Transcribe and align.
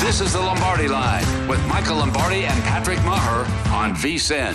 This 0.00 0.22
is 0.22 0.32
the 0.32 0.40
Lombardi 0.40 0.88
Line 0.88 1.46
with 1.46 1.64
Michael 1.66 1.96
Lombardi 1.96 2.46
and 2.46 2.64
Patrick 2.64 2.98
Meagher 3.00 3.46
on 3.70 3.94
VSIN. 3.94 4.54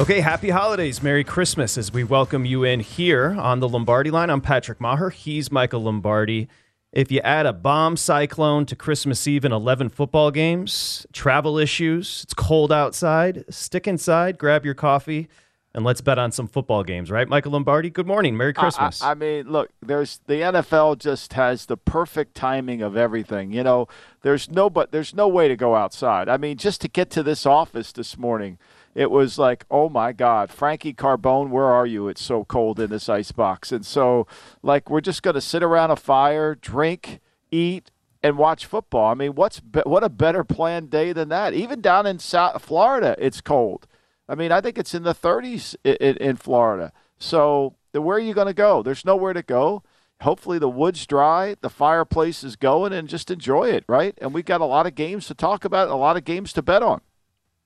Okay, 0.00 0.20
happy 0.20 0.48
holidays. 0.48 1.02
Merry 1.02 1.24
Christmas 1.24 1.76
as 1.76 1.92
we 1.92 2.02
welcome 2.02 2.46
you 2.46 2.64
in 2.64 2.80
here 2.80 3.36
on 3.38 3.60
the 3.60 3.68
Lombardi 3.68 4.10
Line. 4.10 4.30
I'm 4.30 4.40
Patrick 4.40 4.78
Meagher. 4.78 5.12
He's 5.12 5.52
Michael 5.52 5.82
Lombardi. 5.82 6.48
If 6.90 7.12
you 7.12 7.20
add 7.20 7.44
a 7.44 7.52
bomb 7.52 7.98
cyclone 7.98 8.64
to 8.66 8.74
Christmas 8.74 9.28
Eve 9.28 9.44
and 9.44 9.52
11 9.52 9.90
football 9.90 10.30
games, 10.30 11.06
travel 11.12 11.58
issues, 11.58 12.22
it's 12.24 12.32
cold 12.32 12.72
outside, 12.72 13.44
stick 13.50 13.86
inside, 13.86 14.38
grab 14.38 14.64
your 14.64 14.74
coffee 14.74 15.28
and 15.72 15.84
let's 15.84 16.00
bet 16.00 16.18
on 16.18 16.32
some 16.32 16.48
football 16.48 16.82
games, 16.82 17.10
right? 17.10 17.28
Michael 17.28 17.52
Lombardi, 17.52 17.90
good 17.90 18.06
morning. 18.06 18.36
Merry 18.36 18.52
Christmas. 18.52 19.02
I, 19.02 19.12
I, 19.12 19.14
mean, 19.14 19.48
look, 19.48 19.70
there's 19.80 20.20
the 20.26 20.34
NFL 20.34 20.98
just 20.98 21.34
has 21.34 21.66
the 21.66 21.76
perfect 21.76 22.34
timing 22.34 22.82
of 22.82 22.96
everything. 22.96 23.52
You 23.52 23.62
know, 23.62 23.86
there's 24.22 24.50
no 24.50 24.68
but 24.68 24.90
there's 24.90 25.14
no 25.14 25.28
way 25.28 25.46
to 25.48 25.56
go 25.56 25.76
outside. 25.76 26.28
I 26.28 26.36
mean, 26.36 26.56
just 26.56 26.80
to 26.80 26.88
get 26.88 27.10
to 27.10 27.22
this 27.22 27.46
office 27.46 27.92
this 27.92 28.18
morning, 28.18 28.58
it 28.94 29.10
was 29.10 29.38
like, 29.38 29.64
oh 29.70 29.88
my 29.88 30.12
God, 30.12 30.50
Frankie 30.50 30.92
Carbone, 30.94 31.50
where 31.50 31.66
are 31.66 31.86
you? 31.86 32.08
It's 32.08 32.22
so 32.22 32.44
cold 32.44 32.80
in 32.80 32.90
this 32.90 33.08
ice 33.08 33.30
box. 33.30 33.70
And 33.70 33.86
so, 33.86 34.26
like, 34.62 34.90
we're 34.90 35.00
just 35.00 35.22
going 35.22 35.34
to 35.34 35.40
sit 35.40 35.62
around 35.62 35.92
a 35.92 35.96
fire, 35.96 36.56
drink, 36.56 37.20
eat, 37.52 37.92
and 38.22 38.36
watch 38.36 38.66
football. 38.66 39.10
I 39.10 39.14
mean, 39.14 39.36
what's 39.36 39.60
be- 39.60 39.82
what 39.86 40.02
a 40.02 40.08
better 40.08 40.42
planned 40.42 40.90
day 40.90 41.12
than 41.12 41.28
that? 41.28 41.54
Even 41.54 41.80
down 41.80 42.06
in 42.06 42.18
South 42.18 42.62
Florida, 42.62 43.14
it's 43.18 43.40
cold. 43.40 43.86
I 44.30 44.36
mean, 44.36 44.52
I 44.52 44.60
think 44.60 44.78
it's 44.78 44.94
in 44.94 45.02
the 45.02 45.14
30s 45.14 45.74
in, 45.82 46.16
in 46.16 46.36
Florida. 46.36 46.92
So 47.18 47.74
where 47.92 48.16
are 48.16 48.20
you 48.20 48.32
going 48.32 48.46
to 48.46 48.54
go? 48.54 48.80
There's 48.80 49.04
nowhere 49.04 49.32
to 49.32 49.42
go. 49.42 49.82
Hopefully 50.20 50.58
the 50.58 50.68
wood's 50.68 51.04
dry, 51.04 51.56
the 51.62 51.68
fireplace 51.68 52.44
is 52.44 52.54
going, 52.54 52.92
and 52.92 53.08
just 53.08 53.30
enjoy 53.30 53.70
it, 53.70 53.84
right? 53.88 54.16
And 54.20 54.32
we've 54.32 54.44
got 54.44 54.60
a 54.60 54.66
lot 54.66 54.86
of 54.86 54.94
games 54.94 55.26
to 55.26 55.34
talk 55.34 55.64
about, 55.64 55.88
a 55.88 55.96
lot 55.96 56.16
of 56.16 56.24
games 56.24 56.52
to 56.52 56.62
bet 56.62 56.82
on. 56.82 57.00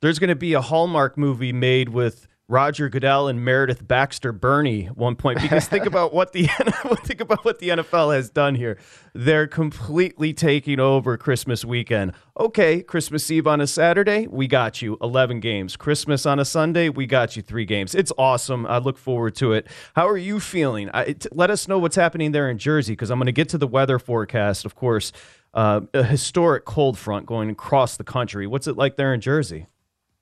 There's 0.00 0.18
going 0.18 0.28
to 0.28 0.36
be 0.36 0.54
a 0.54 0.62
Hallmark 0.62 1.18
movie 1.18 1.52
made 1.52 1.90
with 1.90 2.28
Roger 2.46 2.90
Goodell 2.90 3.26
and 3.26 3.42
Meredith 3.42 3.88
Baxter 3.88 4.30
Birney 4.30 4.86
one 4.86 5.16
point 5.16 5.40
because 5.40 5.66
think 5.66 5.86
about 5.86 6.12
what 6.12 6.32
the 6.32 6.46
think 7.04 7.22
about 7.22 7.42
what 7.42 7.58
the 7.58 7.70
NFL 7.70 8.14
has 8.14 8.28
done 8.28 8.54
here. 8.54 8.76
They're 9.14 9.46
completely 9.46 10.34
taking 10.34 10.78
over 10.78 11.16
Christmas 11.16 11.64
weekend. 11.64 12.12
Okay, 12.38 12.82
Christmas 12.82 13.30
Eve 13.30 13.46
on 13.46 13.62
a 13.62 13.66
Saturday, 13.66 14.26
we 14.26 14.46
got 14.46 14.82
you 14.82 14.98
11 15.00 15.40
games. 15.40 15.76
Christmas 15.76 16.26
on 16.26 16.38
a 16.38 16.44
Sunday, 16.44 16.90
we 16.90 17.06
got 17.06 17.34
you 17.34 17.40
3 17.42 17.64
games. 17.64 17.94
It's 17.94 18.12
awesome. 18.18 18.66
I 18.66 18.76
look 18.78 18.98
forward 18.98 19.34
to 19.36 19.52
it. 19.52 19.66
How 19.94 20.06
are 20.06 20.18
you 20.18 20.38
feeling? 20.38 20.90
I, 20.92 21.12
t- 21.12 21.28
let 21.32 21.50
us 21.50 21.66
know 21.66 21.78
what's 21.78 21.96
happening 21.96 22.32
there 22.32 22.50
in 22.50 22.58
Jersey 22.58 22.92
because 22.92 23.10
I'm 23.10 23.18
going 23.18 23.26
to 23.26 23.32
get 23.32 23.48
to 23.50 23.58
the 23.58 23.68
weather 23.68 23.98
forecast, 23.98 24.66
of 24.66 24.74
course. 24.74 25.12
Uh, 25.54 25.82
a 25.94 26.02
historic 26.02 26.64
cold 26.64 26.98
front 26.98 27.24
going 27.26 27.48
across 27.48 27.96
the 27.96 28.04
country. 28.04 28.46
What's 28.46 28.66
it 28.66 28.76
like 28.76 28.96
there 28.96 29.14
in 29.14 29.20
Jersey? 29.20 29.66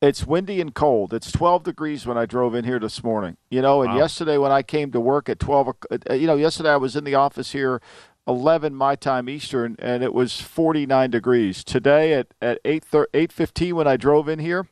It's 0.03 0.27
windy 0.27 0.61
and 0.61 0.75
cold. 0.75 1.15
It's 1.15 1.31
12 1.31 1.63
degrees 1.63 2.07
when 2.07 2.19
I 2.19 2.27
drove 2.27 2.57
in 2.57 2.65
here 2.65 2.81
this 2.81 3.05
morning. 3.05 3.37
You 3.51 3.63
know, 3.63 3.83
and 3.83 3.93
wow. 3.93 3.99
yesterday 3.99 4.37
when 4.37 4.51
I 4.51 4.65
came 4.65 4.91
to 4.91 5.01
work 5.01 5.29
at 5.29 5.39
12, 5.39 5.69
uh, 6.11 6.15
you 6.15 6.27
know, 6.27 6.35
yesterday 6.35 6.71
I 6.71 6.77
was 6.77 6.97
in 6.97 7.05
the 7.05 7.15
office 7.15 7.53
here 7.53 7.81
11 8.27 8.75
my 8.75 8.97
time 8.97 9.29
Eastern, 9.29 9.77
and 9.79 10.03
it 10.03 10.13
was 10.13 10.41
49 10.41 11.11
degrees. 11.11 11.63
Today 11.63 12.15
at, 12.15 12.35
at 12.43 12.59
8, 12.65 12.85
8.15 12.91 13.73
when 13.75 13.87
I 13.87 13.97
drove 13.97 14.29
in 14.29 14.41
here, 14.41 14.67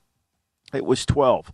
it 0.72 0.84
was 0.84 1.06
12. 1.06 1.52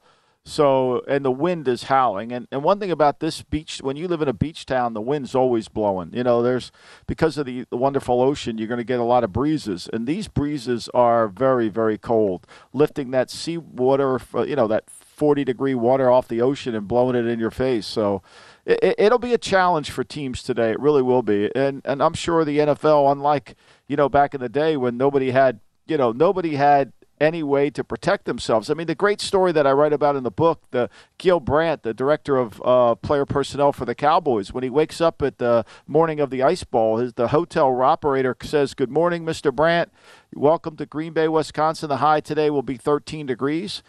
So, 0.48 1.02
and 1.08 1.24
the 1.24 1.32
wind 1.32 1.66
is 1.66 1.84
howling. 1.84 2.30
And, 2.30 2.46
and 2.52 2.62
one 2.62 2.78
thing 2.78 2.92
about 2.92 3.18
this 3.18 3.42
beach, 3.42 3.80
when 3.82 3.96
you 3.96 4.06
live 4.06 4.22
in 4.22 4.28
a 4.28 4.32
beach 4.32 4.64
town, 4.64 4.94
the 4.94 5.00
wind's 5.00 5.34
always 5.34 5.66
blowing. 5.66 6.10
You 6.14 6.22
know, 6.22 6.40
there's, 6.40 6.70
because 7.08 7.36
of 7.36 7.46
the, 7.46 7.66
the 7.68 7.76
wonderful 7.76 8.22
ocean, 8.22 8.56
you're 8.56 8.68
going 8.68 8.78
to 8.78 8.84
get 8.84 9.00
a 9.00 9.04
lot 9.04 9.24
of 9.24 9.32
breezes. 9.32 9.88
And 9.92 10.06
these 10.06 10.28
breezes 10.28 10.88
are 10.94 11.26
very, 11.26 11.68
very 11.68 11.98
cold, 11.98 12.46
lifting 12.72 13.10
that 13.10 13.28
seawater, 13.28 14.20
uh, 14.32 14.44
you 14.44 14.54
know, 14.54 14.68
that 14.68 14.88
40 14.88 15.42
degree 15.42 15.74
water 15.74 16.08
off 16.08 16.28
the 16.28 16.40
ocean 16.40 16.76
and 16.76 16.86
blowing 16.86 17.16
it 17.16 17.26
in 17.26 17.40
your 17.40 17.50
face. 17.50 17.84
So, 17.84 18.22
it, 18.64 19.10
will 19.10 19.18
be 19.18 19.34
a 19.34 19.38
challenge 19.38 19.90
for 19.90 20.04
teams 20.04 20.44
today. 20.44 20.70
It 20.70 20.78
really 20.78 21.02
will 21.02 21.22
be. 21.22 21.50
And, 21.56 21.82
and 21.84 22.00
I'm 22.00 22.14
sure 22.14 22.44
the 22.44 22.58
NFL, 22.58 23.10
unlike, 23.10 23.56
you 23.88 23.96
know, 23.96 24.08
back 24.08 24.32
in 24.32 24.40
the 24.40 24.48
day 24.48 24.76
when 24.76 24.96
nobody 24.96 25.32
had, 25.32 25.58
you 25.88 25.96
know, 25.96 26.12
nobody 26.12 26.54
had 26.54 26.92
any 27.20 27.42
way 27.42 27.70
to 27.70 27.82
protect 27.82 28.24
themselves. 28.24 28.70
I 28.70 28.74
mean, 28.74 28.86
the 28.86 28.94
great 28.94 29.20
story 29.20 29.52
that 29.52 29.66
I 29.66 29.72
write 29.72 29.92
about 29.92 30.16
in 30.16 30.22
the 30.22 30.30
book, 30.30 30.62
the 30.70 30.90
Gil 31.18 31.40
Brandt, 31.40 31.82
the 31.82 31.94
director 31.94 32.36
of 32.36 32.62
uh, 32.64 32.94
player 32.96 33.24
personnel 33.24 33.72
for 33.72 33.84
the 33.84 33.94
Cowboys, 33.94 34.52
when 34.52 34.64
he 34.64 34.70
wakes 34.70 35.00
up 35.00 35.22
at 35.22 35.38
the 35.38 35.64
morning 35.86 36.20
of 36.20 36.30
the 36.30 36.42
ice 36.42 36.64
ball, 36.64 36.98
his, 36.98 37.14
the 37.14 37.28
hotel 37.28 37.80
operator 37.82 38.36
says, 38.42 38.74
"Good 38.74 38.90
morning, 38.90 39.24
Mr. 39.24 39.54
Brandt. 39.54 39.90
Welcome 40.34 40.76
to 40.76 40.86
Green 40.86 41.12
Bay, 41.12 41.28
Wisconsin. 41.28 41.88
The 41.88 41.98
high 41.98 42.20
today 42.20 42.50
will 42.50 42.62
be 42.62 42.76
13 42.76 43.26
degrees." 43.26 43.82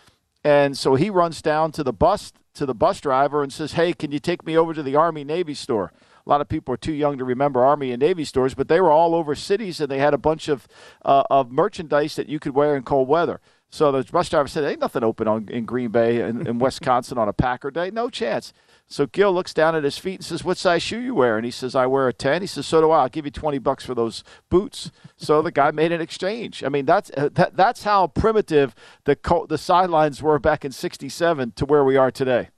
And 0.44 0.78
so 0.78 0.96
he 0.96 1.10
runs 1.10 1.42
down 1.42 1.72
to 1.74 1.84
the 1.84 1.94
bus 1.94 2.32
to 2.54 2.66
the 2.66 2.74
bus 2.74 3.02
driver 3.02 3.44
and 3.44 3.52
says, 3.52 3.74
"Hey, 3.74 3.94
can 3.94 4.12
you 4.12 4.20
take 4.20 4.46
me 4.46 4.58
over 4.58 4.74
to 4.74 4.84
the 4.84 4.96
Army 4.96 5.24
Navy 5.24 5.54
store?" 5.54 5.92
A 6.28 6.30
lot 6.30 6.42
of 6.42 6.50
people 6.50 6.74
are 6.74 6.78
too 6.78 6.94
young 6.94 7.18
to 7.18 7.24
remember 7.24 7.64
Army 7.64 7.92
and 7.92 8.02
Navy 8.02 8.26
stores, 8.26 8.54
but 8.54 8.68
they 8.68 8.82
were 8.82 8.92
all 8.92 9.16
over 9.16 9.34
cities 9.34 9.80
and 9.80 9.90
they 9.90 10.00
had 10.00 10.14
a 10.14 10.18
bunch 10.18 10.50
of 10.50 10.68
uh, 11.06 11.24
of 11.30 11.52
merchandise 11.52 12.16
that 12.18 12.28
you 12.28 12.38
could 12.38 12.54
wear 12.54 12.76
in 12.76 12.84
cold 12.84 13.08
weather. 13.08 13.40
So 13.70 13.92
the 13.92 14.04
bus 14.12 14.30
driver 14.30 14.48
said, 14.48 14.64
"Ain't 14.64 14.80
nothing 14.80 15.04
open 15.04 15.28
on, 15.28 15.48
in 15.50 15.66
Green 15.66 15.90
Bay 15.90 16.22
in, 16.22 16.46
in 16.46 16.60
Wisconsin 16.60 17.18
on 17.18 17.30
a 17.30 17.34
Packer 17.34 17.72
day. 17.72 17.92
No 17.92 18.10
chance." 18.10 18.54
So 18.90 19.06
Gil 19.06 19.34
looks 19.34 19.54
down 19.54 19.76
at 19.76 19.84
his 19.84 19.98
feet 19.98 20.16
and 20.16 20.26
says, 20.26 20.44
"What 20.44 20.58
size 20.58 20.84
shoe 20.84 21.00
you 21.00 21.16
wear?" 21.16 21.38
And 21.38 21.46
he 21.46 21.52
says, 21.52 21.76
"I 21.76 21.86
wear 21.86 22.08
a 22.08 22.14
10." 22.14 22.42
He 22.42 22.48
says, 22.48 22.66
"So 22.66 22.82
do 22.82 22.92
I. 22.92 23.04
I'll 23.04 23.10
give 23.10 23.26
you 23.26 23.32
20 23.32 23.58
bucks 23.60 23.86
for 23.86 23.96
those 23.96 24.24
boots." 24.50 24.92
So 25.16 25.42
the 25.42 25.52
guy 25.52 25.72
made 25.72 25.92
an 25.92 26.02
exchange. 26.02 26.64
I 26.64 26.70
mean, 26.70 26.86
that's 26.86 27.12
uh, 27.16 27.30
that, 27.34 27.56
that's 27.56 27.84
how 27.84 28.08
primitive 28.08 28.76
the 29.06 29.18
the 29.48 29.58
sidelines 29.58 30.22
were 30.22 30.40
back 30.40 30.64
in 30.64 30.72
'67 30.72 31.54
to 31.54 31.66
where 31.66 31.84
we 31.84 31.98
are 31.98 32.12
today. 32.12 32.50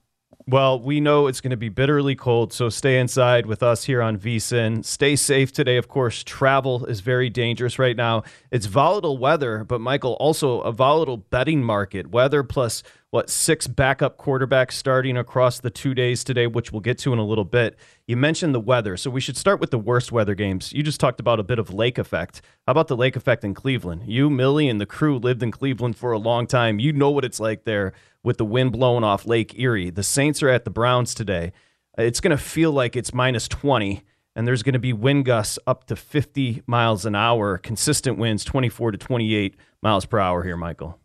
Well, 0.52 0.80
we 0.80 1.00
know 1.00 1.28
it's 1.28 1.42
going 1.42 1.52
to 1.52 1.58
be 1.58 1.70
bitterly 1.70 2.16
cold, 2.16 2.54
so 2.54 2.70
stay 2.70 2.98
inside 2.98 3.46
with 3.46 3.62
us 3.62 3.84
here 3.84 4.02
on 4.02 4.18
VSIN. 4.18 4.84
Stay 4.84 5.16
safe 5.16 5.52
today. 5.52 5.78
Of 5.78 5.88
course, 5.88 6.24
travel 6.24 6.86
is 6.86 7.02
very 7.02 7.30
dangerous 7.30 7.78
right 7.78 7.96
now. 7.96 8.24
It's 8.50 8.66
volatile 8.66 9.20
weather, 9.20 9.64
but 9.64 9.80
Michael, 9.80 10.14
also 10.14 10.62
a 10.62 10.72
volatile 10.72 11.18
betting 11.18 11.64
market. 11.64 12.10
Weather 12.10 12.42
plus 12.42 12.82
what 13.12 13.30
six 13.30 13.68
backup 13.68 14.18
quarterbacks 14.18 14.74
starting 14.74 15.18
across 15.18 15.60
the 15.60 15.70
two 15.70 15.94
days 15.94 16.24
today, 16.24 16.48
which 16.48 16.72
we'll 16.72 16.80
get 16.80 16.98
to 17.00 17.14
in 17.14 17.20
a 17.20 17.26
little 17.26 17.46
bit. 17.46 17.78
You 18.08 18.18
mentioned 18.18 18.54
the 18.56 18.60
weather, 18.60 18.98
so 18.98 19.10
we 19.10 19.22
should 19.22 19.38
start 19.38 19.60
with 19.60 19.72
the 19.72 19.80
worst 19.80 20.12
weather 20.12 20.36
games. 20.36 20.74
You 20.74 20.82
just 20.82 21.00
talked 21.00 21.20
about 21.20 21.40
a 21.40 21.44
bit 21.44 21.60
of 21.60 21.74
lake 21.74 21.98
effect. 21.98 22.42
How 22.66 22.72
about 22.72 22.88
the 22.88 22.98
lake 22.98 23.16
effect 23.16 23.44
in 23.44 23.54
Cleveland? 23.54 24.04
You, 24.06 24.30
Millie, 24.30 24.70
and 24.70 24.80
the 24.80 24.86
crew 24.86 25.18
lived 25.18 25.44
in 25.44 25.52
Cleveland 25.52 25.96
for 25.96 26.12
a 26.12 26.20
long 26.20 26.48
time. 26.48 26.80
You 26.80 26.94
know 26.94 27.10
what 27.10 27.26
it's 27.26 27.40
like 27.40 27.66
there 27.66 27.94
with 28.24 28.38
the 28.38 28.46
wind 28.46 28.72
blowing 28.72 29.04
off 29.04 29.26
Lake 29.26 29.58
Erie. 29.58 29.90
The 29.90 30.04
Saints 30.04 30.44
are 30.44 30.50
at 30.50 30.66
the 30.66 30.72
Browns 30.72 31.14
today. 31.14 31.52
Uh, 31.98 32.04
it's 32.04 32.20
going 32.20 32.36
to 32.36 32.44
feel 32.44 32.72
like 32.72 32.96
it's 32.96 33.14
minus 33.14 33.48
20 33.48 34.04
and 34.36 34.48
there's 34.48 34.64
going 34.64 34.74
to 34.74 34.80
be 34.80 34.94
wind 34.94 35.26
gusts 35.26 35.60
up 35.68 35.86
to 35.88 35.96
50 35.96 36.64
miles 36.66 37.06
an 37.06 37.16
hour, 37.16 37.58
consistent 37.58 38.18
winds 38.18 38.44
24 38.46 38.92
to 38.92 38.98
28 38.98 39.56
miles 39.82 40.06
per 40.06 40.20
hour 40.20 40.44
here, 40.44 40.56
Michael. 40.56 40.98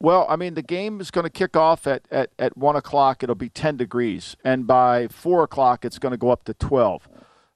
Well, 0.00 0.26
I 0.28 0.36
mean, 0.36 0.54
the 0.54 0.62
game 0.62 1.00
is 1.00 1.10
going 1.10 1.24
to 1.24 1.30
kick 1.30 1.56
off 1.56 1.86
at, 1.86 2.06
at, 2.10 2.30
at 2.38 2.56
1 2.56 2.76
o'clock. 2.76 3.22
It'll 3.22 3.34
be 3.34 3.48
10 3.48 3.76
degrees. 3.76 4.36
And 4.44 4.66
by 4.66 5.08
4 5.08 5.42
o'clock, 5.42 5.84
it's 5.84 5.98
going 5.98 6.12
to 6.12 6.16
go 6.16 6.30
up 6.30 6.44
to 6.44 6.54
12. 6.54 7.08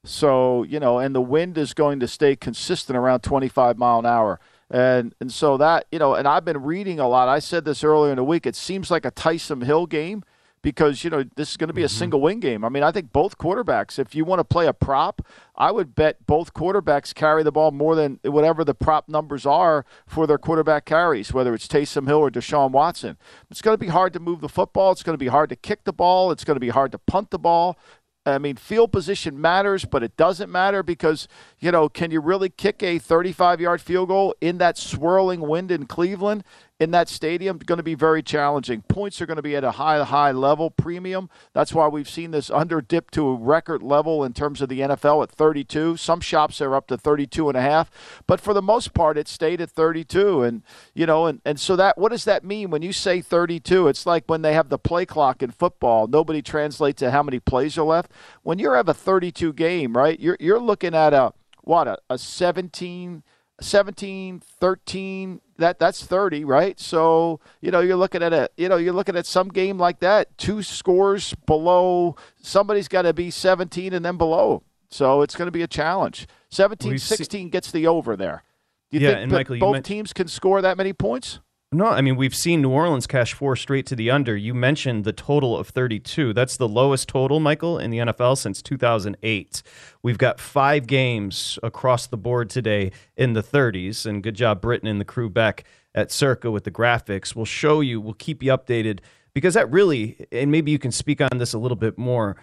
So, 0.05 0.65
you 0.65 0.81
know, 0.81 0.99
and 0.99 1.15
the 1.15 1.23
wind 1.23 1.57
is 1.57 1.73
going 1.73 2.01
to 2.01 2.09
stay 2.09 2.35
consistent 2.35 2.99
around 2.99 3.21
25 3.21 3.79
mile 3.79 4.01
an 4.01 4.07
hour. 4.07 4.41
And, 4.73 5.15
and 5.21 5.31
so 5.31 5.57
that, 5.59 5.87
you 5.93 5.99
know, 5.99 6.15
and 6.15 6.27
I've 6.27 6.45
been 6.45 6.63
reading 6.63 6.99
a 6.99 7.07
lot. 7.07 7.29
I 7.29 7.39
said 7.39 7.65
this 7.65 7.85
earlier 7.85 8.11
in 8.11 8.17
the 8.17 8.25
week. 8.25 8.47
It 8.47 8.57
seems 8.57 8.91
like 8.91 9.05
a 9.05 9.11
Taysom 9.11 9.65
Hill 9.65 9.87
game 9.87 10.25
because 10.63 11.03
you 11.03 11.11
know 11.11 11.25
this 11.37 11.51
is 11.51 11.57
going 11.57 11.69
to 11.69 11.75
be 11.75 11.83
a 11.83 11.87
mm-hmm. 11.87 11.99
single 11.99 12.21
win 12.21 12.41
game. 12.41 12.65
I 12.65 12.69
mean, 12.69 12.83
I 12.83 12.93
think 12.93 13.13
both 13.13 13.37
quarterbacks. 13.37 13.99
If 13.99 14.15
you 14.15 14.25
want 14.25 14.39
to 14.39 14.45
play 14.45 14.67
a 14.67 14.73
prop, 14.73 15.21
I 15.57 15.73
would 15.73 15.95
bet 15.95 16.25
both 16.27 16.55
quarterbacks 16.55 17.15
carry 17.15 17.43
the 17.43 17.53
ball 17.53 17.73
more 17.73 17.95
than 17.95 18.21
whatever 18.23 18.65
the 18.65 18.75
prop 18.75 19.09
numbers 19.09 19.45
are 19.45 19.85
for 20.07 20.27
their 20.27 20.39
quarterback 20.39 20.85
carries, 20.85 21.33
whether 21.33 21.53
it's 21.53 21.67
Taysom 21.67 22.07
Hill 22.07 22.19
or 22.19 22.31
Deshaun 22.31 22.71
Watson. 22.71 23.19
It's 23.51 23.61
going 23.61 23.75
to 23.75 23.79
be 23.79 23.89
hard 23.89 24.13
to 24.15 24.21
move 24.21 24.41
the 24.41 24.49
football. 24.49 24.93
It's 24.93 25.03
going 25.03 25.15
to 25.15 25.23
be 25.23 25.29
hard 25.29 25.51
to 25.51 25.57
kick 25.57 25.85
the 25.85 25.93
ball. 25.93 26.31
It's 26.31 26.45
going 26.45 26.57
to 26.57 26.61
be 26.61 26.71
hard 26.71 26.93
to 26.93 26.99
punt 26.99 27.31
the 27.31 27.39
ball. 27.39 27.77
I 28.25 28.39
mean, 28.39 28.55
field 28.57 28.93
position 28.93 29.41
matters, 29.41 29.85
but 29.85 30.05
it 30.05 30.17
doesn't 30.17 30.51
matter 30.51 30.85
because, 30.85 31.27
you 31.59 31.73
know, 31.73 31.89
can 31.89 32.13
you 32.13 32.21
really 32.21 32.49
kick 32.49 32.83
a 32.83 32.99
35 32.99 33.61
yard 33.61 33.81
field 33.81 34.09
goal 34.09 34.35
in 34.41 34.59
that 34.59 34.79
swirling 34.79 35.41
wind 35.41 35.73
in 35.73 35.87
Cleveland? 35.87 36.45
In 36.81 36.91
that 36.91 37.09
stadium 37.09 37.59
going 37.59 37.79
to 37.79 37.83
be 37.83 37.95
very 37.95 38.23
challenging. 38.23 38.83
Points 38.83 39.21
are 39.21 39.27
going 39.27 39.37
to 39.37 39.43
be 39.43 39.55
at 39.55 39.63
a 39.63 39.73
high, 39.73 40.03
high 40.03 40.33
level 40.33 40.69
premium. 40.69 41.31
That's 41.53 41.73
why 41.73 41.87
we've 41.87 42.09
seen 42.09 42.33
this 42.33 42.51
under 42.51 42.81
dip 42.81 43.11
to 43.13 43.29
a 43.29 43.35
record 43.35 43.83
level 43.83 44.25
in 44.25 44.33
terms 44.33 44.61
of 44.61 44.69
the 44.69 44.81
NFL 44.81 45.23
at 45.23 45.31
32. 45.31 45.97
Some 45.97 46.21
shops 46.21 46.61
are 46.61 46.75
up 46.75 46.89
to 46.89 46.99
32 46.99 47.49
and 47.49 47.57
a 47.57 47.63
half, 47.63 47.91
but 48.27 48.41
for 48.41 48.53
the 48.53 48.63
most 48.63 48.95
part, 48.95 49.17
it 49.17 49.29
stayed 49.29 49.61
at 49.61 49.71
32. 49.71 50.43
And 50.43 50.63
you 50.95 51.07
know, 51.07 51.27
and 51.27 51.41
and 51.45 51.61
so 51.61 51.77
that 51.77 51.99
what 51.99 52.11
does 52.11 52.25
that 52.25 52.45
mean 52.45 52.71
when 52.71 52.83
you 52.83 52.93
say 52.93 53.21
32? 53.21 53.87
It's 53.89 54.05
like 54.05 54.25
when 54.27 54.43
they 54.43 54.55
have 54.55 54.69
the 54.69 54.79
play 54.79 55.07
clock 55.07 55.43
in 55.43 55.51
football. 55.53 56.09
Nobody 56.09 56.43
translates 56.43 56.99
to 57.01 57.13
how 57.13 57.23
many 57.23 57.39
plays 57.39 57.79
are 57.79 57.85
left. 57.85 58.11
When 58.43 58.59
you 58.59 58.73
have 58.73 58.89
a 58.89 58.95
32 58.95 59.53
game, 59.53 59.97
right? 59.97 60.19
You're 60.19 60.37
you're 60.41 60.61
looking 60.61 60.95
at 60.95 61.13
a 61.13 61.33
what 61.63 61.87
a, 61.87 61.99
a 62.11 62.19
17 62.19 63.23
17 63.63 64.41
13 64.41 65.41
that 65.59 65.79
that's 65.79 66.05
30 66.05 66.45
right? 66.45 66.79
So 66.79 67.41
you 67.61 67.71
know 67.71 67.81
you're 67.81 67.97
looking 67.97 68.23
at 68.23 68.33
a 68.33 68.51
you 68.57 68.69
know 68.69 68.77
you're 68.77 68.93
looking 68.93 69.17
at 69.17 69.27
some 69.27 69.49
game 69.49 69.79
like 69.79 70.01
that 70.01 70.37
two 70.39 70.63
scores 70.63 71.35
below 71.47 72.17
somebody's 72.41 72.89
got 72.89 73.03
to 73.03 73.13
be 73.13 73.31
17 73.31 73.93
and 73.93 74.05
then 74.05 74.17
below. 74.17 74.63
So 74.91 75.23
it's 75.23 75.35
going 75.35 75.47
to 75.47 75.53
be 75.53 75.63
a 75.63 75.67
challenge. 75.69 76.27
17 76.51 76.99
16 76.99 77.49
gets 77.49 77.71
the 77.73 77.87
over 77.87 78.17
there. 78.17 78.43
Do 78.91 78.99
you 78.99 79.07
yeah, 79.07 79.15
think 79.15 79.23
and 79.23 79.33
Michael, 79.33 79.59
both 79.59 79.83
teams 79.85 80.13
can 80.13 80.29
score 80.29 80.61
that 80.61 80.77
many 80.77 80.93
points 80.93 81.41
no, 81.73 81.87
I 81.87 82.01
mean 82.01 82.17
we've 82.17 82.35
seen 82.35 82.63
New 82.63 82.71
Orleans 82.71 83.07
cash 83.07 83.33
four 83.33 83.57
straight 83.57 83.87
to 83.87 83.97
the 83.97 84.11
under. 84.11 84.37
You 84.37 84.53
mentioned 84.53 85.05
the 85.05 85.13
total 85.13 85.57
of 85.57 85.69
32. 85.69 86.33
That's 86.33 86.57
the 86.57 86.69
lowest 86.69 87.09
total, 87.09 87.41
Michael, 87.41 87.79
in 87.79 87.91
the 87.91 87.99
NFL 87.99 88.37
since 88.39 88.61
2008. 88.61 89.63
We've 90.03 90.19
got 90.19 90.39
five 90.39 90.87
games 90.87 91.59
across 91.63 92.07
the 92.07 92.17
board 92.17 92.51
today 92.51 92.93
in 93.17 93.33
the 93.33 93.43
30s, 93.43 94.05
and 94.05 94.23
good 94.23 94.35
job, 94.35 94.61
Britton 94.61 94.87
and 94.87 95.01
the 95.01 95.05
crew 95.05 95.31
back 95.31 95.65
at 95.95 96.13
Circa 96.13 96.51
with 96.51 96.65
the 96.65 96.71
graphics. 96.71 97.35
We'll 97.35 97.45
show 97.45 97.81
you. 97.81 98.01
We'll 98.01 98.15
keep 98.15 98.43
you 98.43 98.53
updated 98.53 99.01
because 99.35 99.55
that 99.55 99.71
really, 99.71 100.27
and 100.31 100.51
maybe 100.51 100.71
you 100.71 100.79
can 100.79 100.93
speak 100.93 101.21
on 101.21 101.39
this 101.39 101.55
a 101.55 101.59
little 101.59 101.77
bit 101.77 101.97
more 101.97 102.37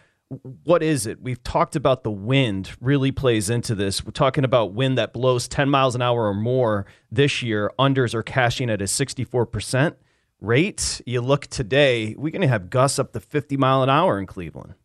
what 0.64 0.84
is 0.84 1.08
it? 1.08 1.22
We've 1.22 1.42
talked 1.44 1.76
about 1.76 2.04
the 2.04 2.12
wind 2.12 2.72
really 2.80 3.12
plays 3.12 3.50
into 3.50 3.74
this. 3.74 4.06
We're 4.06 4.12
talking 4.12 4.44
about 4.44 4.74
wind 4.74 4.98
that 4.98 5.12
blows 5.12 5.48
10 5.48 5.70
miles 5.70 5.96
an 5.96 6.02
hour 6.02 6.28
or 6.28 6.36
more 6.36 6.86
this 7.12 7.42
year. 7.42 7.72
Unders 7.80 8.14
are 8.14 8.22
cashing 8.22 8.70
at 8.70 8.82
a 8.82 8.86
64% 8.86 9.96
rate. 10.40 11.02
You 11.06 11.22
look 11.22 11.48
today, 11.48 12.16
we're 12.18 12.32
going 12.32 12.42
to 12.42 12.48
have 12.48 12.70
gusts 12.70 13.00
up 13.00 13.12
to 13.14 13.20
50 13.20 13.58
mile 13.58 13.82
an 13.82 13.90
hour 13.90 14.20
in 14.20 14.28
Cleveland. 14.28 14.76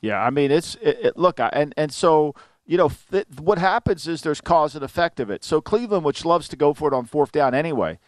Yeah, 0.00 0.22
I 0.22 0.28
mean 0.28 0.50
it's 0.50 0.74
it, 0.82 0.98
it, 1.00 1.16
look 1.16 1.40
and 1.40 1.72
and 1.78 1.90
so 1.90 2.34
you 2.66 2.76
know 2.76 2.90
th- 3.10 3.26
what 3.38 3.56
happens 3.56 4.06
is 4.06 4.20
there's 4.20 4.42
cause 4.42 4.74
and 4.74 4.84
effect 4.84 5.18
of 5.18 5.30
it. 5.30 5.42
So 5.42 5.62
Cleveland, 5.62 6.04
which 6.04 6.26
loves 6.26 6.46
to 6.48 6.56
go 6.56 6.74
for 6.74 6.92
it 6.92 6.94
on 6.94 7.06
fourth 7.06 7.32
down 7.32 7.54
anyway, 7.54 7.98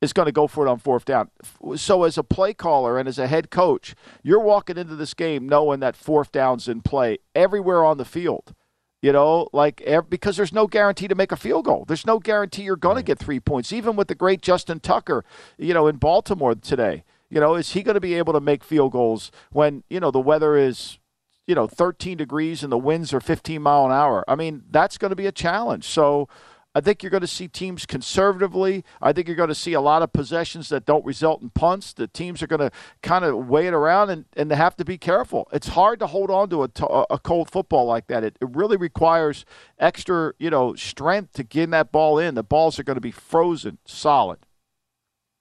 is 0.00 0.12
going 0.12 0.26
to 0.26 0.32
go 0.32 0.46
for 0.46 0.66
it 0.66 0.70
on 0.70 0.78
fourth 0.78 1.04
down. 1.04 1.30
So, 1.76 2.04
as 2.04 2.18
a 2.18 2.22
play 2.22 2.54
caller 2.54 2.98
and 2.98 3.08
as 3.08 3.18
a 3.18 3.26
head 3.26 3.50
coach, 3.50 3.94
you're 4.22 4.40
walking 4.40 4.76
into 4.76 4.96
this 4.96 5.14
game 5.14 5.48
knowing 5.48 5.80
that 5.80 5.96
fourth 5.96 6.32
down's 6.32 6.68
in 6.68 6.82
play 6.82 7.18
everywhere 7.34 7.84
on 7.84 7.98
the 7.98 8.04
field. 8.04 8.54
You 9.02 9.12
know, 9.12 9.48
like 9.52 9.86
because 10.08 10.36
there's 10.36 10.52
no 10.52 10.66
guarantee 10.66 11.06
to 11.06 11.14
make 11.14 11.30
a 11.30 11.36
field 11.36 11.66
goal. 11.66 11.84
There's 11.86 12.06
no 12.06 12.18
guarantee 12.18 12.62
you're 12.62 12.76
going 12.76 12.96
to 12.96 13.02
get 13.02 13.18
three 13.18 13.38
points. 13.38 13.72
Even 13.72 13.94
with 13.94 14.08
the 14.08 14.14
great 14.14 14.40
Justin 14.40 14.80
Tucker, 14.80 15.24
you 15.58 15.74
know, 15.74 15.86
in 15.86 15.96
Baltimore 15.96 16.54
today, 16.54 17.04
you 17.28 17.38
know, 17.38 17.54
is 17.54 17.72
he 17.72 17.82
going 17.82 17.94
to 17.94 18.00
be 18.00 18.14
able 18.14 18.32
to 18.32 18.40
make 18.40 18.64
field 18.64 18.92
goals 18.92 19.30
when 19.52 19.84
you 19.88 20.00
know 20.00 20.10
the 20.10 20.18
weather 20.18 20.56
is 20.56 20.98
you 21.46 21.54
know 21.54 21.66
13 21.66 22.16
degrees 22.16 22.62
and 22.62 22.72
the 22.72 22.78
winds 22.78 23.12
are 23.12 23.20
15 23.20 23.62
mile 23.62 23.86
an 23.86 23.92
hour? 23.92 24.24
I 24.26 24.34
mean, 24.34 24.64
that's 24.70 24.98
going 24.98 25.10
to 25.10 25.16
be 25.16 25.26
a 25.26 25.32
challenge. 25.32 25.84
So 25.84 26.28
I 26.76 26.80
think 26.82 27.02
you're 27.02 27.08
going 27.08 27.22
to 27.22 27.26
see 27.26 27.48
teams 27.48 27.86
conservatively. 27.86 28.84
I 29.00 29.14
think 29.14 29.28
you're 29.28 29.34
going 29.34 29.48
to 29.48 29.54
see 29.54 29.72
a 29.72 29.80
lot 29.80 30.02
of 30.02 30.12
possessions 30.12 30.68
that 30.68 30.84
don't 30.84 31.06
result 31.06 31.40
in 31.40 31.48
punts. 31.48 31.94
The 31.94 32.06
teams 32.06 32.42
are 32.42 32.46
going 32.46 32.60
to 32.60 32.70
kind 33.00 33.24
of 33.24 33.48
weigh 33.48 33.66
it 33.66 33.72
around 33.72 34.10
and, 34.10 34.26
and 34.36 34.50
they 34.50 34.56
have 34.56 34.76
to 34.76 34.84
be 34.84 34.98
careful. 34.98 35.48
It's 35.54 35.68
hard 35.68 35.98
to 36.00 36.06
hold 36.06 36.30
on 36.30 36.50
to 36.50 36.64
a, 36.64 37.06
a 37.08 37.18
cold 37.18 37.50
football 37.50 37.86
like 37.86 38.08
that. 38.08 38.24
It, 38.24 38.36
it 38.42 38.54
really 38.54 38.76
requires 38.76 39.46
extra, 39.78 40.34
you 40.38 40.50
know, 40.50 40.74
strength 40.74 41.32
to 41.32 41.44
get 41.44 41.70
that 41.70 41.92
ball 41.92 42.18
in. 42.18 42.34
The 42.34 42.42
balls 42.42 42.78
are 42.78 42.84
going 42.84 42.96
to 42.96 43.00
be 43.00 43.10
frozen 43.10 43.78
solid. 43.86 44.40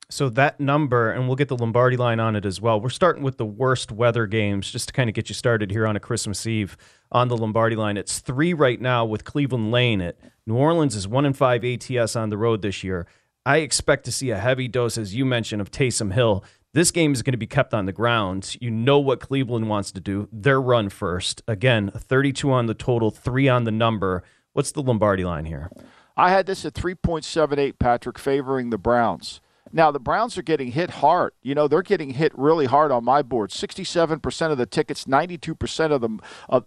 So 0.09 0.29
that 0.29 0.59
number, 0.59 1.11
and 1.11 1.27
we'll 1.27 1.35
get 1.35 1.47
the 1.47 1.57
Lombardi 1.57 1.97
line 1.97 2.19
on 2.19 2.35
it 2.35 2.45
as 2.45 2.61
well. 2.61 2.79
We're 2.79 2.89
starting 2.89 3.23
with 3.23 3.37
the 3.37 3.45
worst 3.45 3.91
weather 3.91 4.27
games 4.27 4.71
just 4.71 4.89
to 4.89 4.93
kind 4.93 5.09
of 5.09 5.15
get 5.15 5.29
you 5.29 5.35
started 5.35 5.71
here 5.71 5.87
on 5.87 5.95
a 5.95 5.99
Christmas 5.99 6.45
Eve 6.45 6.77
on 7.11 7.27
the 7.27 7.37
Lombardi 7.37 7.75
line. 7.75 7.97
It's 7.97 8.19
three 8.19 8.53
right 8.53 8.79
now 8.79 9.03
with 9.03 9.23
Cleveland 9.23 9.71
laying 9.71 10.01
it. 10.01 10.19
New 10.45 10.55
Orleans 10.55 10.95
is 10.95 11.07
one 11.07 11.25
in 11.25 11.33
five 11.33 11.63
ATS 11.65 12.15
on 12.15 12.29
the 12.29 12.37
road 12.37 12.61
this 12.61 12.83
year. 12.83 13.07
I 13.47 13.57
expect 13.57 14.05
to 14.05 14.11
see 14.11 14.29
a 14.29 14.37
heavy 14.37 14.67
dose, 14.67 14.97
as 14.97 15.15
you 15.15 15.25
mentioned, 15.25 15.61
of 15.61 15.71
Taysom 15.71 16.13
Hill. 16.13 16.43
This 16.73 16.91
game 16.91 17.13
is 17.13 17.23
going 17.23 17.33
to 17.33 17.37
be 17.37 17.47
kept 17.47 17.73
on 17.73 17.85
the 17.85 17.93
ground. 17.93 18.57
You 18.59 18.69
know 18.69 18.99
what 18.99 19.19
Cleveland 19.19 19.69
wants 19.69 19.91
to 19.93 20.01
do. 20.01 20.27
Their 20.31 20.61
run 20.61 20.89
first. 20.89 21.41
Again, 21.47 21.89
32 21.89 22.51
on 22.51 22.65
the 22.65 22.73
total, 22.73 23.11
three 23.11 23.47
on 23.47 23.63
the 23.63 23.71
number. 23.71 24.23
What's 24.53 24.71
the 24.71 24.81
Lombardi 24.83 25.23
line 25.23 25.45
here? 25.45 25.71
I 26.17 26.31
had 26.31 26.45
this 26.45 26.65
at 26.65 26.73
3.78, 26.73 27.79
Patrick, 27.79 28.19
favoring 28.19 28.69
the 28.69 28.77
Browns. 28.77 29.41
Now, 29.71 29.91
the 29.91 29.99
Browns 29.99 30.37
are 30.37 30.43
getting 30.43 30.71
hit 30.71 30.89
hard. 30.89 31.33
You 31.41 31.55
know, 31.55 31.67
they're 31.67 31.81
getting 31.81 32.11
hit 32.11 32.31
really 32.37 32.65
hard 32.65 32.91
on 32.91 33.03
my 33.03 33.21
board. 33.21 33.49
67% 33.49 34.51
of 34.51 34.57
the 34.57 34.65
tickets, 34.65 35.05
92% 35.05 35.91
of 35.91 36.01
them. 36.01 36.21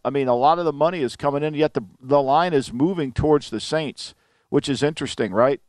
I 0.05 0.11
mean, 0.11 0.29
a 0.29 0.35
lot 0.35 0.59
of 0.59 0.65
the 0.65 0.73
money 0.73 1.01
is 1.01 1.17
coming 1.17 1.43
in, 1.43 1.55
yet 1.55 1.75
the, 1.75 1.85
the 2.01 2.21
line 2.21 2.53
is 2.53 2.73
moving 2.73 3.13
towards 3.13 3.51
the 3.51 3.61
Saints, 3.61 4.15
which 4.49 4.69
is 4.69 4.83
interesting, 4.83 5.33
right? 5.33 5.61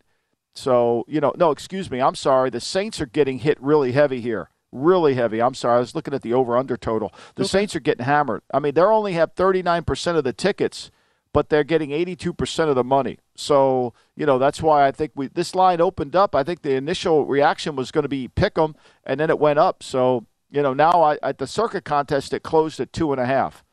So, 0.56 1.06
you 1.08 1.22
know, 1.22 1.34
no, 1.38 1.52
excuse 1.52 1.90
me. 1.90 2.02
I'm 2.02 2.16
sorry. 2.16 2.50
The 2.50 2.60
Saints 2.60 3.00
are 3.00 3.06
getting 3.06 3.40
hit 3.40 3.62
really 3.62 3.92
heavy 3.92 4.22
here. 4.22 4.50
Really 4.72 5.14
heavy. 5.14 5.42
I'm 5.42 5.54
sorry. 5.54 5.78
I 5.78 5.80
was 5.80 5.96
looking 5.96 6.14
at 6.14 6.22
the 6.22 6.34
over 6.34 6.58
under 6.58 6.78
total. 6.78 7.14
The 7.36 7.44
okay. 7.44 7.50
Saints 7.50 7.76
are 7.76 7.80
getting 7.80 8.06
hammered. 8.06 8.42
I 8.54 8.60
mean, 8.60 8.74
they 8.74 8.82
only 8.82 9.14
have 9.14 9.36
39% 9.36 10.16
of 10.16 10.24
the 10.24 10.34
tickets 10.34 10.92
but 11.34 11.50
they're 11.50 11.64
getting 11.64 11.92
82% 11.92 12.70
of 12.70 12.76
the 12.76 12.84
money. 12.84 13.18
So, 13.36 13.94
you 14.16 14.26
know, 14.26 14.38
that's 14.40 14.62
why 14.62 14.88
I 14.88 14.92
think 14.92 15.12
we 15.16 15.28
this 15.28 15.56
line 15.56 15.80
opened 15.82 16.16
up. 16.16 16.36
I 16.36 16.44
think 16.44 16.62
the 16.62 16.76
initial 16.76 17.26
reaction 17.26 17.76
was 17.76 17.92
going 17.92 18.04
to 18.04 18.10
be 18.10 18.28
pick 18.28 18.56
them, 18.56 18.76
and 19.04 19.20
then 19.20 19.30
it 19.30 19.40
went 19.40 19.60
up. 19.60 19.84
So, 19.84 20.26
you 20.50 20.62
know, 20.62 20.74
now 20.74 21.02
I, 21.04 21.18
at 21.22 21.38
the 21.38 21.48
Circa 21.48 21.82
contest, 21.82 22.34
it 22.34 22.44
closed 22.44 22.80
at 22.80 22.92
two 22.92 23.12
and 23.12 23.22
a 23.22 23.26
half. 23.26 23.64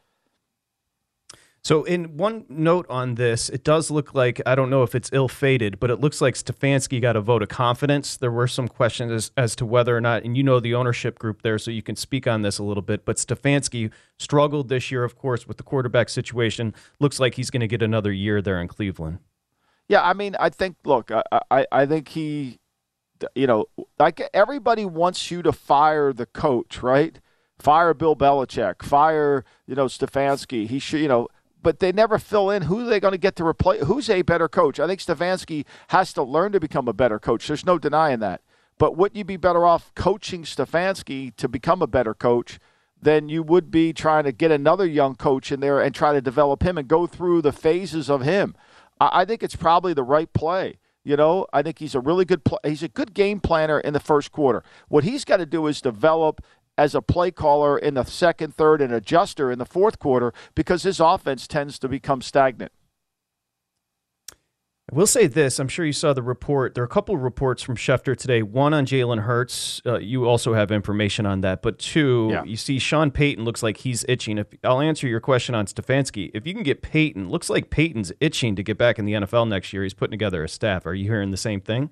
So, 1.67 1.83
in 1.83 2.17
one 2.17 2.45
note 2.49 2.87
on 2.89 3.17
this, 3.17 3.49
it 3.49 3.65
does 3.65 3.91
look 3.91 4.15
like 4.15 4.41
I 4.47 4.55
don't 4.55 4.71
know 4.71 4.85
if 4.85 4.95
it's 4.95 5.11
ill 5.13 5.27
fated, 5.27 5.81
but 5.81 5.91
it 5.91 5.99
looks 5.99 6.21
like 6.21 6.35
Stefanski 6.35 7.03
got 7.03 7.17
a 7.17 7.21
vote 7.21 7.43
of 7.43 7.49
confidence. 7.49 8.17
There 8.17 8.31
were 8.31 8.47
some 8.47 8.69
questions 8.69 9.11
as, 9.11 9.33
as 9.37 9.57
to 9.57 9.67
whether 9.67 9.97
or 9.97 10.01
not, 10.01 10.23
and 10.23 10.37
you 10.37 10.45
know 10.45 10.61
the 10.61 10.77
ownership 10.77 11.19
group 11.19 11.43
there, 11.43 11.59
so 11.59 11.73
you 11.73 11.83
can 11.83 11.97
speak 11.97 12.29
on 12.29 12.43
this 12.43 12.61
a 12.61 12.63
little 12.63 12.85
bit. 12.85 13.05
But 13.05 13.17
Stefanski 13.17 13.91
struggled 14.17 14.69
this 14.69 14.93
year, 14.93 15.03
of 15.03 15.19
course, 15.19 15.49
with 15.49 15.57
the 15.57 15.65
quarterback 15.65 16.09
situation. 16.09 16.73
Looks 17.01 17.19
like 17.19 17.35
he's 17.35 17.51
going 17.51 17.63
to 17.63 17.67
get 17.67 17.83
another 17.83 18.13
year 18.13 18.41
there 18.41 18.61
in 18.61 18.69
Cleveland. 18.69 19.19
Yeah, 19.89 20.09
I 20.09 20.13
mean, 20.13 20.37
I 20.39 20.51
think. 20.51 20.77
Look, 20.85 21.11
I, 21.11 21.25
I, 21.51 21.67
I 21.73 21.85
think 21.85 22.11
he, 22.11 22.61
you 23.35 23.49
know, 23.49 23.65
like 23.99 24.23
everybody 24.33 24.85
wants 24.85 25.33
you 25.33 25.43
to 25.43 25.51
fire 25.51 26.13
the 26.13 26.27
coach, 26.27 26.81
right? 26.81 27.19
Fire 27.59 27.95
Bill 27.95 28.15
Belichick, 28.15 28.85
fire 28.85 29.45
you 29.67 29.75
know 29.75 29.87
Stefanski. 29.87 30.69
He 30.69 30.79
should, 30.79 31.01
you 31.01 31.09
know 31.09 31.27
but 31.63 31.81
they 31.81 31.93
never 31.93 32.19
fill 32.19 32.51
in 32.51 32.63
who 32.63 32.81
they're 32.81 32.91
they 32.91 33.01
going 33.01 33.13
to 33.13 33.19
get 33.19 33.37
to 33.37 33.47
replace 33.47 33.83
who's 33.85 34.09
a 34.11 34.23
better 34.23 34.49
coach. 34.49 34.79
I 34.79 34.87
think 34.87 35.01
Stefanski 35.01 35.65
has 35.89 36.13
to 36.15 36.23
learn 36.23 36.53
to 36.53 36.61
become 36.61 36.89
a 36.89 36.93
better 36.93 37.19
coach. 37.19 37.47
There's 37.47 37.67
no 37.67 37.79
denying 37.79 38.21
that. 38.21 38.43
But 38.79 38.97
wouldn't 38.97 39.17
you 39.17 39.25
be 39.25 39.37
better 39.37 39.65
off 39.65 39.95
coaching 39.95 40.43
Stefanski 40.43 41.35
to 41.37 41.49
become 41.49 41.83
a 41.83 41.87
better 41.87 42.15
coach 42.15 42.59
than 43.01 43.29
you 43.29 43.43
would 43.43 43.71
be 43.71 43.93
trying 43.93 44.25
to 44.25 44.33
get 44.33 44.51
another 44.51 44.87
young 44.87 45.15
coach 45.15 45.51
in 45.51 45.61
there 45.61 45.81
and 45.81 45.95
try 45.95 46.13
to 46.13 46.21
develop 46.21 46.63
him 46.63 46.77
and 46.79 46.89
go 46.89 47.07
through 47.07 47.43
the 47.43 47.53
phases 47.53 48.11
of 48.11 48.23
him? 48.23 48.55
I 49.01 49.25
think 49.25 49.43
it's 49.43 49.57
probably 49.57 49.95
the 49.95 50.03
right 50.03 50.33
play. 50.33 50.79
You 51.05 51.17
know, 51.17 51.47
I 51.53 51.63
think 51.63 51.79
he's 51.79 51.95
a 51.95 52.01
really 52.01 52.25
good 52.25 52.43
pl- 52.43 52.59
he's 52.65 52.83
a 52.83 52.89
good 52.89 53.15
game 53.15 53.39
planner 53.39 53.79
in 53.79 53.93
the 53.93 54.01
first 54.01 54.33
quarter. 54.33 54.65
What 54.89 55.05
he's 55.05 55.25
got 55.25 55.37
to 55.37 55.47
do 55.47 55.69
is 55.69 55.81
develop 55.81 56.43
as 56.79 56.95
a 56.95 57.03
play 57.03 57.31
caller 57.31 57.79
in 57.79 57.95
the 57.95 58.05
second, 58.05 58.55
third, 58.55 58.81
and 58.81 58.93
adjuster 58.93 59.51
in 59.51 59.59
the 59.59 59.65
fourth 59.65 59.99
quarter 59.99 60.33
because 60.55 60.83
his 60.83 61.01
offense 61.01 61.47
tends 61.47 61.79
to 61.79 61.89
become 61.89 62.23
stagnant. 62.23 62.73
I 64.93 64.95
will 64.95 65.09
say 65.09 65.27
this. 65.27 65.59
I'm 65.59 65.67
sure 65.67 65.85
you 65.85 65.93
saw 65.93 66.13
the 66.13 66.23
report. 66.23 66.75
There 66.75 66.83
are 66.83 66.87
a 66.87 66.89
couple 66.89 67.17
of 67.17 67.23
reports 67.23 67.61
from 67.61 67.75
Schefter 67.75 68.17
today. 68.17 68.43
One 68.43 68.73
on 68.73 68.87
Jalen 68.87 69.23
Hurts. 69.23 69.83
Uh, 69.85 69.99
you 69.99 70.29
also 70.29 70.55
have 70.55 70.71
information 70.71 71.27
on 71.27 71.41
that. 71.41 71.61
But 71.61 71.81
two, 71.81 72.29
yeah. 72.31 72.45
you 72.45 72.57
see 72.57 72.79
Sean 72.79 73.11
Payton 73.11 73.45
looks 73.45 73.65
like 73.65 73.79
he's 73.79 74.05
itching. 74.09 74.39
If 74.39 74.47
I'll 74.63 74.81
answer 74.81 75.09
your 75.09 75.19
question 75.19 75.57
on 75.57 75.67
Stefanski. 75.67 76.31
If 76.35 76.47
you 76.47 76.55
can 76.55 76.63
get 76.63 76.83
Payton, 76.83 77.29
looks 77.29 77.51
like 77.51 77.69
Payton's 77.69 78.13
itching 78.21 78.55
to 78.55 78.63
get 78.63 78.79
back 78.79 79.01
in 79.01 79.07
the 79.07 79.15
NFL 79.15 79.49
next 79.49 79.73
year. 79.73 79.83
He's 79.83 79.95
putting 79.95 80.13
together 80.13 80.45
a 80.45 80.49
staff. 80.49 80.87
Are 80.87 80.95
you 80.95 81.07
hearing 81.07 81.33
the 81.33 81.37
same 81.37 81.61
thing? 81.61 81.91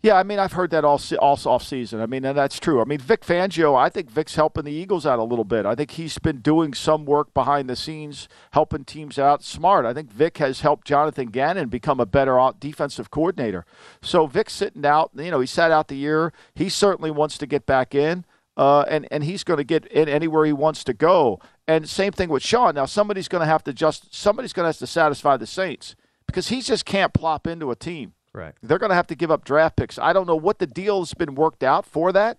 Yeah, 0.00 0.14
I 0.14 0.22
mean, 0.22 0.38
I've 0.38 0.52
heard 0.52 0.70
that 0.70 0.84
all 0.84 1.00
all 1.18 1.38
off 1.44 1.64
season. 1.64 2.00
I 2.00 2.06
mean, 2.06 2.24
and 2.24 2.38
that's 2.38 2.60
true. 2.60 2.80
I 2.80 2.84
mean, 2.84 3.00
Vic 3.00 3.22
Fangio, 3.22 3.76
I 3.76 3.88
think 3.88 4.08
Vic's 4.08 4.36
helping 4.36 4.62
the 4.64 4.70
Eagles 4.70 5.04
out 5.04 5.18
a 5.18 5.24
little 5.24 5.44
bit. 5.44 5.66
I 5.66 5.74
think 5.74 5.92
he's 5.92 6.18
been 6.18 6.38
doing 6.38 6.72
some 6.72 7.04
work 7.04 7.34
behind 7.34 7.68
the 7.68 7.74
scenes, 7.74 8.28
helping 8.52 8.84
teams 8.84 9.18
out. 9.18 9.42
Smart. 9.42 9.84
I 9.84 9.92
think 9.92 10.12
Vic 10.12 10.38
has 10.38 10.60
helped 10.60 10.86
Jonathan 10.86 11.30
Gannon 11.30 11.68
become 11.68 11.98
a 11.98 12.06
better 12.06 12.38
defensive 12.60 13.10
coordinator. 13.10 13.64
So 14.00 14.28
Vic's 14.28 14.52
sitting 14.52 14.86
out. 14.86 15.10
You 15.16 15.32
know, 15.32 15.40
he 15.40 15.48
sat 15.48 15.72
out 15.72 15.88
the 15.88 15.96
year. 15.96 16.32
He 16.54 16.68
certainly 16.68 17.10
wants 17.10 17.36
to 17.38 17.46
get 17.46 17.66
back 17.66 17.92
in. 17.92 18.24
Uh, 18.56 18.84
and 18.88 19.06
and 19.10 19.24
he's 19.24 19.42
going 19.42 19.58
to 19.58 19.64
get 19.64 19.84
in 19.86 20.08
anywhere 20.08 20.44
he 20.44 20.52
wants 20.52 20.84
to 20.84 20.94
go. 20.94 21.40
And 21.66 21.88
same 21.88 22.12
thing 22.12 22.28
with 22.28 22.44
Sean. 22.44 22.76
Now 22.76 22.86
somebody's 22.86 23.28
going 23.28 23.42
to 23.42 23.46
have 23.46 23.64
to 23.64 23.72
just 23.72 24.14
somebody's 24.14 24.52
going 24.52 24.64
to 24.64 24.68
have 24.68 24.78
to 24.78 24.86
satisfy 24.86 25.36
the 25.36 25.46
Saints 25.46 25.96
because 26.26 26.48
he 26.48 26.60
just 26.60 26.84
can't 26.84 27.12
plop 27.12 27.48
into 27.48 27.72
a 27.72 27.76
team. 27.76 28.14
Right. 28.32 28.54
They're 28.62 28.78
going 28.78 28.90
to 28.90 28.96
have 28.96 29.06
to 29.08 29.14
give 29.14 29.30
up 29.30 29.44
draft 29.44 29.76
picks. 29.76 29.98
I 29.98 30.12
don't 30.12 30.26
know 30.26 30.36
what 30.36 30.58
the 30.58 30.66
deal's 30.66 31.14
been 31.14 31.34
worked 31.34 31.62
out 31.62 31.86
for 31.86 32.12
that, 32.12 32.38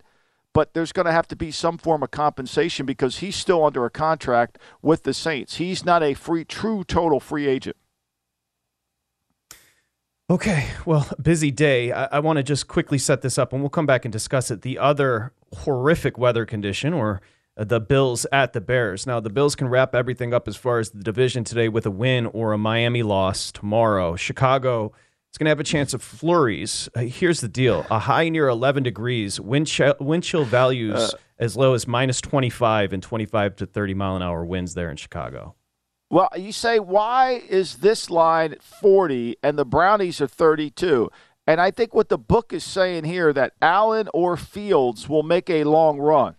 but 0.52 0.74
there's 0.74 0.92
going 0.92 1.06
to 1.06 1.12
have 1.12 1.28
to 1.28 1.36
be 1.36 1.50
some 1.50 1.78
form 1.78 2.02
of 2.02 2.10
compensation 2.10 2.86
because 2.86 3.18
he's 3.18 3.36
still 3.36 3.64
under 3.64 3.84
a 3.84 3.90
contract 3.90 4.58
with 4.82 5.02
the 5.02 5.14
Saints. 5.14 5.56
He's 5.56 5.84
not 5.84 6.02
a 6.02 6.14
free, 6.14 6.44
true, 6.44 6.84
total 6.84 7.20
free 7.20 7.46
agent. 7.46 7.76
Okay, 10.30 10.68
well, 10.86 11.08
busy 11.22 11.50
day. 11.50 11.92
I, 11.92 12.04
I 12.06 12.18
want 12.20 12.36
to 12.36 12.42
just 12.42 12.68
quickly 12.68 12.98
set 12.98 13.22
this 13.22 13.36
up 13.36 13.52
and 13.52 13.62
we'll 13.62 13.70
come 13.70 13.86
back 13.86 14.04
and 14.04 14.12
discuss 14.12 14.50
it. 14.50 14.62
The 14.62 14.78
other 14.78 15.32
horrific 15.52 16.16
weather 16.16 16.46
condition, 16.46 16.94
or 16.94 17.20
uh, 17.56 17.64
the 17.64 17.80
Bills 17.80 18.26
at 18.32 18.52
the 18.52 18.60
Bears. 18.60 19.06
Now, 19.06 19.20
the 19.20 19.30
Bills 19.30 19.56
can 19.56 19.68
wrap 19.68 19.94
everything 19.94 20.32
up 20.32 20.46
as 20.46 20.56
far 20.56 20.78
as 20.78 20.90
the 20.90 21.02
division 21.02 21.42
today 21.42 21.68
with 21.68 21.84
a 21.84 21.90
win 21.90 22.26
or 22.26 22.52
a 22.52 22.58
Miami 22.58 23.02
loss 23.02 23.50
tomorrow. 23.50 24.14
Chicago 24.16 24.92
it's 25.30 25.38
going 25.38 25.44
to 25.44 25.50
have 25.50 25.60
a 25.60 25.64
chance 25.64 25.94
of 25.94 26.02
flurries. 26.02 26.88
Uh, 26.94 27.02
here's 27.02 27.40
the 27.40 27.48
deal 27.48 27.86
a 27.88 28.00
high 28.00 28.28
near 28.28 28.48
11 28.48 28.82
degrees, 28.82 29.40
wind, 29.40 29.68
chill, 29.68 29.94
wind 30.00 30.24
chill 30.24 30.44
values 30.44 30.96
uh, 30.96 31.10
as 31.38 31.56
low 31.56 31.74
as 31.74 31.86
minus 31.86 32.20
25 32.20 32.92
and 32.92 33.00
25 33.00 33.56
to 33.56 33.66
30 33.66 33.94
mile 33.94 34.16
an 34.16 34.22
hour 34.22 34.44
winds 34.44 34.74
there 34.74 34.90
in 34.90 34.96
Chicago. 34.96 35.54
Well, 36.10 36.30
you 36.36 36.50
say, 36.50 36.80
why 36.80 37.42
is 37.48 37.76
this 37.76 38.10
line 38.10 38.56
40 38.60 39.36
and 39.44 39.56
the 39.56 39.64
Brownies 39.64 40.20
are 40.20 40.26
32? 40.26 41.08
And 41.46 41.60
I 41.60 41.70
think 41.70 41.94
what 41.94 42.08
the 42.08 42.18
book 42.18 42.52
is 42.52 42.64
saying 42.64 43.04
here 43.04 43.32
that 43.32 43.52
Allen 43.62 44.08
or 44.12 44.36
Fields 44.36 45.08
will 45.08 45.22
make 45.22 45.48
a 45.48 45.62
long 45.62 46.00
run. 46.00 46.34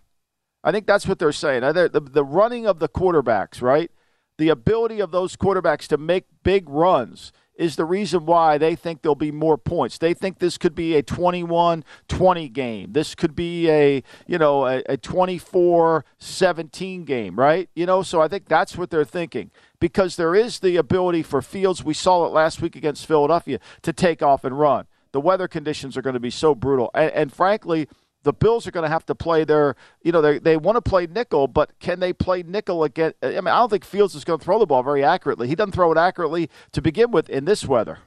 I 0.62 0.70
think 0.70 0.86
that's 0.86 1.08
what 1.08 1.18
they're 1.18 1.32
saying. 1.32 1.62
The, 1.62 1.88
the, 1.90 2.00
the 2.00 2.24
running 2.24 2.66
of 2.66 2.78
the 2.78 2.90
quarterbacks, 2.90 3.62
right? 3.62 3.90
The 4.36 4.50
ability 4.50 5.00
of 5.00 5.12
those 5.12 5.34
quarterbacks 5.34 5.86
to 5.88 5.96
make 5.96 6.26
big 6.42 6.68
runs 6.68 7.32
is 7.62 7.76
the 7.76 7.84
reason 7.84 8.26
why 8.26 8.58
they 8.58 8.74
think 8.74 9.02
there'll 9.02 9.14
be 9.14 9.30
more 9.30 9.56
points. 9.56 9.96
They 9.96 10.14
think 10.14 10.38
this 10.38 10.58
could 10.58 10.74
be 10.74 10.96
a 10.96 11.02
21-20 11.02 12.52
game. 12.52 12.92
This 12.92 13.14
could 13.14 13.36
be 13.36 13.70
a, 13.70 14.02
you 14.26 14.36
know, 14.36 14.66
a, 14.66 14.82
a 14.88 14.96
24-17 14.96 17.04
game, 17.04 17.36
right? 17.36 17.70
You 17.74 17.86
know, 17.86 18.02
so 18.02 18.20
I 18.20 18.26
think 18.26 18.48
that's 18.48 18.76
what 18.76 18.90
they're 18.90 19.04
thinking 19.04 19.52
because 19.78 20.16
there 20.16 20.34
is 20.34 20.58
the 20.58 20.76
ability 20.76 21.22
for 21.22 21.40
Fields, 21.40 21.84
we 21.84 21.94
saw 21.94 22.26
it 22.26 22.32
last 22.32 22.60
week 22.60 22.74
against 22.74 23.06
Philadelphia, 23.06 23.60
to 23.82 23.92
take 23.92 24.22
off 24.22 24.44
and 24.44 24.58
run. 24.58 24.86
The 25.12 25.20
weather 25.20 25.46
conditions 25.46 25.96
are 25.96 26.02
going 26.02 26.14
to 26.14 26.20
be 26.20 26.30
so 26.30 26.54
brutal. 26.54 26.90
and, 26.94 27.12
and 27.12 27.32
frankly– 27.32 27.88
the 28.22 28.32
Bills 28.32 28.66
are 28.66 28.70
going 28.70 28.84
to 28.84 28.88
have 28.88 29.06
to 29.06 29.14
play 29.14 29.44
their, 29.44 29.76
you 30.02 30.12
know, 30.12 30.20
they, 30.20 30.38
they 30.38 30.56
want 30.56 30.76
to 30.76 30.82
play 30.82 31.06
nickel, 31.06 31.48
but 31.48 31.78
can 31.80 32.00
they 32.00 32.12
play 32.12 32.42
nickel 32.42 32.84
again? 32.84 33.12
I 33.22 33.28
mean, 33.30 33.48
I 33.48 33.58
don't 33.58 33.70
think 33.70 33.84
Fields 33.84 34.14
is 34.14 34.24
going 34.24 34.38
to 34.38 34.44
throw 34.44 34.58
the 34.58 34.66
ball 34.66 34.82
very 34.82 35.04
accurately. 35.04 35.48
He 35.48 35.54
doesn't 35.54 35.72
throw 35.72 35.90
it 35.92 35.98
accurately 35.98 36.48
to 36.72 36.82
begin 36.82 37.10
with 37.10 37.28
in 37.28 37.44
this 37.44 37.64
weather. 37.66 37.98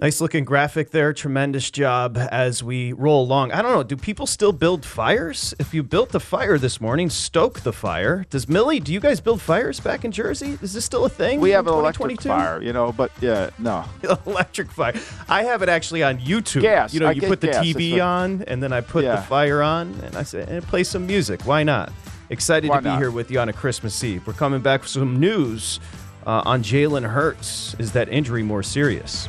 Nice 0.00 0.20
looking 0.20 0.44
graphic 0.44 0.92
there. 0.92 1.12
Tremendous 1.12 1.72
job 1.72 2.16
as 2.30 2.62
we 2.62 2.92
roll 2.92 3.24
along. 3.24 3.50
I 3.50 3.62
don't 3.62 3.72
know. 3.72 3.82
Do 3.82 3.96
people 3.96 4.28
still 4.28 4.52
build 4.52 4.84
fires? 4.86 5.54
If 5.58 5.74
you 5.74 5.82
built 5.82 6.10
the 6.10 6.20
fire 6.20 6.56
this 6.56 6.80
morning, 6.80 7.10
stoke 7.10 7.60
the 7.60 7.72
fire. 7.72 8.24
Does 8.30 8.48
Millie, 8.48 8.78
do 8.78 8.92
you 8.92 9.00
guys 9.00 9.20
build 9.20 9.42
fires 9.42 9.80
back 9.80 10.04
in 10.04 10.12
Jersey? 10.12 10.56
Is 10.62 10.72
this 10.72 10.84
still 10.84 11.04
a 11.04 11.08
thing? 11.08 11.40
We 11.40 11.50
have 11.50 11.66
an 11.66 11.74
electric 11.74 12.22
fire, 12.22 12.62
you 12.62 12.72
know, 12.72 12.92
but 12.92 13.10
yeah, 13.20 13.50
no. 13.58 13.86
electric 14.26 14.70
fire. 14.70 14.94
I 15.28 15.42
have 15.42 15.62
it 15.62 15.68
actually 15.68 16.04
on 16.04 16.18
YouTube. 16.18 16.62
Gas. 16.62 16.94
You 16.94 17.00
know, 17.00 17.08
I 17.08 17.10
you 17.10 17.22
put 17.22 17.40
the 17.40 17.48
gas. 17.48 17.64
TV 17.64 18.00
on 18.00 18.44
and 18.46 18.62
then 18.62 18.72
I 18.72 18.82
put 18.82 19.02
Yeah. 19.02 19.16
the 19.16 19.22
fire 19.22 19.62
on 19.64 19.94
and 20.04 20.14
I 20.14 20.22
say, 20.22 20.44
and 20.46 20.62
play 20.62 20.84
some 20.84 21.08
music. 21.08 21.42
Why 21.44 21.64
not? 21.64 21.92
Excited 22.30 22.70
Why 22.70 22.76
to 22.76 22.82
be 22.82 22.88
not? 22.90 22.98
here 23.00 23.10
with 23.10 23.32
you 23.32 23.40
on 23.40 23.48
a 23.48 23.52
Christmas 23.52 24.04
Eve. 24.04 24.24
We're 24.28 24.32
coming 24.34 24.60
back 24.60 24.82
with 24.82 24.90
some 24.90 25.18
news 25.18 25.80
uh, 26.24 26.42
on 26.46 26.62
Jalen 26.62 27.02
Hurts. 27.10 27.74
Is 27.80 27.90
that 27.94 28.08
injury 28.10 28.44
more 28.44 28.62
serious? 28.62 29.28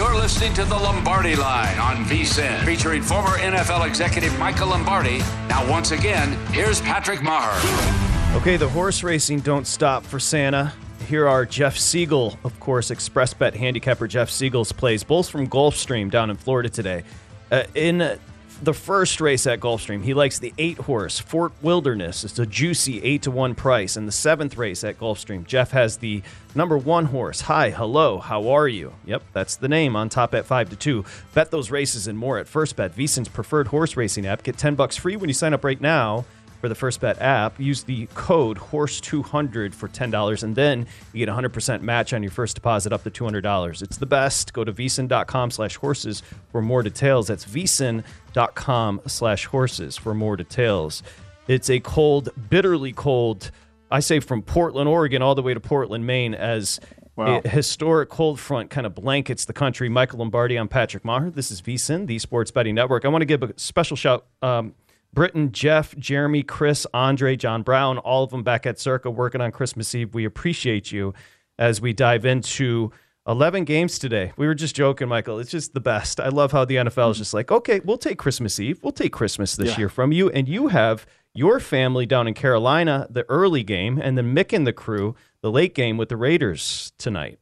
You're 0.00 0.16
listening 0.16 0.54
to 0.54 0.64
the 0.64 0.76
Lombardi 0.76 1.36
Line 1.36 1.78
on 1.78 2.06
VSIN, 2.06 2.64
featuring 2.64 3.02
former 3.02 3.36
NFL 3.36 3.86
executive 3.86 4.36
Michael 4.38 4.68
Lombardi. 4.68 5.18
Now, 5.46 5.70
once 5.70 5.90
again, 5.90 6.32
here's 6.54 6.80
Patrick 6.80 7.20
Meagher. 7.20 8.34
Okay, 8.34 8.56
the 8.56 8.66
horse 8.66 9.02
racing 9.02 9.40
don't 9.40 9.66
stop 9.66 10.02
for 10.02 10.18
Santa. 10.18 10.72
Here 11.06 11.28
are 11.28 11.44
Jeff 11.44 11.76
Siegel, 11.76 12.38
of 12.44 12.58
course, 12.60 12.90
Express 12.90 13.34
Bet 13.34 13.54
handicapper 13.54 14.08
Jeff 14.08 14.30
Siegel's 14.30 14.72
plays, 14.72 15.04
both 15.04 15.28
from 15.28 15.46
Gulfstream 15.46 16.10
down 16.10 16.30
in 16.30 16.38
Florida 16.38 16.70
today. 16.70 17.04
Uh, 17.52 17.64
in 17.74 18.18
the 18.62 18.74
first 18.74 19.20
race 19.20 19.46
at 19.46 19.60
Gulfstream, 19.60 20.02
he 20.02 20.14
likes 20.14 20.38
the 20.38 20.52
eight 20.58 20.78
horse 20.78 21.18
Fort 21.18 21.52
Wilderness. 21.62 22.24
It's 22.24 22.38
a 22.38 22.46
juicy 22.46 23.02
eight 23.02 23.22
to 23.22 23.30
one 23.30 23.54
price. 23.54 23.96
And 23.96 24.06
the 24.06 24.12
seventh 24.12 24.56
race 24.56 24.84
at 24.84 24.98
Gulfstream, 24.98 25.46
Jeff 25.46 25.70
has 25.70 25.96
the 25.98 26.22
number 26.54 26.76
one 26.76 27.06
horse. 27.06 27.42
Hi, 27.42 27.70
hello, 27.70 28.18
how 28.18 28.48
are 28.48 28.68
you? 28.68 28.92
Yep, 29.06 29.22
that's 29.32 29.56
the 29.56 29.68
name 29.68 29.96
on 29.96 30.08
top 30.08 30.34
at 30.34 30.44
five 30.46 30.68
to 30.70 30.76
two. 30.76 31.04
Bet 31.34 31.50
those 31.50 31.70
races 31.70 32.06
and 32.06 32.18
more 32.18 32.38
at 32.38 32.48
First 32.48 32.76
Bet, 32.76 32.94
VSIN's 32.94 33.28
preferred 33.28 33.68
horse 33.68 33.96
racing 33.96 34.26
app. 34.26 34.42
Get 34.42 34.58
ten 34.58 34.74
bucks 34.74 34.96
free 34.96 35.16
when 35.16 35.28
you 35.28 35.34
sign 35.34 35.54
up 35.54 35.64
right 35.64 35.80
now 35.80 36.24
for 36.60 36.68
the 36.68 36.74
First 36.74 37.00
Bet 37.00 37.20
app. 37.20 37.58
Use 37.58 37.82
the 37.82 38.06
code 38.14 38.58
HORSE200 38.58 39.74
for 39.74 39.88
$10, 39.88 40.42
and 40.42 40.54
then 40.54 40.86
you 41.12 41.24
get 41.24 41.28
a 41.28 41.32
100% 41.32 41.82
match 41.82 42.12
on 42.12 42.22
your 42.22 42.32
first 42.32 42.54
deposit 42.54 42.92
up 42.92 43.02
to 43.04 43.10
$200. 43.10 43.82
It's 43.82 43.96
the 43.96 44.06
best. 44.06 44.52
Go 44.52 44.64
to 44.64 44.72
vsin.com 44.72 45.50
slash 45.50 45.76
horses 45.76 46.22
for 46.52 46.62
more 46.62 46.82
details. 46.82 47.28
That's 47.28 47.44
vsin.com 47.44 49.00
slash 49.06 49.46
horses 49.46 49.96
for 49.96 50.14
more 50.14 50.36
details. 50.36 51.02
It's 51.48 51.70
a 51.70 51.80
cold, 51.80 52.28
bitterly 52.48 52.92
cold, 52.92 53.50
I 53.90 54.00
say 54.00 54.20
from 54.20 54.42
Portland, 54.42 54.88
Oregon, 54.88 55.20
all 55.22 55.34
the 55.34 55.42
way 55.42 55.54
to 55.54 55.60
Portland, 55.60 56.06
Maine, 56.06 56.34
as 56.34 56.78
Wow. 57.16 57.42
A 57.44 57.48
historic 57.48 58.08
cold 58.08 58.40
front 58.40 58.70
kind 58.70 58.86
of 58.86 58.94
blankets 58.94 59.44
the 59.44 59.52
country. 59.52 59.90
Michael 59.90 60.20
Lombardi, 60.20 60.56
I'm 60.56 60.68
Patrick 60.68 61.02
Meagher. 61.02 61.34
This 61.34 61.50
is 61.50 61.60
VSIN, 61.60 62.06
the 62.06 62.18
Sports 62.18 62.50
Betting 62.50 62.74
Network. 62.74 63.04
I 63.04 63.08
want 63.08 63.20
to 63.20 63.26
give 63.26 63.42
a 63.42 63.52
special 63.58 63.94
shout 63.94 64.24
um, 64.40 64.74
Britton, 65.12 65.52
Jeff, 65.52 65.96
Jeremy, 65.96 66.42
Chris, 66.42 66.86
Andre, 66.94 67.36
John 67.36 67.62
Brown, 67.62 67.98
all 67.98 68.24
of 68.24 68.30
them 68.30 68.42
back 68.42 68.66
at 68.66 68.78
Circa 68.78 69.10
working 69.10 69.40
on 69.40 69.50
Christmas 69.50 69.94
Eve. 69.94 70.14
We 70.14 70.24
appreciate 70.24 70.92
you 70.92 71.14
as 71.58 71.80
we 71.80 71.92
dive 71.92 72.24
into 72.24 72.92
11 73.26 73.64
games 73.64 73.98
today. 73.98 74.32
We 74.36 74.46
were 74.46 74.54
just 74.54 74.74
joking, 74.74 75.08
Michael. 75.08 75.38
It's 75.38 75.50
just 75.50 75.74
the 75.74 75.80
best. 75.80 76.20
I 76.20 76.28
love 76.28 76.52
how 76.52 76.64
the 76.64 76.76
NFL 76.76 77.10
is 77.12 77.18
just 77.18 77.34
like, 77.34 77.50
okay, 77.50 77.80
we'll 77.84 77.98
take 77.98 78.18
Christmas 78.18 78.58
Eve. 78.58 78.80
We'll 78.82 78.92
take 78.92 79.12
Christmas 79.12 79.56
this 79.56 79.70
yeah. 79.70 79.78
year 79.78 79.88
from 79.88 80.12
you. 80.12 80.30
And 80.30 80.48
you 80.48 80.68
have 80.68 81.06
your 81.34 81.60
family 81.60 82.06
down 82.06 82.26
in 82.26 82.34
Carolina, 82.34 83.06
the 83.10 83.28
early 83.28 83.62
game, 83.62 83.98
and 83.98 84.16
then 84.16 84.34
Mick 84.34 84.52
and 84.52 84.66
the 84.66 84.72
crew, 84.72 85.14
the 85.42 85.50
late 85.50 85.74
game 85.74 85.96
with 85.96 86.08
the 86.08 86.16
Raiders 86.16 86.92
tonight. 86.98 87.38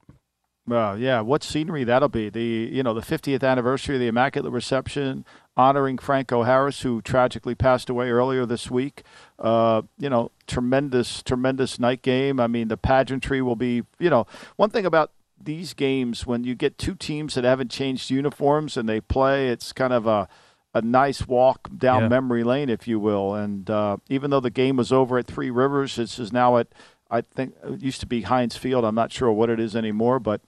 Well, 0.66 0.98
yeah, 0.98 1.22
what 1.22 1.42
scenery 1.42 1.84
that'll 1.84 2.10
be. 2.10 2.28
The 2.28 2.68
you 2.70 2.82
know 2.82 2.92
the 2.92 3.00
50th 3.00 3.42
anniversary 3.42 3.96
of 3.96 4.00
the 4.00 4.08
Immaculate 4.08 4.52
Reception, 4.52 5.24
honoring 5.58 5.98
Franco 5.98 6.44
Harris, 6.44 6.82
who 6.82 7.02
tragically 7.02 7.56
passed 7.56 7.90
away 7.90 8.08
earlier 8.08 8.46
this 8.46 8.70
week. 8.70 9.02
Uh, 9.40 9.82
you 9.98 10.08
know, 10.08 10.30
tremendous, 10.46 11.22
tremendous 11.22 11.80
night 11.80 12.00
game. 12.00 12.38
I 12.38 12.46
mean, 12.46 12.68
the 12.68 12.76
pageantry 12.76 13.42
will 13.42 13.56
be, 13.56 13.82
you 13.98 14.08
know, 14.08 14.26
one 14.56 14.70
thing 14.70 14.86
about 14.86 15.10
these 15.42 15.74
games 15.74 16.26
when 16.26 16.44
you 16.44 16.54
get 16.54 16.78
two 16.78 16.94
teams 16.94 17.34
that 17.34 17.44
haven't 17.44 17.70
changed 17.70 18.10
uniforms 18.10 18.76
and 18.76 18.88
they 18.88 19.00
play, 19.00 19.48
it's 19.48 19.72
kind 19.72 19.92
of 19.92 20.06
a 20.06 20.28
a 20.74 20.82
nice 20.82 21.26
walk 21.26 21.68
down 21.76 22.02
yeah. 22.02 22.08
memory 22.08 22.44
lane, 22.44 22.68
if 22.68 22.86
you 22.86 23.00
will. 23.00 23.34
And 23.34 23.68
uh, 23.70 23.96
even 24.08 24.30
though 24.30 24.38
the 24.38 24.50
game 24.50 24.76
was 24.76 24.92
over 24.92 25.16
at 25.16 25.26
Three 25.26 25.50
Rivers, 25.50 25.96
this 25.96 26.18
is 26.18 26.32
now 26.32 26.58
at 26.58 26.68
I 27.10 27.22
think 27.22 27.54
it 27.64 27.80
used 27.80 28.00
to 28.00 28.06
be 28.06 28.22
Heinz 28.22 28.56
Field. 28.56 28.84
I'm 28.84 28.94
not 28.94 29.10
sure 29.10 29.32
what 29.32 29.50
it 29.50 29.58
is 29.58 29.74
anymore, 29.74 30.20
but 30.20 30.40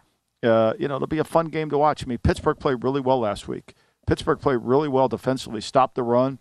uh, 0.42 0.74
you 0.78 0.86
know 0.88 0.96
it'll 0.96 1.08
be 1.08 1.18
a 1.18 1.24
fun 1.24 1.46
game 1.46 1.70
to 1.70 1.78
watch. 1.78 2.04
I 2.04 2.06
mean, 2.06 2.18
Pittsburgh 2.18 2.58
played 2.58 2.84
really 2.84 3.00
well 3.00 3.18
last 3.18 3.48
week. 3.48 3.74
Pittsburgh 4.06 4.40
played 4.40 4.60
really 4.62 4.88
well 4.88 5.08
defensively, 5.08 5.60
stopped 5.60 5.94
the 5.94 6.02
run, 6.02 6.38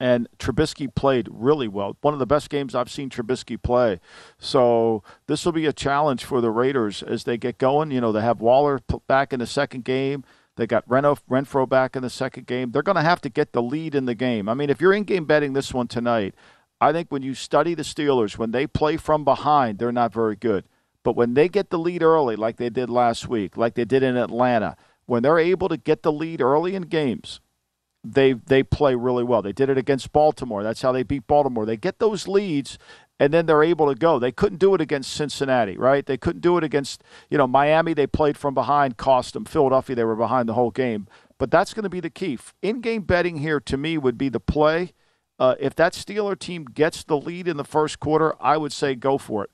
and 0.00 0.28
Trubisky 0.38 0.92
played 0.92 1.28
really 1.30 1.68
well. 1.68 1.96
One 2.00 2.14
of 2.14 2.20
the 2.20 2.26
best 2.26 2.48
games 2.48 2.74
I've 2.74 2.90
seen 2.90 3.10
Trubisky 3.10 3.62
play. 3.62 4.00
So 4.38 5.02
this 5.26 5.44
will 5.44 5.52
be 5.52 5.66
a 5.66 5.72
challenge 5.72 6.24
for 6.24 6.40
the 6.40 6.50
Raiders 6.50 7.02
as 7.02 7.24
they 7.24 7.36
get 7.36 7.58
going. 7.58 7.90
You 7.90 8.00
know, 8.00 8.10
they 8.10 8.22
have 8.22 8.40
Waller 8.40 8.80
back 9.06 9.32
in 9.32 9.40
the 9.40 9.46
second 9.46 9.84
game. 9.84 10.24
They 10.56 10.66
got 10.66 10.84
Reno, 10.86 11.16
Renfrow 11.30 11.68
back 11.68 11.96
in 11.96 12.02
the 12.02 12.10
second 12.10 12.46
game. 12.46 12.70
They're 12.70 12.82
going 12.82 12.96
to 12.96 13.02
have 13.02 13.20
to 13.22 13.28
get 13.28 13.52
the 13.52 13.62
lead 13.62 13.94
in 13.94 14.06
the 14.06 14.14
game. 14.14 14.48
I 14.48 14.54
mean, 14.54 14.70
if 14.70 14.80
you're 14.80 14.92
in 14.92 15.04
game 15.04 15.24
betting 15.24 15.52
this 15.52 15.72
one 15.72 15.86
tonight, 15.86 16.34
I 16.80 16.92
think 16.92 17.10
when 17.10 17.22
you 17.22 17.34
study 17.34 17.74
the 17.74 17.82
Steelers, 17.82 18.38
when 18.38 18.52
they 18.52 18.66
play 18.66 18.96
from 18.96 19.24
behind, 19.24 19.78
they're 19.78 19.92
not 19.92 20.12
very 20.12 20.36
good. 20.36 20.64
But 21.02 21.16
when 21.16 21.34
they 21.34 21.48
get 21.48 21.70
the 21.70 21.78
lead 21.78 22.02
early, 22.02 22.36
like 22.36 22.56
they 22.56 22.70
did 22.70 22.90
last 22.90 23.28
week, 23.28 23.56
like 23.56 23.74
they 23.74 23.84
did 23.84 24.02
in 24.02 24.16
Atlanta, 24.16 24.76
when 25.10 25.24
they're 25.24 25.40
able 25.40 25.68
to 25.68 25.76
get 25.76 26.04
the 26.04 26.12
lead 26.12 26.40
early 26.40 26.76
in 26.76 26.82
games, 26.82 27.40
they 28.04 28.32
they 28.32 28.62
play 28.62 28.94
really 28.94 29.24
well. 29.24 29.42
They 29.42 29.52
did 29.52 29.68
it 29.68 29.76
against 29.76 30.12
Baltimore. 30.12 30.62
That's 30.62 30.82
how 30.82 30.92
they 30.92 31.02
beat 31.02 31.26
Baltimore. 31.26 31.66
They 31.66 31.76
get 31.76 31.98
those 31.98 32.28
leads 32.28 32.78
and 33.18 33.34
then 33.34 33.46
they're 33.46 33.64
able 33.64 33.88
to 33.88 33.98
go. 33.98 34.20
They 34.20 34.30
couldn't 34.30 34.60
do 34.60 34.72
it 34.74 34.80
against 34.80 35.12
Cincinnati, 35.12 35.76
right? 35.76 36.06
They 36.06 36.16
couldn't 36.16 36.42
do 36.42 36.56
it 36.58 36.64
against, 36.64 37.02
you 37.28 37.36
know, 37.36 37.48
Miami. 37.48 37.92
They 37.92 38.06
played 38.06 38.38
from 38.38 38.54
behind, 38.54 38.98
cost 38.98 39.34
them. 39.34 39.44
Philadelphia, 39.44 39.96
they 39.96 40.04
were 40.04 40.14
behind 40.14 40.48
the 40.48 40.54
whole 40.54 40.70
game. 40.70 41.08
But 41.38 41.50
that's 41.50 41.74
going 41.74 41.82
to 41.82 41.90
be 41.90 42.00
the 42.00 42.08
key. 42.08 42.38
In-game 42.62 43.02
betting 43.02 43.38
here 43.38 43.58
to 43.60 43.76
me 43.76 43.98
would 43.98 44.16
be 44.16 44.28
the 44.28 44.40
play. 44.40 44.92
Uh, 45.40 45.56
if 45.58 45.74
that 45.74 45.92
Steeler 45.92 46.38
team 46.38 46.64
gets 46.64 47.02
the 47.02 47.18
lead 47.18 47.48
in 47.48 47.56
the 47.56 47.64
first 47.64 47.98
quarter, 47.98 48.34
I 48.40 48.56
would 48.56 48.72
say 48.72 48.94
go 48.94 49.18
for 49.18 49.44
it. 49.44 49.50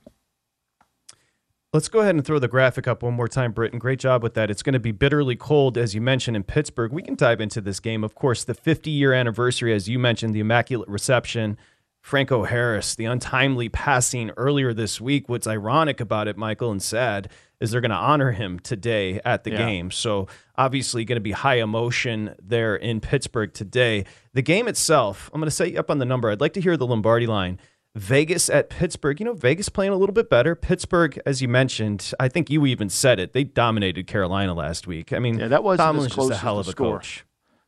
Let's 1.76 1.88
go 1.88 2.00
ahead 2.00 2.14
and 2.14 2.24
throw 2.24 2.38
the 2.38 2.48
graphic 2.48 2.88
up 2.88 3.02
one 3.02 3.12
more 3.12 3.28
time, 3.28 3.52
Britton. 3.52 3.78
Great 3.78 3.98
job 3.98 4.22
with 4.22 4.32
that. 4.32 4.50
It's 4.50 4.62
going 4.62 4.72
to 4.72 4.80
be 4.80 4.92
bitterly 4.92 5.36
cold, 5.36 5.76
as 5.76 5.94
you 5.94 6.00
mentioned, 6.00 6.34
in 6.34 6.42
Pittsburgh. 6.42 6.90
We 6.90 7.02
can 7.02 7.16
dive 7.16 7.38
into 7.38 7.60
this 7.60 7.80
game. 7.80 8.02
Of 8.02 8.14
course, 8.14 8.44
the 8.44 8.54
50 8.54 8.90
year 8.90 9.12
anniversary, 9.12 9.74
as 9.74 9.86
you 9.86 9.98
mentioned, 9.98 10.34
the 10.34 10.40
Immaculate 10.40 10.88
Reception. 10.88 11.58
Franco 12.00 12.44
Harris, 12.44 12.94
the 12.94 13.04
untimely 13.04 13.68
passing 13.68 14.30
earlier 14.38 14.72
this 14.72 15.02
week. 15.02 15.28
What's 15.28 15.46
ironic 15.46 16.00
about 16.00 16.28
it, 16.28 16.38
Michael, 16.38 16.70
and 16.70 16.80
sad, 16.80 17.28
is 17.60 17.72
they're 17.72 17.82
going 17.82 17.90
to 17.90 17.96
honor 17.96 18.32
him 18.32 18.58
today 18.58 19.20
at 19.22 19.44
the 19.44 19.50
yeah. 19.50 19.58
game. 19.58 19.90
So 19.90 20.28
obviously, 20.56 21.04
going 21.04 21.16
to 21.16 21.20
be 21.20 21.32
high 21.32 21.56
emotion 21.56 22.34
there 22.42 22.74
in 22.74 23.00
Pittsburgh 23.00 23.52
today. 23.52 24.06
The 24.32 24.40
game 24.40 24.66
itself, 24.66 25.28
I'm 25.34 25.40
going 25.42 25.50
to 25.50 25.54
set 25.54 25.72
you 25.72 25.78
up 25.78 25.90
on 25.90 25.98
the 25.98 26.06
number. 26.06 26.30
I'd 26.30 26.40
like 26.40 26.54
to 26.54 26.60
hear 26.62 26.78
the 26.78 26.86
Lombardi 26.86 27.26
line. 27.26 27.58
Vegas 27.96 28.50
at 28.50 28.68
Pittsburgh. 28.68 29.18
You 29.18 29.24
know, 29.26 29.32
Vegas 29.32 29.70
playing 29.70 29.92
a 29.92 29.96
little 29.96 30.12
bit 30.12 30.28
better. 30.28 30.54
Pittsburgh, 30.54 31.18
as 31.24 31.40
you 31.40 31.48
mentioned, 31.48 32.12
I 32.20 32.28
think 32.28 32.50
you 32.50 32.66
even 32.66 32.90
said 32.90 33.18
it. 33.18 33.32
They 33.32 33.42
dominated 33.42 34.06
Carolina 34.06 34.52
last 34.52 34.86
week. 34.86 35.14
I 35.14 35.18
mean, 35.18 35.38
yeah, 35.38 35.48
that 35.48 35.64
wasn't 35.64 35.86
Tomlin's 35.86 36.06
as 36.06 36.12
close 36.12 36.28
just 36.28 36.40
a 36.40 36.44
hell 36.44 36.58
of 36.58 36.68
a 36.68 36.72
score. 36.72 36.98
coach. 36.98 37.24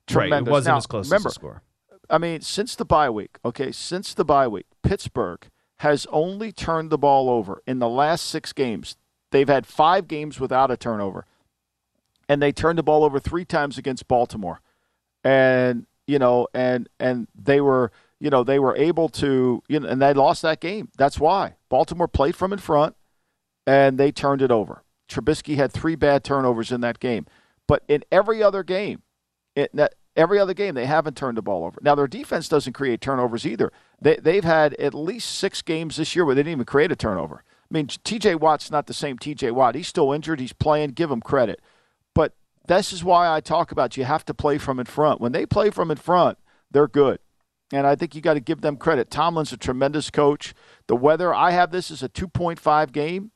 Tremendous. 0.07 0.47
Right, 0.47 0.49
it 0.49 0.51
wasn't 0.51 0.75
now, 0.75 0.77
as 0.77 0.87
close 0.87 1.07
remember, 1.07 1.29
as 1.29 1.33
a 1.33 1.35
score. 1.35 1.62
I 2.11 2.19
mean, 2.19 2.43
since 2.43 2.77
the 2.77 2.85
bye 2.85 3.09
week, 3.09 3.38
okay, 3.43 3.73
since 3.73 4.12
the 4.12 4.25
bye 4.25 4.49
week, 4.49 4.67
Pittsburgh 4.83 5.49
has 5.79 6.07
only 6.11 6.53
turned 6.53 6.91
the 6.91 6.99
ball 6.99 7.31
over 7.31 7.62
in 7.67 7.79
the 7.79 7.88
last 7.88 8.27
six 8.27 8.53
games. 8.53 8.97
They've 9.31 9.49
had 9.49 9.67
five 9.67 10.09
games 10.09 10.38
without 10.38 10.71
a 10.71 10.77
turnover, 10.77 11.25
and 12.29 12.43
they 12.43 12.53
turned 12.53 12.79
the 12.79 12.83
ball 12.83 13.03
over 13.03 13.19
three 13.19 13.47
times 13.47 13.79
against 13.79 14.09
Baltimore, 14.09 14.61
and 15.25 15.87
you 16.07 16.19
know, 16.19 16.49
and 16.53 16.87
and 17.01 17.29
they 17.35 17.62
were 17.62 17.93
you 18.20 18.31
know, 18.31 18.42
they 18.42 18.59
were 18.59 18.76
able 18.76 19.09
to, 19.09 19.62
you 19.68 19.81
know, 19.81 19.88
and 19.88 20.02
they 20.02 20.12
lost 20.12 20.42
that 20.42 20.61
game. 20.61 20.90
That's 20.96 21.20
why 21.20 21.54
Baltimore 21.68 22.09
played 22.09 22.35
from 22.35 22.52
in 22.52 22.59
front, 22.59 22.96
and 23.66 23.98
they 23.98 24.11
turned 24.11 24.42
it 24.42 24.50
over. 24.50 24.83
Trubisky 25.09 25.57
had 25.57 25.72
three 25.72 25.94
bad 25.94 26.24
turnovers 26.24 26.72
in 26.72 26.81
that 26.83 26.98
game, 26.98 27.26
but 27.66 27.83
in 27.88 28.04
every 28.11 28.42
other 28.42 28.62
game, 28.62 29.02
it, 29.54 29.72
every 30.16 30.38
other 30.38 30.52
game 30.52 30.74
they 30.74 30.87
haven't 30.87 31.16
turned 31.16 31.38
the 31.38 31.42
ball 31.42 31.64
over. 31.64 31.81
Now 31.83 31.94
their 31.94 32.07
defense 32.07 32.48
doesn't 32.48 32.72
create 32.72 33.00
turnovers 33.00 33.46
either. 33.46 33.72
They 34.00 34.16
they've 34.16 34.44
had 34.44 34.74
at 34.74 34.94
least 34.94 35.31
six 35.31 35.62
games 35.62 35.96
this 35.96 36.14
year 36.14 36.24
where 36.24 36.35
they 36.35 36.42
didn't 36.42 36.52
even 36.52 36.64
create 36.66 36.92
a 36.92 36.96
turnover. 36.96 37.44
I 37.70 37.74
mean, 37.74 37.87
T.J. 37.87 38.35
Watt's 38.37 38.70
not 38.70 38.87
the 38.87 38.94
same 38.94 39.18
T.J. 39.18 39.50
Watt. 39.50 39.74
He's 39.74 39.88
still 39.88 40.12
injured. 40.12 40.40
He's 40.40 40.54
playing. 40.54 40.90
Give 40.90 41.11
him 41.11 41.20
credit. 41.20 41.61
But 42.14 42.33
this 42.66 42.92
is 42.92 43.04
why 43.04 43.28
I 43.28 43.40
talk 43.40 43.70
about 43.72 43.96
you 43.96 44.04
have 44.04 44.24
to 44.24 44.35
play 44.35 44.57
from 44.57 44.81
in 44.81 44.87
front. 44.87 45.20
When 45.20 45.33
they 45.33 45.44
play 45.44 45.70
from 45.70 45.90
in 45.90 45.98
front, 45.98 46.38
they're 46.70 46.88
good. 46.88 47.18
And 47.72 47.87
I 47.87 47.96
think 47.96 48.14
you 48.14 48.20
got 48.20 48.35
to 48.35 48.40
give 48.40 48.62
them 48.62 48.76
credit. 48.76 49.11
Tomlin's 49.11 49.52
a 49.52 49.57
tremendous 49.57 50.11
coach. 50.11 50.54
The 50.87 50.96
weather, 50.96 51.35
I 51.35 51.50
have 51.50 51.70
this 51.70 51.90
as 51.90 52.02
a 52.02 52.09
2.5 52.09 52.92
game. 52.92 53.31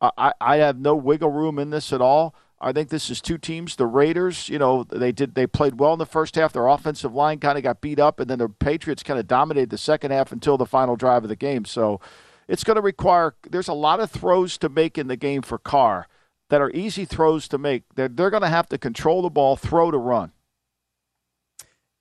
I, 0.00 0.32
I 0.40 0.56
have 0.56 0.78
no 0.78 0.94
wiggle 0.94 1.30
room 1.30 1.58
in 1.58 1.70
this 1.70 1.92
at 1.92 2.00
all. 2.00 2.34
I 2.60 2.72
think 2.72 2.88
this 2.88 3.10
is 3.10 3.20
two 3.20 3.38
teams. 3.38 3.74
The 3.74 3.86
Raiders, 3.86 4.48
you 4.48 4.58
know, 4.58 4.84
they 4.84 5.10
did 5.10 5.34
they 5.34 5.48
played 5.48 5.80
well 5.80 5.92
in 5.92 5.98
the 5.98 6.06
first 6.06 6.36
half. 6.36 6.52
Their 6.52 6.68
offensive 6.68 7.12
line 7.12 7.38
kind 7.38 7.58
of 7.58 7.64
got 7.64 7.80
beat 7.80 7.98
up, 7.98 8.20
and 8.20 8.30
then 8.30 8.38
the 8.38 8.48
Patriots 8.48 9.02
kind 9.02 9.18
of 9.18 9.26
dominated 9.26 9.70
the 9.70 9.78
second 9.78 10.12
half 10.12 10.30
until 10.30 10.56
the 10.56 10.66
final 10.66 10.94
drive 10.94 11.24
of 11.24 11.28
the 11.28 11.36
game. 11.36 11.64
So 11.64 12.00
it's 12.46 12.62
going 12.62 12.76
to 12.76 12.82
require. 12.82 13.34
There's 13.48 13.68
a 13.68 13.72
lot 13.72 13.98
of 13.98 14.10
throws 14.10 14.58
to 14.58 14.68
make 14.68 14.96
in 14.96 15.08
the 15.08 15.16
game 15.16 15.42
for 15.42 15.58
Carr 15.58 16.06
that 16.50 16.60
are 16.60 16.70
easy 16.70 17.04
throws 17.04 17.48
to 17.48 17.58
make. 17.58 17.82
They're, 17.94 18.08
they're 18.08 18.30
going 18.30 18.42
to 18.42 18.48
have 18.48 18.68
to 18.68 18.78
control 18.78 19.22
the 19.22 19.30
ball, 19.30 19.56
throw 19.56 19.90
to 19.90 19.98
run. 19.98 20.32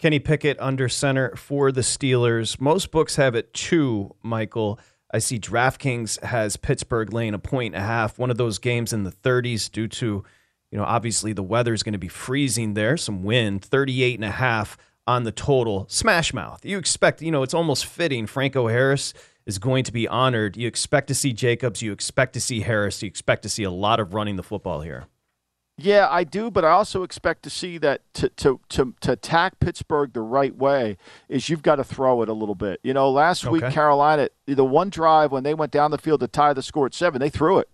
Kenny 0.01 0.17
Pickett 0.17 0.59
under 0.59 0.89
center 0.89 1.35
for 1.35 1.71
the 1.71 1.81
Steelers. 1.81 2.59
Most 2.59 2.89
books 2.89 3.17
have 3.17 3.35
it 3.35 3.53
two, 3.53 4.15
Michael. 4.23 4.79
I 5.13 5.19
see 5.19 5.37
DraftKings 5.37 6.23
has 6.23 6.57
Pittsburgh 6.57 7.13
laying 7.13 7.35
a 7.35 7.39
point 7.39 7.75
and 7.75 7.83
a 7.83 7.85
half. 7.85 8.17
One 8.17 8.31
of 8.31 8.37
those 8.37 8.57
games 8.57 8.93
in 8.93 9.03
the 9.03 9.11
30s 9.11 9.71
due 9.71 9.87
to, 9.87 10.23
you 10.71 10.77
know, 10.79 10.83
obviously 10.83 11.33
the 11.33 11.43
weather 11.43 11.71
is 11.71 11.83
going 11.83 11.93
to 11.93 11.99
be 11.99 12.07
freezing 12.07 12.73
there, 12.73 12.97
some 12.97 13.21
wind, 13.21 13.63
38 13.63 14.15
and 14.15 14.25
a 14.25 14.31
half 14.31 14.75
on 15.05 15.23
the 15.23 15.31
total. 15.31 15.85
Smash 15.87 16.33
mouth. 16.33 16.65
You 16.65 16.79
expect, 16.79 17.21
you 17.21 17.29
know, 17.29 17.43
it's 17.43 17.53
almost 17.53 17.85
fitting. 17.85 18.25
Franco 18.25 18.69
Harris 18.69 19.13
is 19.45 19.59
going 19.59 19.83
to 19.83 19.91
be 19.91 20.07
honored. 20.07 20.57
You 20.57 20.67
expect 20.67 21.09
to 21.09 21.13
see 21.13 21.31
Jacobs, 21.31 21.83
you 21.83 21.91
expect 21.91 22.33
to 22.33 22.41
see 22.41 22.61
Harris, 22.61 23.03
you 23.03 23.07
expect 23.07 23.43
to 23.43 23.49
see 23.49 23.63
a 23.63 23.71
lot 23.71 23.99
of 23.99 24.15
running 24.15 24.35
the 24.35 24.41
football 24.41 24.81
here. 24.81 25.05
Yeah, 25.77 26.07
I 26.09 26.23
do, 26.23 26.51
but 26.51 26.63
I 26.63 26.71
also 26.71 27.01
expect 27.03 27.43
to 27.43 27.49
see 27.49 27.77
that 27.79 28.01
to, 28.13 28.29
to, 28.29 28.59
to, 28.69 28.93
to 29.01 29.11
attack 29.13 29.59
Pittsburgh 29.59 30.13
the 30.13 30.21
right 30.21 30.55
way 30.55 30.97
is 31.27 31.49
you've 31.49 31.63
got 31.63 31.77
to 31.77 31.83
throw 31.83 32.21
it 32.21 32.29
a 32.29 32.33
little 32.33 32.55
bit. 32.55 32.79
You 32.83 32.93
know, 32.93 33.09
last 33.09 33.45
okay. 33.45 33.51
week 33.51 33.73
Carolina, 33.73 34.29
the 34.45 34.65
one 34.65 34.89
drive 34.89 35.31
when 35.31 35.43
they 35.43 35.53
went 35.53 35.71
down 35.71 35.91
the 35.91 35.97
field 35.97 36.19
to 36.19 36.27
tie 36.27 36.53
the 36.53 36.61
score 36.61 36.85
at 36.85 36.93
seven, 36.93 37.19
they 37.19 37.29
threw 37.29 37.57
it, 37.57 37.69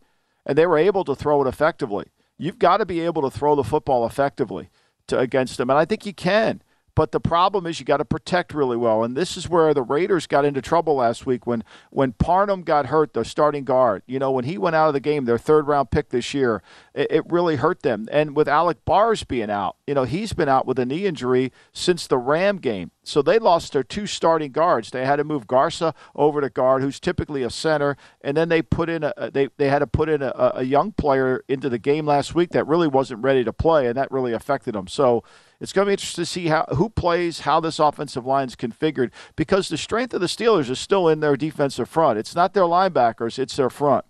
and 0.46 0.58
they 0.58 0.66
were 0.66 0.78
able 0.78 1.04
to 1.04 1.16
throw 1.16 1.44
it 1.44 1.48
effectively. 1.48 2.06
You've 2.38 2.60
got 2.60 2.78
to 2.78 2.86
be 2.86 3.02
able 3.02 3.30
to 3.30 3.36
throw 3.36 3.56
the 3.56 3.64
football 3.64 4.06
effectively 4.06 4.70
to, 5.08 5.20
against 5.20 5.58
them, 5.58 5.70
and 5.70 5.80
I 5.80 5.86
think 5.86 6.06
you 6.06 6.14
can. 6.14 6.62
But 6.98 7.12
the 7.12 7.20
problem 7.20 7.68
is 7.68 7.80
you 7.80 7.86
got 7.86 7.98
to 7.98 8.06
protect 8.06 8.56
really 8.56 8.76
well, 8.76 9.04
and 9.04 9.16
this 9.16 9.38
is 9.38 9.48
where 9.48 9.72
the 9.72 9.84
Raiders 9.84 10.26
got 10.26 10.46
into 10.46 10.64
trouble 10.64 10.96
last 10.96 11.28
week 11.28 11.46
when 11.46 11.64
when 11.92 12.14
Parham 12.14 12.64
got 12.64 12.88
hurt, 12.88 13.14
the 13.14 13.24
starting 13.24 13.66
guard. 13.66 14.02
You 14.08 14.18
know, 14.18 14.32
when 14.32 14.46
he 14.46 14.58
went 14.58 14.76
out 14.76 14.88
of 14.88 14.96
the 14.96 15.00
game, 15.00 15.26
their 15.26 15.38
third 15.38 15.68
round 15.68 15.92
pick 15.92 16.10
this 16.10 16.34
year, 16.34 16.64
it, 16.96 17.12
it 17.12 17.32
really 17.32 17.58
hurt 17.58 17.84
them. 17.84 18.10
And 18.12 18.36
with 18.36 18.48
Alex 18.48 18.80
Bars 18.84 19.24
being 19.24 19.52
out, 19.52 19.76
you 19.86 19.94
know, 19.94 20.06
he's 20.06 20.34
been 20.34 20.50
out 20.50 20.66
with 20.66 20.80
a 20.80 20.88
knee 20.88 21.06
injury 21.06 21.52
since 21.72 22.08
the 22.08 22.18
Ram 22.18 22.58
game. 22.58 22.90
So 23.04 23.22
they 23.22 23.38
lost 23.38 23.74
their 23.74 23.84
two 23.84 24.08
starting 24.08 24.52
guards. 24.52 24.90
They 24.90 25.06
had 25.06 25.18
to 25.18 25.24
move 25.24 25.46
Garza 25.46 25.94
over 26.16 26.42
to 26.42 26.50
guard, 26.50 26.82
who's 26.82 27.00
typically 27.00 27.44
a 27.44 27.52
center, 27.52 27.96
and 28.22 28.36
then 28.36 28.50
they 28.50 28.64
put 28.64 28.90
in 28.90 29.04
a 29.04 29.30
they 29.32 29.50
they 29.58 29.70
had 29.70 29.80
to 29.80 29.88
put 29.88 30.10
in 30.10 30.24
a, 30.24 30.34
a 30.56 30.64
young 30.64 30.94
player 30.94 31.44
into 31.48 31.70
the 31.70 31.78
game 31.78 32.08
last 32.08 32.34
week 32.34 32.50
that 32.50 32.66
really 32.66 32.88
wasn't 32.88 33.22
ready 33.22 33.44
to 33.44 33.54
play, 33.54 33.86
and 33.86 33.96
that 33.98 34.10
really 34.10 34.34
affected 34.34 34.74
them. 34.74 34.88
So 34.88 35.24
it's 35.60 35.74
going 35.74 35.86
to 35.86 35.90
be 35.90 35.94
interesting 35.94 36.22
to 36.24 36.26
see 36.26 36.48
how 36.48 36.66
who 36.76 36.90
plays, 36.90 37.42
how 37.42 37.60
this 37.60 37.80
offensive 37.80 38.26
line 38.26 38.48
is 38.48 38.56
configured, 38.56 39.12
because 39.36 39.70
the 39.70 39.78
strength 39.78 40.14
of 40.14 40.22
the 40.22 40.28
Steelers 40.28 40.70
is 40.70 40.80
still 40.80 41.08
in 41.08 41.20
their 41.20 41.36
defensive 41.36 41.90
front. 41.90 42.20
It's 42.20 42.36
not 42.36 42.54
their 42.54 42.64
linebackers; 42.64 43.40
it's 43.40 43.56
their 43.56 43.70
front. 43.70 44.06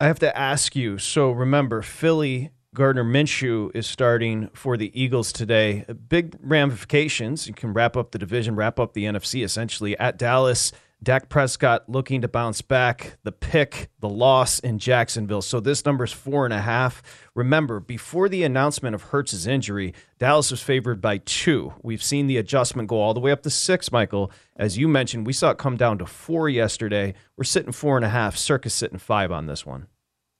I 0.00 0.06
have 0.06 0.18
to 0.20 0.36
ask 0.36 0.74
you. 0.74 0.98
So 0.98 1.30
remember, 1.30 1.82
Philly 1.82 2.50
Gardner 2.74 3.04
Minshew 3.04 3.70
is 3.74 3.86
starting 3.86 4.48
for 4.54 4.76
the 4.76 4.90
Eagles 5.00 5.32
today. 5.32 5.84
Big 6.08 6.36
ramifications. 6.40 7.46
You 7.46 7.54
can 7.54 7.72
wrap 7.72 7.96
up 7.96 8.12
the 8.12 8.18
division, 8.18 8.56
wrap 8.56 8.78
up 8.78 8.94
the 8.94 9.04
NFC 9.04 9.44
essentially 9.44 9.98
at 9.98 10.16
Dallas. 10.16 10.72
Dak 11.02 11.30
Prescott 11.30 11.88
looking 11.88 12.20
to 12.20 12.28
bounce 12.28 12.60
back. 12.60 13.16
The 13.22 13.32
pick, 13.32 13.88
the 14.00 14.08
loss 14.08 14.58
in 14.58 14.78
Jacksonville. 14.78 15.40
So 15.40 15.58
this 15.58 15.86
number 15.86 16.04
is 16.04 16.12
four 16.12 16.44
and 16.44 16.52
a 16.52 16.60
half. 16.60 17.02
Remember, 17.34 17.80
before 17.80 18.28
the 18.28 18.42
announcement 18.42 18.94
of 18.94 19.04
Hurts's 19.04 19.46
injury, 19.46 19.94
Dallas 20.18 20.50
was 20.50 20.60
favored 20.60 21.00
by 21.00 21.18
two. 21.18 21.72
We've 21.82 22.02
seen 22.02 22.26
the 22.26 22.36
adjustment 22.36 22.88
go 22.88 23.00
all 23.00 23.14
the 23.14 23.20
way 23.20 23.32
up 23.32 23.42
to 23.44 23.50
six, 23.50 23.90
Michael. 23.90 24.30
As 24.56 24.76
you 24.76 24.88
mentioned, 24.88 25.26
we 25.26 25.32
saw 25.32 25.50
it 25.50 25.58
come 25.58 25.78
down 25.78 25.96
to 25.98 26.06
four 26.06 26.50
yesterday. 26.50 27.14
We're 27.38 27.44
sitting 27.44 27.72
four 27.72 27.96
and 27.96 28.04
a 28.04 28.10
half. 28.10 28.36
Circa 28.36 28.68
sitting 28.68 28.98
five 28.98 29.32
on 29.32 29.46
this 29.46 29.64
one. 29.64 29.86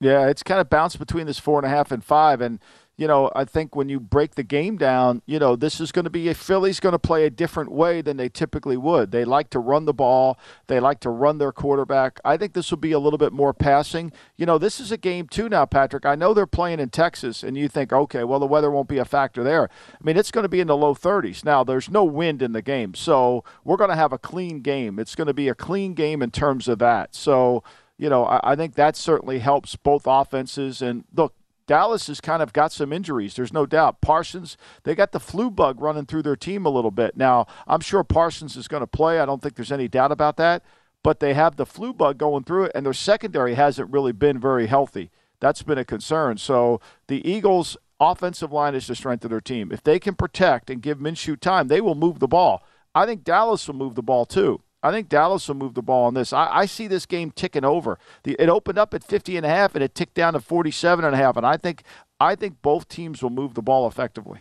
Yeah, 0.03 0.29
it's 0.29 0.43
kind 0.43 0.61
of 0.61 0.69
bounced 0.69 0.99
between 0.99 1.27
this 1.27 1.39
four 1.39 1.59
and 1.59 1.67
a 1.67 1.71
half 1.71 1.91
and 1.91 2.05
five. 2.05 2.41
And 2.41 2.59
you 3.01 3.09
know, 3.09 3.31
I 3.35 3.47
think 3.47 3.75
when 3.75 3.89
you 3.89 3.99
break 3.99 4.35
the 4.35 4.43
game 4.43 4.77
down, 4.77 5.23
you 5.25 5.39
know, 5.39 5.57
this 5.57 5.81
is 5.81 5.91
going 5.91 6.05
to 6.05 6.11
be 6.11 6.29
a 6.29 6.35
Philly's 6.35 6.81
going 6.81 6.93
to 6.93 6.99
play 6.99 7.25
a 7.25 7.31
different 7.31 7.73
way 7.73 8.03
than 8.03 8.19
they 8.19 8.29
typically 8.29 8.77
would. 8.77 9.11
They 9.11 9.25
like 9.25 9.49
to 9.51 9.59
run 9.59 9.87
the 9.87 9.95
ball, 9.95 10.39
they 10.67 10.81
like 10.81 11.01
to 11.01 11.09
run 11.09 11.39
their 11.39 11.51
quarterback. 11.51 12.21
I 12.27 12.37
think 12.37 12.53
this 12.53 12.71
will 12.71 12.77
be 12.77 12.93
a 12.93 12.99
little 12.99 13.17
bit 13.17 13.33
more 13.33 13.55
passing. 13.55 14.13
You 14.37 14.45
know, 14.45 14.59
this 14.59 14.81
is 14.81 14.93
a 14.93 14.99
game 14.99 15.29
too 15.29 15.49
now, 15.49 15.65
Patrick. 15.65 16.05
I 16.05 16.15
know 16.15 16.35
they're 16.35 16.47
playing 16.47 16.79
in 16.79 16.91
Texas, 16.91 17.43
and 17.43 17.57
you 17.57 17.69
think, 17.69 17.91
okay, 17.91 18.23
well, 18.23 18.39
the 18.39 18.47
weather 18.47 18.71
won't 18.71 18.87
be 18.87 18.99
a 18.99 19.07
factor 19.07 19.43
there. 19.43 19.71
I 19.95 20.05
mean, 20.05 20.19
it's 20.19 20.31
going 20.31 20.45
to 20.45 20.51
be 20.51 20.61
in 20.61 20.67
the 20.67 20.77
low 20.77 20.95
30s. 20.95 21.43
Now, 21.43 21.65
there's 21.65 21.89
no 21.89 22.05
wind 22.05 22.43
in 22.43 22.53
the 22.53 22.61
game, 22.61 22.93
so 22.93 23.45
we're 23.65 23.79
going 23.79 23.89
to 23.89 23.97
have 23.97 24.13
a 24.13 24.19
clean 24.19 24.61
game. 24.61 24.99
It's 24.99 25.15
going 25.15 25.27
to 25.27 25.33
be 25.33 25.49
a 25.49 25.55
clean 25.55 25.95
game 25.95 26.21
in 26.21 26.31
terms 26.31 26.69
of 26.69 26.79
that. 26.81 27.15
So, 27.15 27.65
you 27.97 28.11
know, 28.11 28.27
I, 28.27 28.53
I 28.53 28.57
think 28.57 28.75
that 28.75 28.95
certainly 28.95 29.39
helps 29.39 29.75
both 29.75 30.03
offenses. 30.07 30.83
And 30.83 31.05
look, 31.15 31.33
Dallas 31.71 32.09
has 32.09 32.21
kind 32.21 32.43
of 32.43 32.53
got 32.53 32.73
some 32.73 32.93
injuries. 32.93 33.35
There's 33.35 33.53
no 33.53 33.65
doubt. 33.65 34.01
Parsons, 34.01 34.57
they 34.83 34.97
got 34.97 35.13
the 35.13 35.21
flu 35.21 35.53
bug 35.53 35.81
running 35.81 36.05
through 36.05 36.25
their 36.25 36.35
team 36.35 36.67
a 36.67 36.69
little 36.69 36.91
bit. 36.91 37.17
Now, 37.17 37.47
I'm 37.65 37.79
sure 37.79 38.03
Parsons 38.03 38.57
is 38.57 38.67
going 38.67 38.81
to 38.81 38.89
play. 38.89 39.21
I 39.21 39.25
don't 39.25 39.41
think 39.41 39.55
there's 39.55 39.71
any 39.71 39.87
doubt 39.87 40.11
about 40.11 40.37
that. 40.39 40.65
But 41.05 41.21
they 41.21 41.33
have 41.35 41.55
the 41.55 41.65
flu 41.65 41.93
bug 41.93 42.19
going 42.19 42.43
through 42.43 42.65
it, 42.65 42.73
and 42.75 42.85
their 42.85 42.93
secondary 42.93 43.55
hasn't 43.55 43.93
really 43.93 44.11
been 44.11 44.41
very 44.41 44.67
healthy. 44.67 45.13
That's 45.39 45.63
been 45.63 45.79
a 45.79 45.85
concern. 45.85 46.39
So 46.39 46.81
the 47.07 47.25
Eagles' 47.25 47.77
offensive 48.01 48.51
line 48.51 48.75
is 48.75 48.89
the 48.89 48.97
strength 48.97 49.25
of 49.25 49.31
their 49.31 49.41
team. 49.41 49.71
If 49.71 49.85
they 49.85 50.01
can 50.01 50.17
protect 50.17 50.71
and 50.71 50.83
give 50.83 50.99
Minshew 50.99 51.39
time, 51.39 51.69
they 51.69 51.81
will 51.81 51.95
move 51.95 52.19
the 52.19 52.27
ball. 52.27 52.65
I 52.97 53.07
think 53.07 53.23
Dallas 53.23 53.69
will 53.69 53.77
move 53.77 53.95
the 53.95 54.03
ball 54.03 54.27
too. 54.27 54.61
I 54.83 54.91
think 54.91 55.09
Dallas 55.09 55.47
will 55.47 55.57
move 55.57 55.75
the 55.75 55.83
ball 55.83 56.07
on 56.07 56.15
this. 56.15 56.33
I, 56.33 56.49
I, 56.51 56.67
see 56.67 56.87
this 56.87 57.05
game 57.05 57.31
ticking 57.31 57.65
over. 57.65 57.99
The, 58.23 58.35
it 58.39 58.49
opened 58.49 58.79
up 58.79 58.95
at 58.95 59.05
50 59.05 59.37
and 59.37 59.45
a 59.45 59.49
half 59.49 59.75
and 59.75 59.85
it 59.85 59.95
ticked 59.95 60.15
down 60.15 60.33
to 60.33 60.41
47 60.41 61.05
and 61.05 61.15
a 61.15 61.19
half. 61.19 61.37
And 61.37 61.47
I 61.47 61.57
think 61.57 61.83
I 62.19 62.35
think 62.35 62.63
both 62.63 62.89
teams 62.89 63.23
will 63.23 63.31
move 63.31 63.55
the 63.55 63.63
ball 63.63 63.87
effectively. 63.87 64.41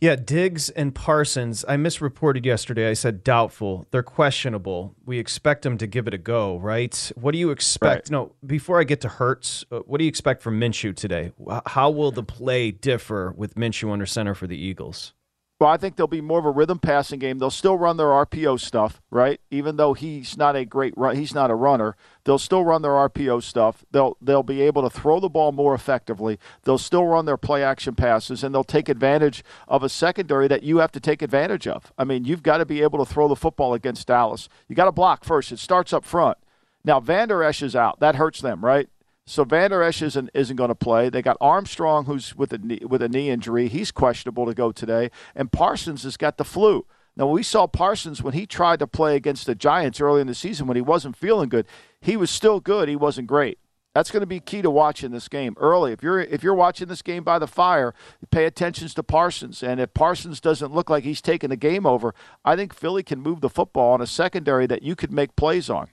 Yeah, 0.00 0.16
Diggs 0.16 0.68
and 0.68 0.94
Parsons. 0.94 1.64
I 1.66 1.76
misreported 1.76 2.44
yesterday. 2.44 2.90
I 2.90 2.92
said 2.92 3.24
doubtful. 3.24 3.86
They're 3.90 4.02
questionable. 4.02 4.94
We 5.04 5.18
expect 5.18 5.62
them 5.62 5.78
to 5.78 5.86
give 5.86 6.06
it 6.06 6.14
a 6.14 6.18
go, 6.18 6.58
right? 6.58 7.10
What 7.14 7.32
do 7.32 7.38
you 7.38 7.50
expect? 7.50 8.06
Right. 8.06 8.10
No, 8.10 8.32
before 8.44 8.80
I 8.80 8.84
get 8.84 9.00
to 9.02 9.08
Hurts, 9.08 9.64
uh, 9.72 9.80
what 9.80 9.98
do 9.98 10.04
you 10.04 10.08
expect 10.08 10.42
from 10.42 10.60
Minshew 10.60 10.94
today? 10.94 11.32
How 11.66 11.90
will 11.90 12.10
the 12.10 12.22
play 12.22 12.70
differ 12.70 13.32
with 13.36 13.54
Minshew 13.54 13.90
under 13.90 14.06
center 14.06 14.34
for 14.34 14.46
the 14.46 14.58
Eagles? 14.58 15.14
Well, 15.62 15.70
I 15.70 15.76
think 15.76 15.94
there'll 15.94 16.08
be 16.08 16.20
more 16.20 16.40
of 16.40 16.44
a 16.44 16.50
rhythm 16.50 16.80
passing 16.80 17.20
game. 17.20 17.38
They'll 17.38 17.48
still 17.48 17.78
run 17.78 17.96
their 17.96 18.08
RPO 18.08 18.58
stuff, 18.58 19.00
right? 19.12 19.40
Even 19.48 19.76
though 19.76 19.94
he's 19.94 20.36
not 20.36 20.56
a 20.56 20.64
great 20.64 20.92
run, 20.96 21.14
he's 21.14 21.36
not 21.36 21.52
a 21.52 21.54
runner. 21.54 21.94
They'll 22.24 22.40
still 22.40 22.64
run 22.64 22.82
their 22.82 22.90
RPO 22.90 23.44
stuff. 23.44 23.84
They'll 23.92 24.16
they'll 24.20 24.42
be 24.42 24.60
able 24.62 24.82
to 24.82 24.90
throw 24.90 25.20
the 25.20 25.28
ball 25.28 25.52
more 25.52 25.72
effectively. 25.72 26.40
They'll 26.64 26.78
still 26.78 27.06
run 27.06 27.26
their 27.26 27.36
play 27.36 27.62
action 27.62 27.94
passes, 27.94 28.42
and 28.42 28.52
they'll 28.52 28.64
take 28.64 28.88
advantage 28.88 29.44
of 29.68 29.84
a 29.84 29.88
secondary 29.88 30.48
that 30.48 30.64
you 30.64 30.78
have 30.78 30.90
to 30.90 31.00
take 31.00 31.22
advantage 31.22 31.68
of. 31.68 31.92
I 31.96 32.02
mean, 32.02 32.24
you've 32.24 32.42
got 32.42 32.58
to 32.58 32.66
be 32.66 32.82
able 32.82 32.98
to 32.98 33.08
throw 33.08 33.28
the 33.28 33.36
football 33.36 33.72
against 33.72 34.08
Dallas. 34.08 34.48
You 34.66 34.74
got 34.74 34.86
to 34.86 34.92
block 34.92 35.22
first. 35.24 35.52
It 35.52 35.60
starts 35.60 35.92
up 35.92 36.04
front. 36.04 36.38
Now 36.84 36.98
Vander 36.98 37.44
Esch 37.44 37.62
is 37.62 37.76
out. 37.76 38.00
That 38.00 38.16
hurts 38.16 38.40
them, 38.40 38.64
right? 38.64 38.88
So 39.26 39.44
Van 39.44 39.70
Der 39.70 39.82
Esch 39.82 40.02
isn't 40.02 40.30
isn't 40.34 40.56
going 40.56 40.68
to 40.68 40.74
play. 40.74 41.08
They 41.08 41.22
got 41.22 41.36
Armstrong, 41.40 42.06
who's 42.06 42.34
with 42.34 42.52
a 42.52 42.58
knee, 42.58 42.80
with 42.86 43.02
a 43.02 43.08
knee 43.08 43.30
injury. 43.30 43.68
He's 43.68 43.92
questionable 43.92 44.46
to 44.46 44.54
go 44.54 44.72
today, 44.72 45.10
and 45.34 45.52
Parsons 45.52 46.02
has 46.02 46.16
got 46.16 46.38
the 46.38 46.44
flu. 46.44 46.86
Now 47.16 47.28
we 47.28 47.42
saw 47.42 47.66
Parsons 47.66 48.22
when 48.22 48.34
he 48.34 48.46
tried 48.46 48.78
to 48.78 48.86
play 48.86 49.16
against 49.16 49.46
the 49.46 49.54
Giants 49.54 50.00
early 50.00 50.22
in 50.22 50.26
the 50.26 50.34
season 50.34 50.66
when 50.66 50.76
he 50.76 50.82
wasn't 50.82 51.16
feeling 51.16 51.48
good. 51.48 51.66
He 52.00 52.16
was 52.16 52.30
still 52.30 52.58
good. 52.58 52.88
He 52.88 52.96
wasn't 52.96 53.26
great. 53.28 53.58
That's 53.94 54.10
going 54.10 54.22
to 54.22 54.26
be 54.26 54.40
key 54.40 54.62
to 54.62 54.70
watching 54.70 55.10
this 55.10 55.28
game 55.28 55.54
early. 55.58 55.92
If 55.92 56.02
you're 56.02 56.20
if 56.20 56.42
you're 56.42 56.54
watching 56.54 56.88
this 56.88 57.02
game 57.02 57.22
by 57.22 57.38
the 57.38 57.46
fire, 57.46 57.94
pay 58.30 58.46
attention 58.46 58.88
to 58.88 59.02
Parsons. 59.02 59.62
And 59.62 59.78
if 59.78 59.92
Parsons 59.92 60.40
doesn't 60.40 60.72
look 60.72 60.88
like 60.88 61.04
he's 61.04 61.20
taking 61.20 61.50
the 61.50 61.56
game 61.56 61.86
over, 61.86 62.14
I 62.44 62.56
think 62.56 62.74
Philly 62.74 63.02
can 63.02 63.20
move 63.20 63.40
the 63.40 63.50
football 63.50 63.92
on 63.92 64.00
a 64.00 64.06
secondary 64.06 64.66
that 64.66 64.82
you 64.82 64.96
could 64.96 65.12
make 65.12 65.36
plays 65.36 65.68
on. 65.68 65.88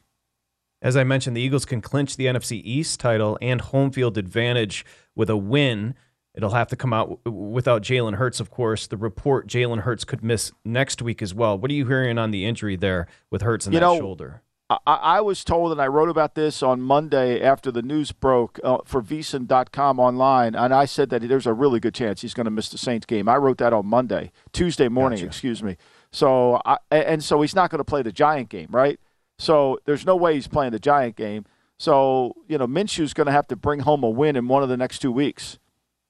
As 0.81 0.95
I 0.95 1.03
mentioned, 1.03 1.35
the 1.35 1.41
Eagles 1.41 1.65
can 1.65 1.81
clinch 1.81 2.15
the 2.15 2.25
NFC 2.25 2.61
East 2.63 2.99
title 2.99 3.37
and 3.41 3.59
home 3.59 3.91
field 3.91 4.17
advantage 4.17 4.85
with 5.15 5.29
a 5.29 5.35
win. 5.37 5.93
It'll 6.33 6.51
have 6.51 6.69
to 6.69 6.75
come 6.75 6.93
out 6.93 7.25
without 7.25 7.81
Jalen 7.81 8.15
Hurts, 8.15 8.39
of 8.39 8.49
course. 8.49 8.87
The 8.87 8.95
report 8.95 9.47
Jalen 9.47 9.81
Hurts 9.81 10.05
could 10.05 10.23
miss 10.23 10.51
next 10.63 11.01
week 11.01 11.21
as 11.21 11.33
well. 11.33 11.57
What 11.57 11.69
are 11.69 11.73
you 11.73 11.87
hearing 11.87 12.17
on 12.17 12.31
the 12.31 12.45
injury 12.45 12.77
there 12.77 13.07
with 13.29 13.41
Hurts 13.41 13.65
and 13.65 13.73
you 13.73 13.79
that 13.79 13.85
know, 13.85 13.97
shoulder? 13.97 14.41
I, 14.69 14.77
I, 14.85 15.21
was 15.21 15.43
told, 15.43 15.71
and 15.71 15.81
I 15.81 15.87
wrote 15.87 16.09
about 16.09 16.35
this 16.35 16.61
on 16.61 16.79
Monday 16.79 17.41
after 17.41 17.71
the 17.71 17.81
news 17.81 18.11
broke 18.11 18.59
uh, 18.63 18.77
for 18.85 19.01
VSiN.com 19.01 19.99
online, 19.99 20.53
and 20.53 20.73
I 20.73 20.85
said 20.85 21.09
that 21.09 21.27
there's 21.27 21.47
a 21.47 21.53
really 21.53 21.79
good 21.79 21.95
chance 21.95 22.21
he's 22.21 22.35
going 22.35 22.45
to 22.45 22.51
miss 22.51 22.69
the 22.69 22.77
Saints 22.77 23.07
game. 23.07 23.27
I 23.27 23.37
wrote 23.37 23.57
that 23.57 23.73
on 23.73 23.87
Monday, 23.87 24.31
Tuesday 24.53 24.87
morning, 24.87 25.17
gotcha. 25.17 25.27
excuse 25.27 25.63
me. 25.63 25.75
So, 26.11 26.61
I, 26.65 26.77
and 26.91 27.23
so 27.23 27.41
he's 27.41 27.55
not 27.55 27.71
going 27.71 27.79
to 27.79 27.83
play 27.83 28.03
the 28.03 28.11
Giant 28.11 28.49
game, 28.49 28.67
right? 28.69 28.99
So 29.39 29.79
there's 29.85 30.05
no 30.05 30.15
way 30.15 30.35
he's 30.35 30.47
playing 30.47 30.73
the 30.73 30.79
Giant 30.79 31.15
game. 31.15 31.45
So 31.79 32.35
you 32.47 32.59
know, 32.59 32.67
Minshew's 32.67 33.15
going 33.15 33.25
to 33.25 33.31
have 33.31 33.47
to 33.47 33.55
bring 33.55 33.79
home 33.79 34.03
a 34.03 34.09
win 34.09 34.35
in 34.35 34.47
one 34.47 34.61
of 34.61 34.69
the 34.69 34.77
next 34.77 34.99
two 34.99 35.11
weeks, 35.11 35.57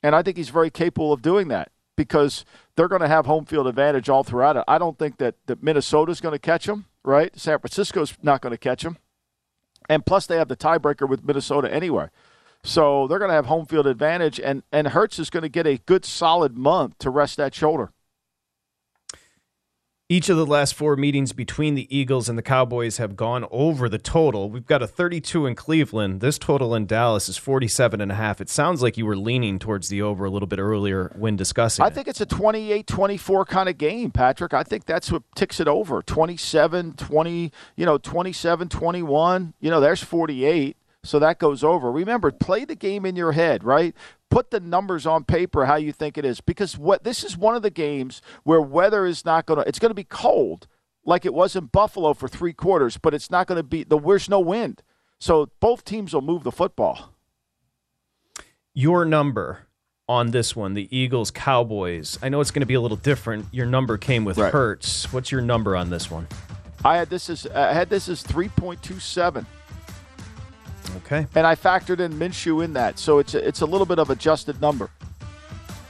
and 0.03 0.13
I 0.13 0.21
think 0.21 0.35
he's 0.35 0.49
very 0.49 0.69
capable 0.69 1.13
of 1.13 1.21
doing 1.21 1.47
that 1.47 1.71
because 1.95 2.43
they're 2.75 2.89
going 2.89 3.01
to 3.01 3.07
have 3.07 3.25
home 3.25 3.45
field 3.45 3.67
advantage 3.67 4.09
all 4.09 4.25
throughout 4.25 4.57
it. 4.57 4.65
I 4.67 4.77
don't 4.77 4.97
think 4.97 5.17
that 5.19 5.35
that 5.45 5.63
Minnesota's 5.63 6.19
going 6.19 6.33
to 6.33 6.39
catch 6.39 6.67
him 6.67 6.85
right? 7.03 7.37
San 7.37 7.59
Francisco's 7.59 8.13
not 8.21 8.41
going 8.41 8.51
to 8.51 8.57
catch 8.57 8.83
them. 8.83 8.97
And 9.87 10.05
plus, 10.05 10.25
they 10.27 10.37
have 10.37 10.47
the 10.47 10.55
tiebreaker 10.55 11.07
with 11.07 11.25
Minnesota 11.25 11.73
anyway. 11.73 12.09
So 12.63 13.07
they're 13.07 13.19
going 13.19 13.29
to 13.29 13.35
have 13.35 13.45
home 13.45 13.65
field 13.65 13.87
advantage, 13.87 14.39
and, 14.39 14.63
and 14.71 14.89
Hurts 14.89 15.17
is 15.17 15.29
going 15.29 15.43
to 15.43 15.49
get 15.49 15.65
a 15.65 15.77
good 15.77 16.05
solid 16.05 16.57
month 16.57 16.97
to 16.99 17.09
rest 17.09 17.37
that 17.37 17.55
shoulder. 17.55 17.91
Each 20.11 20.27
of 20.27 20.37
the 20.37 20.45
last 20.47 20.73
four 20.73 20.95
meetings 20.95 21.33
between 21.33 21.75
the 21.75 21.87
Eagles 21.95 22.29
and 22.29 22.35
the 22.35 22.41
Cowboys 22.41 22.97
have 22.97 23.15
gone 23.15 23.45
over 23.51 23.87
the 23.87 23.99
total. 23.99 24.49
We've 24.49 24.65
got 24.65 24.81
a 24.81 24.87
32 24.87 25.45
in 25.45 25.53
Cleveland. 25.53 26.19
This 26.19 26.39
total 26.39 26.73
in 26.73 26.87
Dallas 26.87 27.29
is 27.29 27.37
47 27.37 28.01
and 28.01 28.11
a 28.11 28.15
half. 28.15 28.41
It 28.41 28.49
sounds 28.49 28.81
like 28.81 28.97
you 28.97 29.05
were 29.05 29.15
leaning 29.15 29.59
towards 29.59 29.87
the 29.87 30.01
over 30.01 30.25
a 30.25 30.31
little 30.31 30.47
bit 30.47 30.57
earlier 30.57 31.13
when 31.15 31.35
discussing. 31.35 31.85
I 31.85 31.91
think 31.91 32.07
it's 32.07 32.21
a 32.21 32.25
28-24 32.25 33.45
kind 33.45 33.69
of 33.69 33.77
game, 33.77 34.09
Patrick. 34.09 34.51
I 34.51 34.63
think 34.63 34.85
that's 34.85 35.11
what 35.11 35.21
ticks 35.35 35.59
it 35.59 35.67
over. 35.67 36.01
27, 36.01 36.93
20, 36.93 37.51
you 37.75 37.85
know, 37.85 37.99
27, 37.99 38.67
21. 38.67 39.53
You 39.59 39.69
know, 39.69 39.79
there's 39.79 40.01
48. 40.01 40.75
So 41.03 41.19
that 41.19 41.37
goes 41.37 41.63
over. 41.63 41.91
Remember, 41.91 42.31
play 42.31 42.65
the 42.65 42.75
game 42.75 43.05
in 43.05 43.15
your 43.15 43.33
head, 43.33 43.63
right? 43.63 43.95
Put 44.29 44.51
the 44.51 44.59
numbers 44.59 45.07
on 45.07 45.23
paper 45.23 45.65
how 45.65 45.75
you 45.75 45.91
think 45.91 46.17
it 46.17 46.25
is 46.25 46.39
because 46.39 46.77
what 46.77 47.03
this 47.03 47.23
is 47.23 47.35
one 47.35 47.55
of 47.55 47.63
the 47.63 47.71
games 47.71 48.21
where 48.43 48.61
weather 48.61 49.05
is 49.05 49.25
not 49.25 49.45
going 49.45 49.61
to 49.61 49.67
it's 49.67 49.79
going 49.79 49.89
to 49.89 49.95
be 49.95 50.03
cold 50.03 50.67
like 51.03 51.25
it 51.25 51.33
was 51.33 51.55
in 51.55 51.65
Buffalo 51.65 52.13
for 52.13 52.27
3 52.27 52.53
quarters, 52.53 52.97
but 52.97 53.13
it's 53.13 53.31
not 53.31 53.47
going 53.47 53.57
to 53.57 53.63
be 53.63 53.83
the 53.83 53.99
there's 53.99 54.29
no 54.29 54.39
wind. 54.39 54.83
So 55.19 55.49
both 55.59 55.83
teams 55.83 56.13
will 56.13 56.21
move 56.21 56.43
the 56.43 56.51
football. 56.51 57.15
Your 58.73 59.03
number 59.03 59.67
on 60.07 60.31
this 60.31 60.55
one, 60.55 60.73
the 60.73 60.87
Eagles 60.95 61.31
Cowboys. 61.31 62.17
I 62.21 62.29
know 62.29 62.39
it's 62.39 62.51
going 62.51 62.61
to 62.61 62.67
be 62.67 62.75
a 62.75 62.81
little 62.81 62.97
different. 62.97 63.45
Your 63.51 63.65
number 63.65 63.97
came 63.97 64.25
with 64.25 64.37
right. 64.37 64.53
Hurts. 64.53 65.11
What's 65.11 65.31
your 65.31 65.41
number 65.41 65.75
on 65.75 65.89
this 65.89 66.09
one? 66.09 66.27
I 66.85 66.97
had 66.97 67.09
this 67.09 67.29
as 67.29 67.45
I 67.47 67.73
had 67.73 67.89
this 67.89 68.07
as 68.09 68.23
3.27. 68.23 69.45
Okay. 71.11 71.25
And 71.33 71.47
I 71.47 71.55
factored 71.55 71.99
in 71.99 72.13
Minshew 72.13 72.63
in 72.63 72.73
that, 72.73 72.99
so 72.99 73.17
it's 73.17 73.33
a, 73.33 73.47
it's 73.47 73.61
a 73.61 73.65
little 73.65 73.87
bit 73.87 73.97
of 73.97 74.11
adjusted 74.11 74.61
number. 74.61 74.91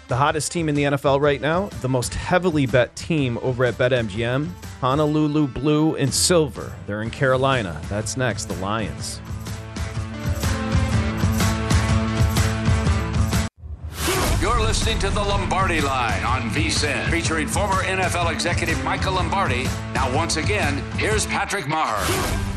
The 0.07 0.15
hottest 0.15 0.51
team 0.53 0.69
in 0.69 0.75
the 0.75 0.83
NFL 0.83 1.19
right 1.19 1.41
now, 1.41 1.67
the 1.81 1.89
most 1.89 2.13
heavily 2.13 2.65
bet 2.65 2.95
team 2.95 3.37
over 3.41 3.65
at 3.65 3.73
BetMGM, 3.75 4.49
Honolulu 4.79 5.47
Blue 5.47 5.95
and 5.97 6.11
Silver. 6.11 6.73
They're 6.87 7.01
in 7.01 7.11
Carolina. 7.11 7.79
That's 7.89 8.15
next, 8.15 8.45
the 8.45 8.55
Lions. 8.55 9.21
You're 14.41 14.61
listening 14.61 14.99
to 14.99 15.09
the 15.09 15.21
Lombardi 15.21 15.81
Line 15.81 16.23
on 16.23 16.49
VSIN, 16.49 17.11
featuring 17.11 17.45
former 17.45 17.83
NFL 17.83 18.31
executive 18.31 18.81
Michael 18.85 19.15
Lombardi. 19.15 19.65
Now, 19.93 20.15
once 20.15 20.37
again, 20.37 20.77
here's 20.93 21.25
Patrick 21.25 21.65
Meagher. 21.65 22.48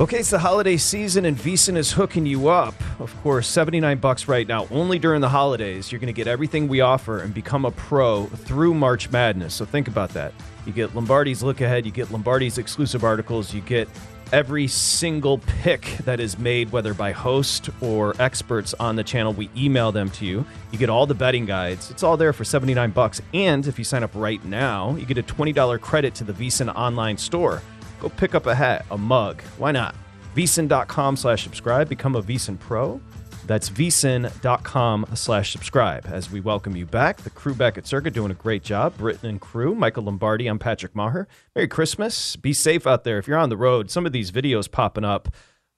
Okay, 0.00 0.18
it's 0.18 0.30
the 0.30 0.38
holiday 0.38 0.76
season 0.76 1.24
and 1.24 1.36
VSiN 1.36 1.76
is 1.76 1.90
hooking 1.90 2.24
you 2.24 2.46
up. 2.46 2.74
Of 3.00 3.20
course, 3.20 3.48
79 3.48 3.98
bucks 3.98 4.28
right 4.28 4.46
now. 4.46 4.68
Only 4.70 4.96
during 4.96 5.20
the 5.20 5.28
holidays, 5.28 5.90
you're 5.90 5.98
going 5.98 6.06
to 6.06 6.12
get 6.12 6.28
everything 6.28 6.68
we 6.68 6.80
offer 6.80 7.18
and 7.18 7.34
become 7.34 7.64
a 7.64 7.72
pro 7.72 8.26
through 8.26 8.74
March 8.74 9.10
Madness. 9.10 9.54
So 9.54 9.64
think 9.64 9.88
about 9.88 10.10
that. 10.10 10.32
You 10.66 10.72
get 10.72 10.94
Lombardi's 10.94 11.42
look 11.42 11.60
ahead, 11.62 11.84
you 11.84 11.90
get 11.90 12.12
Lombardi's 12.12 12.58
exclusive 12.58 13.02
articles, 13.02 13.52
you 13.52 13.60
get 13.62 13.88
every 14.30 14.68
single 14.68 15.38
pick 15.38 15.96
that 16.04 16.20
is 16.20 16.38
made, 16.38 16.70
whether 16.70 16.94
by 16.94 17.10
host 17.10 17.68
or 17.80 18.14
experts 18.20 18.74
on 18.78 18.94
the 18.94 19.02
channel. 19.02 19.32
We 19.32 19.50
email 19.56 19.90
them 19.90 20.10
to 20.10 20.24
you. 20.24 20.46
You 20.70 20.78
get 20.78 20.90
all 20.90 21.06
the 21.06 21.14
betting 21.14 21.44
guides. 21.44 21.90
It's 21.90 22.04
all 22.04 22.16
there 22.16 22.32
for 22.32 22.44
79 22.44 22.92
bucks. 22.92 23.20
And 23.34 23.66
if 23.66 23.80
you 23.80 23.84
sign 23.84 24.04
up 24.04 24.12
right 24.14 24.44
now, 24.44 24.94
you 24.94 25.06
get 25.06 25.18
a 25.18 25.24
$20 25.24 25.80
credit 25.80 26.14
to 26.16 26.24
the 26.24 26.34
VSiN 26.34 26.72
online 26.76 27.18
store 27.18 27.62
go 28.00 28.08
pick 28.08 28.34
up 28.34 28.46
a 28.46 28.54
hat, 28.54 28.86
a 28.90 28.98
mug. 28.98 29.42
Why 29.56 29.72
not? 29.72 29.94
VSiN.com 30.34 31.16
slash 31.16 31.42
subscribe. 31.42 31.88
Become 31.88 32.16
a 32.16 32.22
VSiN 32.22 32.58
Pro. 32.58 33.00
That's 33.46 33.70
VSiN.com 33.70 35.06
slash 35.14 35.52
subscribe. 35.52 36.06
As 36.06 36.30
we 36.30 36.40
welcome 36.40 36.76
you 36.76 36.84
back, 36.84 37.16
the 37.18 37.30
crew 37.30 37.54
back 37.54 37.78
at 37.78 37.86
Circa 37.86 38.10
doing 38.10 38.30
a 38.30 38.34
great 38.34 38.62
job. 38.62 38.96
Britton 38.98 39.28
and 39.28 39.40
crew, 39.40 39.74
Michael 39.74 40.04
Lombardi, 40.04 40.46
I'm 40.46 40.58
Patrick 40.58 40.92
Meagher. 40.92 41.26
Merry 41.54 41.68
Christmas. 41.68 42.36
Be 42.36 42.52
safe 42.52 42.86
out 42.86 43.04
there. 43.04 43.18
If 43.18 43.26
you're 43.26 43.38
on 43.38 43.48
the 43.48 43.56
road, 43.56 43.90
some 43.90 44.04
of 44.04 44.12
these 44.12 44.30
videos 44.30 44.70
popping 44.70 45.04
up 45.04 45.28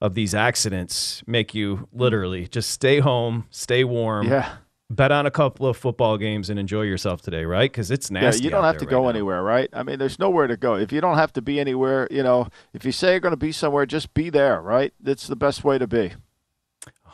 of 0.01 0.15
these 0.15 0.35
accidents 0.35 1.23
make 1.27 1.55
you 1.55 1.87
literally 1.93 2.47
just 2.47 2.71
stay 2.71 2.99
home, 2.99 3.45
stay 3.51 3.83
warm. 3.83 4.27
Yeah 4.27 4.55
bet 4.95 5.11
on 5.11 5.25
a 5.25 5.31
couple 5.31 5.65
of 5.67 5.77
football 5.77 6.17
games 6.17 6.49
and 6.49 6.59
enjoy 6.59 6.83
yourself 6.83 7.21
today, 7.21 7.45
right? 7.45 7.71
Because 7.71 7.91
it's 7.91 8.11
nasty. 8.11 8.41
Yeah, 8.41 8.45
you 8.45 8.49
don't 8.51 8.63
have 8.63 8.77
to 8.77 8.85
right 8.85 8.91
go 8.91 9.03
now. 9.03 9.09
anywhere, 9.09 9.43
right? 9.43 9.69
I 9.73 9.83
mean, 9.83 9.99
there's 9.99 10.19
nowhere 10.19 10.47
to 10.47 10.57
go. 10.57 10.75
If 10.75 10.91
you 10.91 11.01
don't 11.01 11.17
have 11.17 11.33
to 11.33 11.41
be 11.41 11.59
anywhere, 11.59 12.07
you 12.11 12.23
know, 12.23 12.47
if 12.73 12.85
you 12.85 12.91
say 12.91 13.11
you're 13.11 13.19
going 13.19 13.31
to 13.31 13.37
be 13.37 13.51
somewhere, 13.51 13.85
just 13.85 14.13
be 14.13 14.29
there, 14.29 14.61
right? 14.61 14.93
That's 14.99 15.27
the 15.27 15.35
best 15.35 15.63
way 15.63 15.77
to 15.77 15.87
be. 15.87 16.13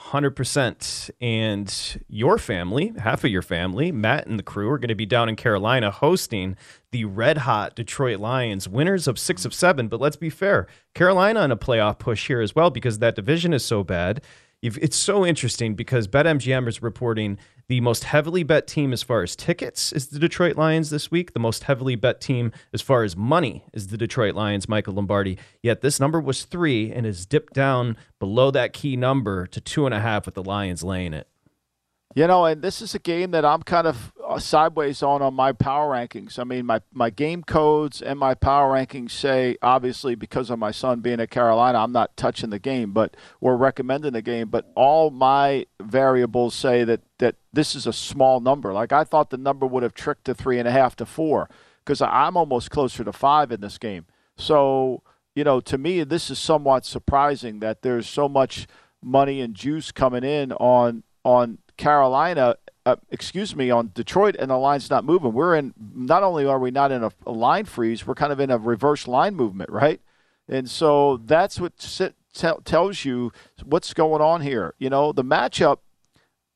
100%. 0.08 1.10
And 1.20 2.04
your 2.08 2.38
family, 2.38 2.94
half 2.98 3.24
of 3.24 3.32
your 3.32 3.42
family, 3.42 3.92
Matt 3.92 4.28
and 4.28 4.38
the 4.40 4.44
crew, 4.44 4.70
are 4.70 4.78
going 4.78 4.90
to 4.90 4.96
be 4.96 5.06
down 5.06 5.30
in 5.30 5.36
Carolina 5.36 5.92
hosting 5.92 6.56
the 6.92 7.06
red 7.06 7.40
hot 7.40 7.76
Detroit 7.76 8.20
Lions, 8.20 8.70
winners 8.70 9.08
of 9.08 9.20
six 9.20 9.44
of 9.46 9.54
seven. 9.54 9.88
But 9.88 10.00
let's 10.00 10.16
be 10.16 10.30
fair, 10.30 10.68
Carolina 10.94 11.42
on 11.42 11.52
a 11.52 11.58
playoff 11.58 12.00
push 12.00 12.28
here 12.28 12.42
as 12.42 12.56
well 12.56 12.70
because 12.70 13.00
that 13.00 13.16
division 13.16 13.54
is 13.54 13.66
so 13.66 13.84
bad. 13.84 14.22
It's 14.62 14.98
so 14.98 15.26
interesting 15.26 15.76
because 15.76 16.08
BetMGM 16.08 16.68
is 16.68 16.82
reporting 16.82 17.38
the 17.68 17.82
most 17.82 18.06
heavily 18.06 18.44
bet 18.44 18.66
team 18.66 18.94
as 18.94 19.04
far 19.04 19.22
as 19.24 19.36
tickets 19.36 19.92
is 19.92 20.08
the 20.08 20.20
Detroit 20.20 20.56
Lions 20.56 20.90
this 20.90 21.12
week. 21.12 21.34
The 21.34 21.40
most 21.40 21.66
heavily 21.66 21.96
bet 21.96 22.22
team 22.22 22.52
as 22.74 22.82
far 22.82 23.04
as 23.04 23.16
money 23.16 23.66
is 23.74 23.88
the 23.88 23.98
Detroit 23.98 24.36
Lions, 24.36 24.70
Michael 24.70 24.94
Lombardi. 24.94 25.38
Yet 25.62 25.82
this 25.82 26.00
number 26.00 26.20
was 26.20 26.46
three 26.46 26.92
and 26.92 27.06
has 27.06 27.26
dipped 27.26 27.54
down 27.54 27.98
below 28.20 28.52
that 28.52 28.74
key 28.74 28.96
number 28.96 29.48
to 29.48 29.60
two 29.60 29.86
and 29.86 29.94
a 29.94 30.00
half 30.00 30.26
with 30.26 30.36
the 30.36 30.44
Lions 30.44 30.84
laying 30.84 31.14
it. 31.14 31.28
You 32.16 32.26
know, 32.26 32.46
and 32.46 32.62
this 32.62 32.82
is 32.82 32.96
a 32.96 33.00
game 33.00 33.32
that 33.32 33.46
I'm 33.46 33.62
kind 33.62 33.86
of 33.86 34.14
sideways 34.40 35.04
on 35.04 35.22
on 35.22 35.34
my 35.34 35.52
power 35.52 35.94
rankings. 35.94 36.40
I 36.40 36.44
mean, 36.44 36.66
my, 36.66 36.82
my 36.94 37.10
game 37.10 37.44
codes 37.44 38.02
and 38.02 38.20
my 38.20 38.34
power 38.34 38.74
rankings 38.74 39.12
say, 39.12 39.58
obviously, 39.62 40.16
because 40.16 40.50
of 40.50 40.60
my 40.60 40.72
son 40.72 41.02
being 41.02 41.20
at 41.20 41.30
Carolina, 41.30 41.80
I'm 41.80 41.92
not 41.92 42.16
touching 42.18 42.50
the 42.50 42.60
game, 42.60 42.92
but 42.92 43.16
we're 43.42 43.56
recommending 43.56 44.14
the 44.14 44.22
game. 44.22 44.50
But 44.50 44.72
all 44.76 45.10
my 45.10 45.66
variables 45.82 46.56
say 46.56 46.84
that, 46.84 47.02
that 47.20 47.36
this 47.54 47.76
is 47.76 47.88
a 47.88 47.94
small 47.94 48.40
number. 48.40 48.74
Like, 48.74 48.92
I 48.92 49.04
thought 49.04 49.30
the 49.30 49.38
number 49.38 49.66
would 49.66 49.84
have 49.84 49.94
tricked 49.94 50.26
to 50.26 50.34
three 50.34 50.60
and 50.60 50.68
a 50.68 50.72
half 50.72 50.96
to 50.98 51.06
four 51.06 51.50
because 51.84 52.02
I'm 52.02 52.36
almost 52.38 52.70
closer 52.72 53.04
to 53.04 53.14
five 53.14 53.52
in 53.52 53.62
this 53.62 53.78
game. 53.78 54.06
So, 54.36 55.04
you 55.36 55.44
know, 55.44 55.60
to 55.62 55.78
me, 55.78 56.04
this 56.04 56.30
is 56.30 56.40
somewhat 56.40 56.86
surprising 56.86 57.60
that 57.60 57.82
there's 57.82 58.08
so 58.08 58.28
much 58.28 58.68
money 59.02 59.42
and 59.42 59.54
juice 59.56 59.92
coming 59.92 60.24
in 60.24 60.52
on 60.54 61.04
on 61.24 61.58
Carolina, 61.78 62.56
uh, 62.88 62.96
excuse 63.12 63.54
me, 63.54 63.70
on 63.70 63.92
Detroit, 63.94 64.38
and 64.40 64.50
the 64.50 64.56
line's 64.56 64.90
not 64.90 65.04
moving. 65.04 65.34
We're 65.34 65.56
in. 65.56 65.74
Not 65.94 66.24
only 66.24 66.46
are 66.46 66.58
we 66.58 66.72
not 66.72 66.92
in 66.92 67.04
a, 67.04 67.12
a 67.26 67.32
line 67.32 67.66
freeze, 67.66 68.08
we're 68.08 68.16
kind 68.16 68.32
of 68.32 68.40
in 68.40 68.50
a 68.50 68.58
reverse 68.58 69.08
line 69.08 69.36
movement, 69.36 69.70
right? 69.70 70.00
And 70.48 70.70
so 70.70 71.18
that's 71.18 71.60
what 71.60 71.82
sit, 71.82 72.16
t- 72.34 72.48
tells 72.64 73.04
you 73.04 73.34
what's 73.66 73.94
going 73.94 74.22
on 74.22 74.42
here. 74.42 74.74
You 74.80 74.90
know, 74.90 75.12
the 75.12 75.24
matchup. 75.24 75.80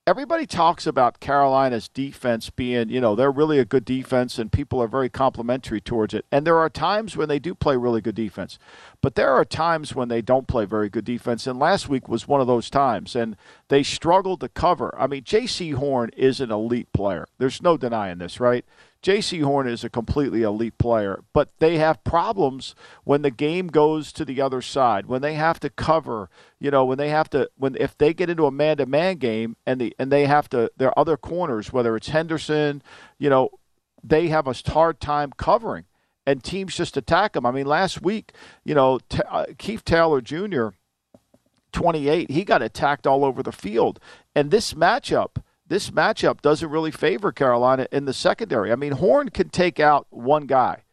everybody 0.08 0.46
talks 0.46 0.88
about 0.88 1.20
Carolina's 1.20 1.88
defense 1.88 2.50
being, 2.50 2.90
you 2.90 3.00
know, 3.00 3.16
they're 3.16 3.32
really 3.32 3.60
a 3.60 3.66
good 3.66 3.86
defense 3.86 4.40
and 4.40 4.52
people 4.52 4.82
are 4.82 4.88
very 4.88 5.10
complimentary 5.10 5.80
towards 5.80 6.14
it. 6.14 6.26
And 6.32 6.46
there 6.46 6.58
are 6.58 6.70
times 6.70 7.16
when 7.16 7.30
they 7.30 7.40
do 7.40 7.54
play 7.54 7.78
really 7.78 8.02
good 8.02 8.16
defense. 8.16 8.58
But 9.02 9.16
there 9.16 9.34
are 9.34 9.46
times 9.46 9.96
when 9.96 10.10
they 10.10 10.22
don't 10.22 10.48
play 10.48 10.66
very 10.66 10.90
good 10.90 11.06
defense. 11.06 11.48
And 11.48 11.58
last 11.58 11.90
week 11.90 12.08
was 12.08 12.28
one 12.28 12.40
of 12.40 12.48
those 12.48 12.70
times. 12.70 13.16
And 13.16 13.36
they 13.68 13.82
struggled 13.82 14.42
to 14.42 14.50
cover. 14.50 14.94
I 14.98 15.08
mean, 15.08 15.24
Jaycee 15.24 15.74
Horn 15.74 16.12
is 16.16 16.40
an 16.40 16.52
elite 16.52 16.94
player. 16.94 17.26
There's 17.40 17.62
no 17.62 17.78
denying 17.78 18.20
this, 18.20 18.40
right? 18.40 18.64
Jaycee 19.02 19.44
Horn 19.44 19.68
is 19.68 19.84
a 19.84 19.90
completely 19.90 20.44
elite 20.44 20.78
player, 20.78 21.24
but 21.34 21.50
they 21.58 21.80
have 21.80 22.04
problems 22.04 22.76
when 23.04 23.24
the 23.24 23.32
game 23.32 23.68
goes 23.68 24.12
to 24.14 24.24
the 24.24 24.40
other 24.40 24.62
side, 24.62 25.08
when 25.08 25.24
they 25.24 25.34
have 25.34 25.60
to 25.62 25.72
cover, 25.72 26.30
you 26.60 26.70
know, 26.70 26.86
when 26.86 27.00
they 27.00 27.10
have 27.10 27.28
to 27.32 27.50
when 27.58 27.76
if 27.80 27.98
they 27.98 28.14
get 28.14 28.30
into 28.30 28.46
a 28.46 28.52
man-to-man 28.52 29.18
game 29.18 29.56
and 29.66 29.82
the 29.82 29.96
and 29.98 30.12
they 30.12 30.28
have 30.28 30.48
to 30.50 30.72
their 30.78 30.98
other 30.98 31.18
corners, 31.18 31.74
whether 31.74 31.96
it's 31.96 32.10
Henderson, 32.10 32.84
you 33.18 33.30
know, 33.30 33.50
they 34.04 34.28
have 34.28 34.46
a 34.46 34.54
hard 34.72 35.00
time 35.00 35.32
covering 35.36 35.86
and 36.26 36.44
teams 36.44 36.76
just 36.76 36.98
attack 36.98 37.34
them. 37.34 37.46
I 37.46 37.52
mean, 37.52 37.66
last 37.66 38.02
week, 38.02 38.34
you 38.64 38.76
know, 38.76 39.00
T- 39.10 39.20
uh, 39.30 39.46
Keith 39.58 39.84
Taylor 39.84 40.22
Jr. 40.22 40.70
28, 41.72 42.32
he 42.32 42.44
got 42.44 42.62
attacked 42.62 43.08
all 43.08 43.24
over 43.24 43.42
the 43.42 43.52
field. 43.52 44.00
And 44.36 44.52
this 44.52 44.74
matchup, 44.74 45.42
this 45.68 45.90
matchup 45.90 46.42
doesn't 46.42 46.70
really 46.70 46.92
favor 46.92 47.32
Carolina 47.32 47.88
in 47.92 48.06
the 48.06 48.14
secondary. 48.14 48.72
I 48.72 48.76
mean, 48.76 48.94
Horn 48.94 49.30
can 49.30 49.50
take 49.50 49.80
out 49.80 50.08
one 50.10 50.46
guy, 50.46 50.84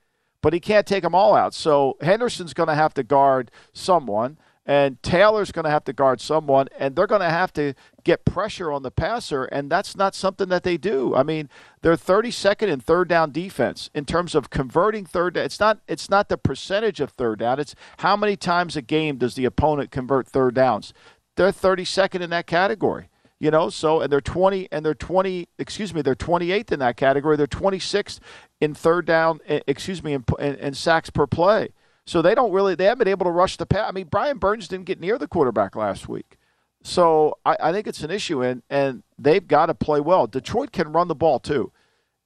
but 0.40 0.52
he 0.52 0.60
can't 0.60 0.86
take 0.86 1.02
them 1.02 1.14
all 1.14 1.34
out. 1.34 1.52
So 1.52 1.96
Henderson's 2.00 2.54
going 2.54 2.68
to 2.68 2.74
have 2.74 2.94
to 2.94 3.02
guard 3.02 3.50
someone, 3.72 4.38
and 4.68 5.02
Taylor's 5.02 5.50
going 5.50 5.64
to 5.64 5.70
have 5.70 5.84
to 5.84 5.94
guard 5.94 6.20
someone, 6.20 6.68
and 6.78 6.94
they're 6.94 7.06
going 7.06 7.22
to 7.22 7.30
have 7.30 7.54
to 7.54 7.72
get 8.04 8.26
pressure 8.26 8.70
on 8.70 8.82
the 8.82 8.90
passer, 8.90 9.44
and 9.46 9.70
that's 9.70 9.96
not 9.96 10.14
something 10.14 10.50
that 10.50 10.62
they 10.62 10.76
do. 10.76 11.16
I 11.16 11.22
mean, 11.22 11.48
they're 11.80 11.96
32nd 11.96 12.68
in 12.68 12.78
third 12.78 13.08
down 13.08 13.32
defense 13.32 13.88
in 13.94 14.04
terms 14.04 14.34
of 14.34 14.50
converting 14.50 15.06
third 15.06 15.34
down. 15.34 15.46
It's 15.46 15.58
not 15.58 15.80
it's 15.88 16.10
not 16.10 16.28
the 16.28 16.36
percentage 16.36 17.00
of 17.00 17.10
third 17.10 17.38
down. 17.38 17.58
It's 17.58 17.74
how 18.00 18.14
many 18.14 18.36
times 18.36 18.76
a 18.76 18.82
game 18.82 19.16
does 19.16 19.36
the 19.36 19.46
opponent 19.46 19.90
convert 19.90 20.28
third 20.28 20.54
downs. 20.54 20.92
They're 21.36 21.50
32nd 21.50 22.20
in 22.20 22.28
that 22.30 22.46
category 22.46 23.08
you 23.40 23.50
know 23.50 23.70
so 23.70 24.00
and 24.00 24.12
they're 24.12 24.20
20 24.20 24.68
and 24.72 24.84
they're 24.84 24.94
20 24.94 25.48
excuse 25.58 25.94
me 25.94 26.02
they're 26.02 26.16
28th 26.16 26.72
in 26.72 26.80
that 26.80 26.96
category 26.96 27.36
they're 27.36 27.46
26th 27.46 28.18
in 28.60 28.74
third 28.74 29.06
down 29.06 29.38
excuse 29.46 30.02
me 30.02 30.12
in, 30.12 30.24
in, 30.40 30.56
in, 30.56 30.74
sacks 30.74 31.10
per 31.10 31.26
play 31.26 31.68
so 32.08 32.22
they 32.22 32.34
don't 32.34 32.52
really 32.52 32.74
they 32.74 32.84
haven't 32.84 32.98
been 33.00 33.08
able 33.08 33.24
to 33.24 33.30
rush 33.30 33.56
the 33.56 33.66
pass 33.66 33.88
i 33.88 33.92
mean 33.92 34.06
brian 34.06 34.38
burns 34.38 34.66
didn't 34.66 34.86
get 34.86 35.00
near 35.00 35.18
the 35.18 35.28
quarterback 35.28 35.76
last 35.76 36.08
week 36.08 36.38
so 36.82 37.36
i, 37.44 37.56
I 37.60 37.72
think 37.72 37.86
it's 37.86 38.02
an 38.02 38.10
issue 38.10 38.42
and 38.42 38.62
and 38.70 39.02
they've 39.18 39.46
got 39.46 39.66
to 39.66 39.74
play 39.74 40.00
well 40.00 40.26
detroit 40.26 40.72
can 40.72 40.92
run 40.92 41.08
the 41.08 41.14
ball 41.14 41.38
too 41.38 41.72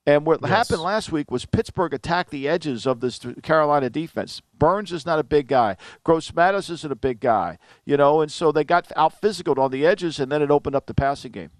and 0.06 0.26
what 0.26 0.40
yes. 0.42 0.50
happened 0.50 0.82
last 0.82 1.12
week 1.12 1.30
was 1.30 1.46
Pittsburgh 1.46 1.94
attacked 1.94 2.30
the 2.30 2.48
edges 2.48 2.86
of 2.86 2.98
this 2.98 3.20
Carolina 3.42 3.88
defense. 3.88 4.42
Burns 4.58 4.92
is 4.92 5.06
not 5.06 5.20
a 5.20 5.22
big 5.22 5.46
guy. 5.46 5.76
Gross 6.02 6.34
Matos 6.34 6.68
isn't 6.70 6.90
a 6.90 6.96
big 6.96 7.20
guy, 7.20 7.56
you 7.84 7.96
know, 7.96 8.20
and 8.20 8.32
so 8.32 8.50
they 8.50 8.64
got 8.64 8.90
out 8.96 9.20
physical 9.20 9.60
on 9.60 9.70
the 9.70 9.86
edges, 9.86 10.18
and 10.18 10.32
then 10.32 10.42
it 10.42 10.50
opened 10.50 10.74
up 10.74 10.86
the 10.86 10.94
passing 10.94 11.30
game. 11.30 11.50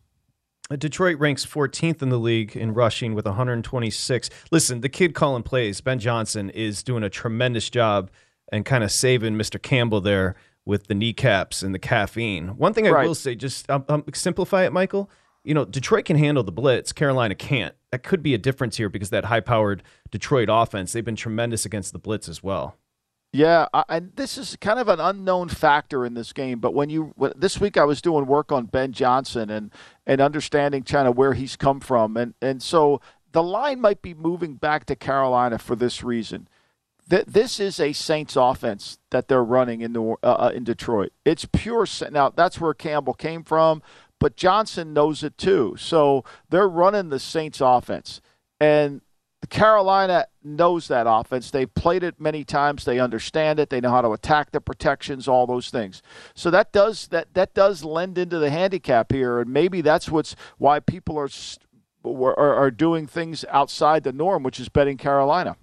Detroit 0.77 1.19
ranks 1.19 1.45
14th 1.47 2.03
in 2.03 2.09
the 2.09 2.19
league 2.19 2.57
in 2.57 2.75
rushing 2.75 3.15
with 3.15 3.25
126. 3.25 4.31
Listen, 4.51 4.81
the 4.81 4.89
kid 4.89 5.15
calling 5.15 5.43
plays, 5.43 5.81
Ben 5.81 5.99
Johnson, 5.99 6.51
is 6.51 6.83
doing 6.83 7.03
a 7.03 7.11
tremendous 7.11 7.71
job 7.71 8.11
and 8.51 8.65
kind 8.65 8.85
of 8.85 8.91
saving 8.91 9.35
Mr. 9.35 9.61
Campbell 9.61 10.01
there 10.01 10.35
with 10.65 10.87
the 10.87 10.95
kneecaps 10.95 11.63
and 11.63 11.75
the 11.75 11.79
caffeine. 11.79 12.57
One 12.57 12.73
thing 12.75 12.87
I 12.87 12.91
right. 12.91 13.07
will 13.07 13.15
say, 13.15 13.35
just 13.35 13.69
um, 13.71 13.85
um, 13.89 14.05
simplify 14.13 14.65
it, 14.65 14.73
Michael 14.73 15.11
you 15.45 15.55
know, 15.55 15.65
Detroit 15.65 16.05
can 16.05 16.17
handle 16.17 16.45
the 16.45 16.53
blitz. 16.53 16.93
Carolina 16.93 17.35
can't. 17.35 17.75
That 17.91 18.03
could 18.03 18.23
be 18.23 18.35
a 18.35 18.39
difference 18.39 18.77
here 18.77 18.89
because 18.89 19.11
that 19.11 19.27
high-powered 19.27 19.83
Detroit 20.11 20.49
offense, 20.51 20.93
they've 20.93 21.05
been 21.05 21.17
tremendous 21.17 21.65
against 21.65 21.93
the 21.93 21.99
blitz 21.99 22.29
as 22.29 22.43
well. 22.43 22.77
Yeah, 23.33 23.67
and 23.89 24.13
this 24.17 24.37
is 24.37 24.57
kind 24.61 24.79
of 24.79 24.89
an 24.89 25.01
unknown 25.01 25.49
factor 25.49 26.05
in 26.05 26.13
this 26.13 26.35
game. 26.35 26.59
But 26.59 26.75
when 26.75 26.91
you 26.91 27.15
this 27.35 27.59
week, 27.59 27.79
I 27.79 27.85
was 27.85 28.03
doing 28.03 28.27
work 28.27 28.53
on 28.53 28.67
Ben 28.67 28.93
Johnson 28.93 29.49
and 29.49 29.71
and 30.07 30.21
understanding 30.21 30.83
kind 30.83 31.09
of 31.09 31.17
where 31.17 31.33
he's 31.33 31.57
come 31.57 31.81
from, 31.81 32.17
and 32.17 32.35
and 32.43 32.63
so 32.63 33.01
the 33.33 33.43
line 33.43 33.81
might 33.81 34.03
be 34.03 34.13
moving 34.13 34.55
back 34.55 34.85
to 34.87 34.97
Carolina 34.97 35.59
for 35.59 35.75
this 35.75 36.05
reason. 36.05 36.47
That 37.09 37.33
this 37.33 37.59
is 37.59 37.81
a 37.81 37.95
Saints 37.95 38.37
offense 38.37 38.99
that 39.11 39.29
they're 39.29 39.43
running 39.43 39.81
in 39.81 39.95
the 39.95 40.03
uh, 40.23 40.27
uh 40.27 40.53
in 40.55 40.65
Detroit. 40.65 41.13
It's 41.25 41.47
pure. 41.47 41.87
Now 42.11 42.29
that's 42.29 42.61
where 42.61 42.75
Campbell 42.75 43.15
came 43.15 43.45
from 43.45 43.83
but 44.23 44.37
Johnson 44.37 44.93
knows 44.93 45.25
it 45.25 45.37
too. 45.37 45.75
So 45.77 46.25
they're 46.49 46.69
running 46.69 47.09
the 47.09 47.19
Saints 47.19 47.61
offense. 47.61 48.21
And 48.61 49.01
Carolina 49.51 50.27
knows 50.43 50.89
that 50.89 51.07
offense. 51.09 51.51
They've 51.51 51.73
played 51.73 52.03
it 52.03 52.21
many 52.21 52.45
times. 52.45 52.85
They 52.85 52.99
understand 52.99 53.59
it. 53.59 53.71
They 53.71 53.81
know 53.81 53.91
how 53.91 54.03
to 54.03 54.13
attack 54.13 54.53
the 54.53 54.61
protections, 54.61 55.27
all 55.29 55.47
those 55.47 55.71
things. 55.71 56.03
So 56.35 56.51
that 56.51 56.73
does 56.73 57.09
that 57.09 57.35
that 57.35 57.55
does 57.55 57.85
lend 57.85 58.19
into 58.19 58.39
the 58.39 58.51
handicap 58.51 59.13
here, 59.13 59.41
and 59.41 59.53
maybe 59.53 59.81
that's 59.81 60.09
what's 60.09 60.37
why 60.59 60.81
people 60.81 61.19
are 61.19 61.29
are, 62.05 62.55
are 62.55 62.71
doing 62.71 63.07
things 63.07 63.45
outside 63.51 64.05
the 64.05 64.13
norm, 64.13 64.43
which 64.43 64.61
is 64.61 64.69
betting 64.69 64.97
Carolina. 64.97 65.57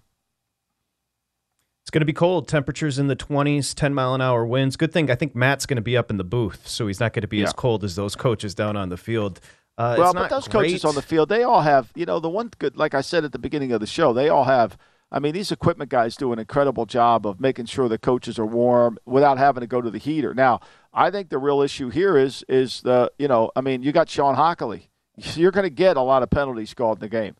It's 1.89 1.92
going 1.92 2.02
to 2.02 2.06
be 2.06 2.13
cold. 2.13 2.48
Temperatures 2.48 3.00
in 3.00 3.08
the 3.08 3.15
20s, 3.15 3.74
10 3.74 3.96
mile 3.96 4.13
an 4.13 4.22
hour 4.22 4.46
winds. 4.46 4.76
Good 4.76 4.94
thing 4.94 5.10
I 5.10 5.15
think 5.15 5.34
Matt's 5.34 5.65
going 5.65 5.78
to 5.78 5.82
be 5.82 5.98
up 5.98 6.12
in 6.12 6.18
the 6.18 6.24
booth, 6.24 6.68
so 6.68 6.86
he's 6.86 7.00
not 7.00 7.13
going 7.13 7.24
to 7.24 7.28
be 7.28 7.38
yeah. 7.38 7.46
as 7.46 7.54
cold 7.54 7.84
as 7.84 7.96
those 7.96 8.15
coaches 8.15 8.54
down 8.54 8.78
on 8.78 8.89
the 8.89 8.98
field. 8.98 9.39
Uh, 9.80 9.96
well, 9.98 10.13
but 10.13 10.30
those 10.30 10.46
great. 10.50 10.68
coaches 10.68 10.84
on 10.84 10.94
the 10.94 11.02
field, 11.02 11.30
they 11.30 11.42
all 11.42 11.62
have, 11.62 11.89
you 11.96 12.06
know, 12.06 12.20
the 12.20 12.30
one 12.30 12.52
good, 12.60 12.76
like 12.76 12.94
I 12.94 13.00
said 13.00 13.24
at 13.24 13.32
the 13.32 13.39
beginning 13.39 13.72
of 13.72 13.80
the 13.80 13.88
show, 13.88 14.12
they 14.12 14.28
all 14.28 14.44
have. 14.44 14.78
I 15.10 15.20
mean, 15.20 15.34
these 15.34 15.52
equipment 15.52 15.89
guys 15.89 16.15
do 16.18 16.34
an 16.34 16.38
incredible 16.38 16.86
job 16.86 17.26
of 17.26 17.39
making 17.39 17.65
sure 17.65 17.88
the 17.88 17.98
coaches 17.98 18.38
are 18.38 18.46
warm 18.46 19.00
without 19.06 19.39
having 19.39 19.62
to 19.62 19.68
go 19.68 19.82
to 19.82 19.89
the 19.89 19.98
heater. 19.98 20.36
Now, 20.36 20.60
I 20.94 21.10
think 21.10 21.30
the 21.30 21.39
real 21.39 21.62
issue 21.62 21.89
here 21.89 22.15
is 22.18 22.44
is 22.50 22.82
the, 22.82 23.10
you 23.18 23.28
know, 23.28 23.52
I 23.56 23.62
mean, 23.62 23.82
you 23.82 23.92
got 23.94 24.10
Shawn 24.10 24.36
Hochuli. 24.36 24.89
You're 25.15 25.52
going 25.52 25.63
to 25.63 25.72
get 25.72 25.96
a 25.96 26.02
lot 26.02 26.24
of 26.24 26.30
penalties 26.30 26.74
called 26.74 26.98
in 26.98 27.02
the 27.02 27.10
game, 27.10 27.36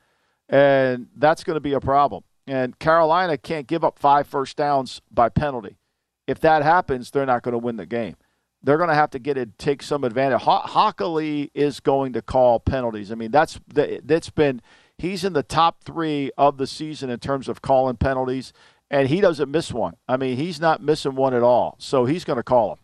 and 0.48 1.08
that's 1.18 1.44
going 1.44 1.58
to 1.58 1.62
be 1.62 1.74
a 1.74 1.82
problem. 1.82 2.24
And 2.48 2.80
Carolina 2.80 3.38
can't 3.38 3.68
give 3.68 3.84
up 3.84 4.00
five 4.00 4.26
first 4.28 4.56
downs 4.56 5.02
by 5.12 5.28
penalty. 5.28 5.78
If 6.26 6.40
that 6.40 6.64
happens, 6.64 7.12
they're 7.12 7.26
not 7.26 7.44
going 7.44 7.52
to 7.54 7.60
win 7.60 7.76
the 7.76 7.86
game. 7.86 8.16
They're 8.62 8.78
going 8.78 8.90
to 8.90 8.96
have 8.96 9.12
to 9.12 9.20
get 9.20 9.38
it, 9.38 9.58
take 9.58 9.82
some 9.82 10.04
advantage. 10.04 10.42
Ho- 10.42 10.64
Hochuli 10.66 11.50
is 11.54 11.80
going 11.80 12.14
to 12.14 12.22
call 12.22 12.60
penalties. 12.60 13.12
I 13.12 13.16
mean, 13.16 13.32
that's 13.32 13.60
that's 13.68 14.30
been 14.30 14.62
he's 14.98 15.24
in 15.24 15.34
the 15.34 15.44
top 15.44 15.84
three 15.84 16.32
of 16.38 16.58
the 16.58 16.68
season 16.68 17.10
in 17.10 17.20
terms 17.20 17.48
of 17.48 17.62
calling 17.62 17.96
penalties, 17.96 18.52
and 18.92 19.08
he 19.08 19.22
doesn't 19.22 19.50
miss 19.50 19.72
one. 19.72 19.96
I 20.08 20.18
mean, 20.18 20.38
he's 20.38 20.60
not 20.60 20.82
missing 20.82 21.16
one 21.16 21.34
at 21.34 21.44
all. 21.44 21.76
So 21.80 22.06
he's 22.06 22.26
going 22.26 22.38
to 22.38 22.44
call 22.44 22.70
them. 22.70 22.80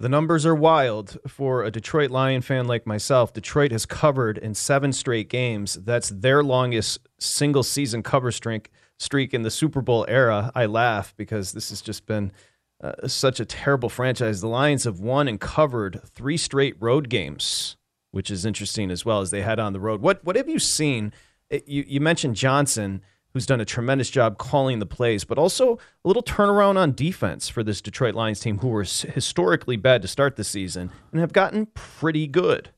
The 0.00 0.08
numbers 0.08 0.46
are 0.46 0.54
wild 0.54 1.18
for 1.26 1.64
a 1.64 1.72
Detroit 1.72 2.10
Lion 2.10 2.40
fan 2.40 2.66
like 2.68 2.86
myself. 2.86 3.32
Detroit 3.32 3.72
has 3.72 3.84
covered 3.84 4.38
in 4.38 4.54
seven 4.54 4.92
straight 4.92 5.28
games. 5.28 5.74
That's 5.74 6.08
their 6.10 6.44
longest 6.44 7.00
single 7.18 7.64
season 7.64 8.02
cover 8.02 8.30
streak 8.30 8.70
streak 8.98 9.32
in 9.34 9.42
the 9.42 9.50
Super 9.50 9.80
Bowl 9.80 10.04
era. 10.08 10.52
I 10.54 10.66
laugh 10.66 11.14
because 11.16 11.52
this 11.52 11.70
has 11.70 11.80
just 11.80 12.06
been 12.06 12.32
uh, 12.82 13.08
such 13.08 13.40
a 13.40 13.44
terrible 13.44 13.88
franchise. 13.88 14.40
The 14.40 14.48
Lions 14.48 14.84
have 14.84 15.00
won 15.00 15.28
and 15.28 15.40
covered 15.40 16.00
three 16.14 16.36
straight 16.36 16.76
road 16.80 17.08
games, 17.08 17.76
which 18.10 18.30
is 18.30 18.44
interesting 18.44 18.90
as 18.90 19.04
well 19.04 19.20
as 19.20 19.30
they 19.30 19.42
head 19.42 19.58
on 19.58 19.72
the 19.72 19.80
road. 19.80 20.00
What 20.00 20.24
what 20.24 20.36
have 20.36 20.48
you 20.48 20.58
seen? 20.58 21.12
You 21.50 21.84
you 21.86 22.00
mentioned 22.00 22.36
Johnson 22.36 23.02
who's 23.34 23.46
done 23.46 23.60
a 23.60 23.64
tremendous 23.64 24.10
job 24.10 24.38
calling 24.38 24.78
the 24.78 24.86
plays, 24.86 25.24
but 25.24 25.38
also 25.38 25.74
a 25.74 26.08
little 26.08 26.22
turnaround 26.22 26.76
on 26.76 26.92
defense 26.92 27.48
for 27.48 27.62
this 27.62 27.80
Detroit 27.80 28.14
Lions 28.14 28.40
team, 28.40 28.58
who 28.58 28.68
were 28.68 28.84
historically 28.84 29.76
bad 29.76 30.02
to 30.02 30.08
start 30.08 30.36
the 30.36 30.44
season 30.44 30.90
and 31.12 31.20
have 31.20 31.32
gotten 31.32 31.66
pretty 31.66 32.26
good 32.26 32.70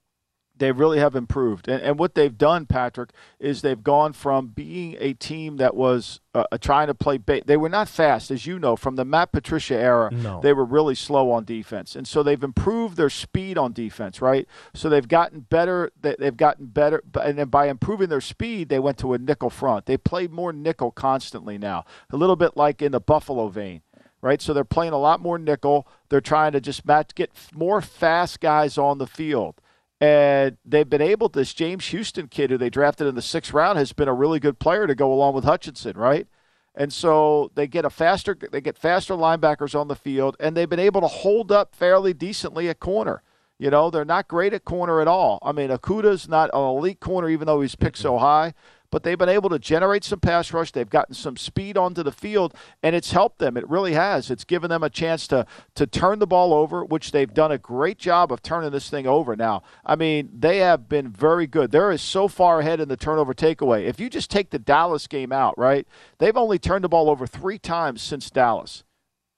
they 0.61 0.73
really 0.73 0.99
have 0.99 1.17
improved. 1.17 1.69
And, 1.69 1.83
and 1.83 1.99
what 1.99 2.15
they've 2.15 2.37
done, 2.37 2.67
Patrick, 2.67 3.11
is 3.41 3.63
they've 3.63 3.83
gone 3.83 4.13
from 4.13 4.49
being 4.49 4.95
a 5.01 5.15
team 5.15 5.57
that 5.57 5.75
was 5.75 6.21
uh, 6.35 6.45
uh 6.53 6.59
trying 6.59 6.87
to 6.87 6.95
play. 6.95 7.17
Ba- 7.17 7.43
they 7.45 7.57
were 7.57 7.71
not 7.71 7.89
fast, 7.89 8.31
as 8.31 8.47
you 8.47 8.59
know, 8.59 8.77
from 8.77 8.97
the 8.97 9.05
Matt 9.05 9.33
Patricia 9.33 9.75
era. 9.75 10.11
No. 10.13 10.41
They 10.41 10.53
were 10.53 10.65
really 10.65 10.95
slow 10.95 11.31
on 11.33 11.45
defense, 11.45 11.97
and 11.97 12.07
so 12.07 12.23
they've 12.23 12.43
improved 12.43 12.97
their 12.97 13.11
speed 13.11 13.57
on 13.57 13.73
defense, 13.73 14.21
right? 14.21 14.47
So 14.75 14.89
they've 14.89 15.09
gotten 15.09 15.41
better. 15.41 15.91
They've 16.01 16.37
gotten 16.37 16.67
better, 16.67 17.03
and 17.21 17.39
then 17.39 17.49
by 17.49 17.69
improving 17.69 18.11
their 18.11 18.21
speed, 18.21 18.69
they 18.69 18.79
went 18.79 18.99
to 18.99 19.15
a 19.15 19.19
nickel 19.19 19.51
front. 19.51 19.87
They 19.87 19.97
play 19.97 20.29
more 20.29 20.53
nickel 20.53 20.91
constantly 20.91 21.57
now, 21.57 21.85
a 22.11 22.17
little 22.17 22.37
bit 22.37 22.57
like 22.57 22.83
in 22.83 22.93
the 22.93 23.01
Buffalo 23.01 23.49
vein 23.49 23.83
right? 24.23 24.43
So 24.43 24.53
they're 24.53 24.65
playing 24.65 24.93
a 24.93 24.99
lot 24.99 25.23
more 25.23 25.39
nickel. 25.39 25.89
They're 26.11 26.21
trying 26.21 26.53
to 26.53 26.61
just 26.61 26.85
match, 26.85 27.15
get 27.15 27.31
more 27.55 27.81
fast 27.81 28.39
guys 28.41 28.77
on 28.77 28.99
the 28.99 29.07
field. 29.07 29.55
And 30.01 30.57
they've 30.65 30.89
been 30.89 31.03
able, 31.03 31.29
this 31.29 31.53
James 31.53 31.87
Houston 31.89 32.29
kid 32.29 32.51
who 32.51 32.57
they 32.57 32.71
drafted 32.71 33.07
in 33.07 33.15
the 33.15 33.23
sixth 33.23 33.53
round 33.53 33.79
has 33.79 33.93
been 33.93 34.09
a 34.09 34.15
really 34.15 34.41
good 34.41 34.59
player 34.59 34.87
to 34.87 34.95
go 34.95 35.13
along 35.13 35.35
with 35.35 35.45
Hutchinson, 35.45 35.97
right? 35.97 36.27
And 36.75 36.93
so 36.93 37.51
they 37.55 37.67
get 37.67 37.85
a 37.85 37.91
faster, 37.91 38.37
they 38.51 38.63
get 38.63 38.79
faster 38.79 39.15
linebackers 39.15 39.79
on 39.79 39.89
the 39.89 39.97
field, 39.97 40.37
and 40.41 40.57
they've 40.57 40.71
been 40.71 40.79
able 40.79 41.03
to 41.03 41.07
hold 41.07 41.53
up 41.53 41.75
fairly 41.75 42.15
decently 42.15 42.69
at 42.71 42.81
corner. 42.81 43.23
You 43.59 43.69
know, 43.69 43.91
they're 43.91 44.07
not 44.07 44.27
great 44.27 44.55
at 44.55 44.65
corner 44.65 45.03
at 45.03 45.09
all. 45.09 45.39
I 45.43 45.53
mean, 45.53 45.69
Okudah's 45.69 46.27
not 46.27 46.49
an 46.55 46.61
elite 46.61 47.01
corner, 47.01 47.29
even 47.29 47.47
though 47.47 47.61
he's 47.61 47.75
picked 47.75 47.99
so 47.99 48.17
high 48.17 48.55
but 48.91 49.03
they've 49.03 49.19
been 49.19 49.29
able 49.29 49.51
to 49.51 49.59
generate 49.59 50.05
some 50.05 50.21
pass 50.21 50.53
rush. 50.53 50.73
They've 50.73 50.89
gotten 50.89 51.15
some 51.15 51.37
speed 51.37 51.77
onto 51.77 52.03
the 52.03 52.13
field, 52.13 52.55
and 52.83 52.95
it's 52.97 53.13
helped 53.13 53.39
them. 53.39 53.57
It 53.57 53.69
really 53.69 53.93
has. 53.95 54.31
It's 54.31 54.45
given 54.45 54.71
them 54.71 54.83
a 54.83 54.91
chance 54.91 55.27
to 55.29 55.47
to 55.75 55.87
turn 55.87 56.19
the 56.19 56.27
ball 56.27 56.53
over, 56.53 56.85
which 56.85 57.13
they've 57.13 57.33
done 57.33 57.53
a 57.53 57.59
great 57.59 57.99
job 57.99 58.33
of 58.33 58.43
turning 58.43 58.71
this 58.71 58.91
thing 58.91 59.07
over. 59.07 59.37
Now, 59.37 59.63
I 59.85 59.97
mean, 59.97 60.31
they 60.33 60.59
have 60.59 60.89
been 60.89 61.09
very 61.09 61.47
good. 61.47 61.71
They're 61.71 61.97
so 61.99 62.29
far 62.29 62.61
ahead 62.61 62.81
in 62.81 62.89
the 62.89 62.97
turnover 62.97 63.35
takeaway. 63.35 63.85
If 63.85 63.99
you 63.99 64.09
just 64.09 64.31
take 64.31 64.51
the 64.51 64.59
Dallas 64.59 65.07
game 65.07 65.33
out, 65.33 65.59
right? 65.59 65.87
They've 66.19 66.37
only 66.37 66.59
turned 66.59 66.85
the 66.85 66.89
ball 66.89 67.11
over 67.11 67.27
three 67.27 67.59
times 67.59 68.03
since 68.03 68.31
Dallas 68.31 68.85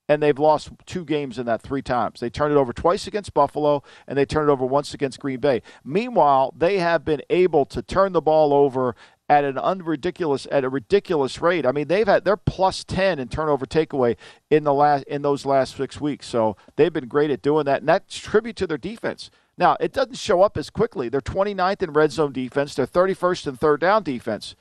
and 0.09 0.23
they've 0.23 0.39
lost 0.39 0.71
two 0.85 1.05
games 1.05 1.39
in 1.39 1.47
that 1.47 1.63
three 1.63 1.81
times. 1.81 2.21
They 2.21 2.29
turned 2.29 2.53
it 2.53 2.59
over 2.59 2.73
twice 2.73 3.07
against 3.07 3.33
Buffalo, 3.33 3.83
and 4.07 4.19
they 4.19 4.27
turned 4.27 4.51
it 4.51 4.53
over 4.53 4.67
once 4.67 4.93
against 4.93 5.21
Green 5.21 5.41
Bay. 5.41 5.63
Meanwhile, 5.85 6.53
they 6.57 6.79
have 6.79 7.05
been 7.05 7.23
able 7.31 7.65
to 7.67 7.81
turn 7.81 8.13
the 8.13 8.21
ball 8.21 8.53
over 8.53 8.95
at 9.29 9.45
an 9.45 9.57
unridiculous 9.57 10.47
at 10.51 10.65
a 10.65 10.69
ridiculous 10.69 11.41
rate. 11.41 11.65
I 11.65 11.73
mean, 11.73 11.89
they've 11.89 12.07
had 12.07 12.25
they're 12.25 12.37
plus 12.37 12.85
ten 12.85 13.19
in 13.19 13.29
turnover 13.29 13.67
takeaway 13.67 14.17
in 14.51 14.65
the 14.65 14.75
last 14.75 15.05
in 15.05 15.23
those 15.23 15.47
last 15.47 15.77
six 15.77 16.01
weeks. 16.01 16.27
So 16.27 16.57
they've 16.77 16.93
been 16.93 17.09
great 17.09 17.31
at 17.31 17.43
doing 17.43 17.65
that, 17.67 17.81
and 17.81 17.89
that's 17.89 18.19
tribute 18.19 18.57
to 18.57 18.67
their 18.67 18.79
defense. 18.79 19.31
Now, 19.59 19.77
it 19.81 19.93
doesn't 19.93 20.17
show 20.17 20.43
up 20.43 20.57
as 20.57 20.71
quickly. 20.71 21.09
They're 21.09 21.21
29th 21.21 21.83
in 21.83 21.93
red 21.93 22.11
zone 22.11 22.33
defense. 22.33 22.75
They're 22.75 22.87
31st 22.87 23.47
in 23.49 23.57
third 23.57 23.81
down 23.81 24.03
defense 24.03 24.55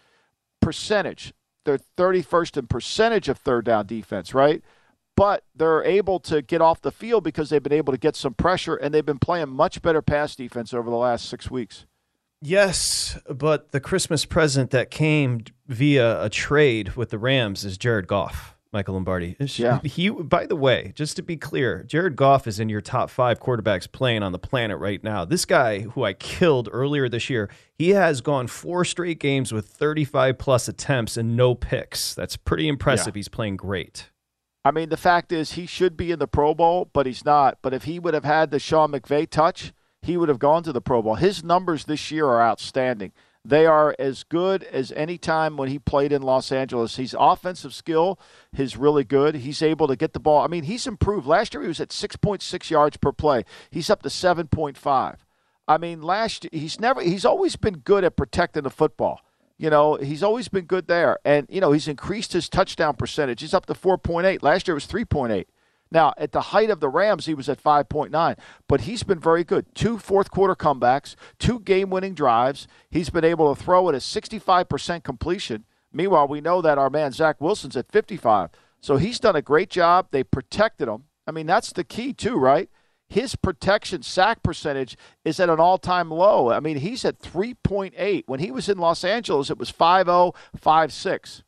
percentage. 0.61 1.33
They're 1.65 1.79
31st 1.97 2.57
in 2.57 2.67
percentage 2.67 3.29
of 3.29 3.37
third 3.37 3.65
down 3.65 3.87
defense, 3.87 4.33
right? 4.33 4.63
But 5.15 5.43
they're 5.55 5.83
able 5.83 6.19
to 6.21 6.41
get 6.41 6.61
off 6.61 6.81
the 6.81 6.91
field 6.91 7.23
because 7.23 7.49
they've 7.49 7.61
been 7.61 7.73
able 7.73 7.93
to 7.93 7.99
get 7.99 8.15
some 8.15 8.33
pressure, 8.33 8.75
and 8.75 8.93
they've 8.93 9.05
been 9.05 9.19
playing 9.19 9.49
much 9.49 9.81
better 9.81 10.01
pass 10.01 10.35
defense 10.35 10.73
over 10.73 10.89
the 10.89 10.95
last 10.95 11.27
six 11.27 11.51
weeks. 11.51 11.85
Yes, 12.41 13.19
but 13.29 13.71
the 13.71 13.79
Christmas 13.79 14.25
present 14.25 14.71
that 14.71 14.89
came 14.89 15.43
via 15.67 16.23
a 16.23 16.29
trade 16.29 16.95
with 16.95 17.11
the 17.11 17.19
Rams 17.19 17.63
is 17.63 17.77
Jared 17.77 18.07
Goff, 18.07 18.55
Michael 18.73 18.95
Lombardi. 18.95 19.35
Yeah. 19.39 19.79
He, 19.83 20.09
by 20.09 20.47
the 20.47 20.55
way, 20.55 20.91
just 20.95 21.15
to 21.17 21.21
be 21.21 21.37
clear, 21.37 21.83
Jared 21.83 22.15
Goff 22.15 22.47
is 22.47 22.59
in 22.59 22.67
your 22.67 22.81
top 22.81 23.11
five 23.11 23.39
quarterbacks 23.39 23.91
playing 23.91 24.23
on 24.23 24.31
the 24.31 24.39
planet 24.39 24.79
right 24.79 25.03
now. 25.03 25.23
This 25.23 25.45
guy, 25.45 25.81
who 25.81 26.03
I 26.03 26.13
killed 26.13 26.67
earlier 26.71 27.07
this 27.07 27.29
year, 27.29 27.47
he 27.75 27.89
has 27.89 28.21
gone 28.21 28.47
four 28.47 28.85
straight 28.85 29.19
games 29.19 29.53
with 29.53 29.67
35 29.67 30.39
plus 30.39 30.67
attempts 30.67 31.17
and 31.17 31.37
no 31.37 31.53
picks. 31.53 32.15
That's 32.15 32.37
pretty 32.37 32.67
impressive. 32.67 33.15
Yeah. 33.15 33.19
He's 33.19 33.29
playing 33.29 33.57
great. 33.57 34.09
I 34.65 34.71
mean, 34.71 34.89
the 34.89 34.97
fact 34.97 35.31
is, 35.31 35.53
he 35.53 35.67
should 35.67 35.95
be 35.95 36.11
in 36.11 36.19
the 36.19 36.27
Pro 36.27 36.55
Bowl, 36.55 36.89
but 36.91 37.05
he's 37.05 37.23
not. 37.25 37.59
But 37.61 37.73
if 37.73 37.83
he 37.83 37.99
would 37.99 38.13
have 38.13 38.25
had 38.25 38.49
the 38.49 38.59
Sean 38.59 38.91
McVay 38.91 39.29
touch, 39.29 39.73
he 40.01 40.17
would 40.17 40.29
have 40.29 40.39
gone 40.39 40.63
to 40.63 40.71
the 40.71 40.81
Pro 40.81 41.01
Bowl. 41.01 41.15
His 41.15 41.43
numbers 41.43 41.85
this 41.85 42.11
year 42.11 42.25
are 42.25 42.41
outstanding. 42.41 43.11
They 43.43 43.65
are 43.65 43.95
as 43.97 44.23
good 44.23 44.63
as 44.65 44.91
any 44.91 45.17
time 45.17 45.57
when 45.57 45.69
he 45.69 45.79
played 45.79 46.11
in 46.11 46.21
Los 46.21 46.51
Angeles. 46.51 46.97
His 46.97 47.15
offensive 47.17 47.73
skill 47.73 48.19
is 48.55 48.77
really 48.77 49.03
good. 49.03 49.35
He's 49.35 49.63
able 49.63 49.87
to 49.87 49.95
get 49.95 50.13
the 50.13 50.19
ball. 50.19 50.43
I 50.43 50.47
mean, 50.47 50.63
he's 50.63 50.85
improved. 50.85 51.25
Last 51.25 51.53
year 51.53 51.63
he 51.63 51.67
was 51.67 51.79
at 51.79 51.89
6.6 51.89 52.69
yards 52.69 52.97
per 52.97 53.11
play. 53.11 53.43
He's 53.71 53.89
up 53.89 54.03
to 54.03 54.09
7.5. 54.09 55.15
I 55.67 55.77
mean, 55.77 56.01
last 56.01 56.47
he's 56.51 56.79
never 56.79 57.01
he's 57.01 57.25
always 57.25 57.55
been 57.55 57.77
good 57.77 58.03
at 58.03 58.15
protecting 58.15 58.63
the 58.63 58.69
football. 58.69 59.21
You 59.57 59.69
know, 59.69 59.95
he's 59.95 60.23
always 60.23 60.47
been 60.47 60.65
good 60.65 60.87
there. 60.87 61.17
And 61.23 61.47
you 61.49 61.61
know, 61.61 61.71
he's 61.71 61.87
increased 61.87 62.33
his 62.33 62.49
touchdown 62.49 62.95
percentage. 62.95 63.41
He's 63.41 63.53
up 63.53 63.67
to 63.67 63.73
4.8. 63.73 64.43
Last 64.43 64.67
year 64.67 64.73
it 64.73 64.83
was 64.83 64.87
3.8. 64.87 65.45
Now, 65.91 66.13
at 66.17 66.31
the 66.31 66.41
height 66.41 66.69
of 66.69 66.79
the 66.79 66.87
Rams, 66.87 67.25
he 67.25 67.33
was 67.33 67.49
at 67.49 67.61
5.9, 67.61 68.37
but 68.67 68.81
he's 68.81 69.03
been 69.03 69.19
very 69.19 69.43
good. 69.43 69.65
Two 69.75 69.97
fourth 69.97 70.31
quarter 70.31 70.55
comebacks, 70.55 71.15
two 71.37 71.59
game 71.59 71.89
winning 71.89 72.13
drives. 72.13 72.67
He's 72.89 73.09
been 73.09 73.25
able 73.25 73.53
to 73.53 73.61
throw 73.61 73.89
at 73.89 73.95
a 73.95 73.99
65% 73.99 75.03
completion. 75.03 75.65
Meanwhile, 75.91 76.29
we 76.29 76.39
know 76.39 76.61
that 76.61 76.77
our 76.77 76.89
man 76.89 77.11
Zach 77.11 77.41
Wilson's 77.41 77.75
at 77.75 77.91
55. 77.91 78.51
So 78.79 78.95
he's 78.95 79.19
done 79.19 79.35
a 79.35 79.41
great 79.41 79.69
job. 79.69 80.07
They 80.11 80.23
protected 80.23 80.87
him. 80.87 81.03
I 81.27 81.31
mean, 81.31 81.45
that's 81.45 81.73
the 81.73 81.83
key, 81.83 82.13
too, 82.13 82.37
right? 82.37 82.69
His 83.07 83.35
protection 83.35 84.03
sack 84.03 84.41
percentage 84.41 84.97
is 85.25 85.41
at 85.41 85.49
an 85.49 85.59
all 85.59 85.77
time 85.77 86.09
low. 86.09 86.49
I 86.49 86.61
mean, 86.61 86.77
he's 86.77 87.03
at 87.03 87.19
3.8. 87.19 88.23
When 88.25 88.39
he 88.39 88.51
was 88.51 88.69
in 88.69 88.77
Los 88.77 89.03
Angeles, 89.03 89.49
it 89.49 89.57
was 89.57 89.69
5 89.69 90.07
0, 90.07 90.33
5 90.55 90.93
6. 90.93 91.43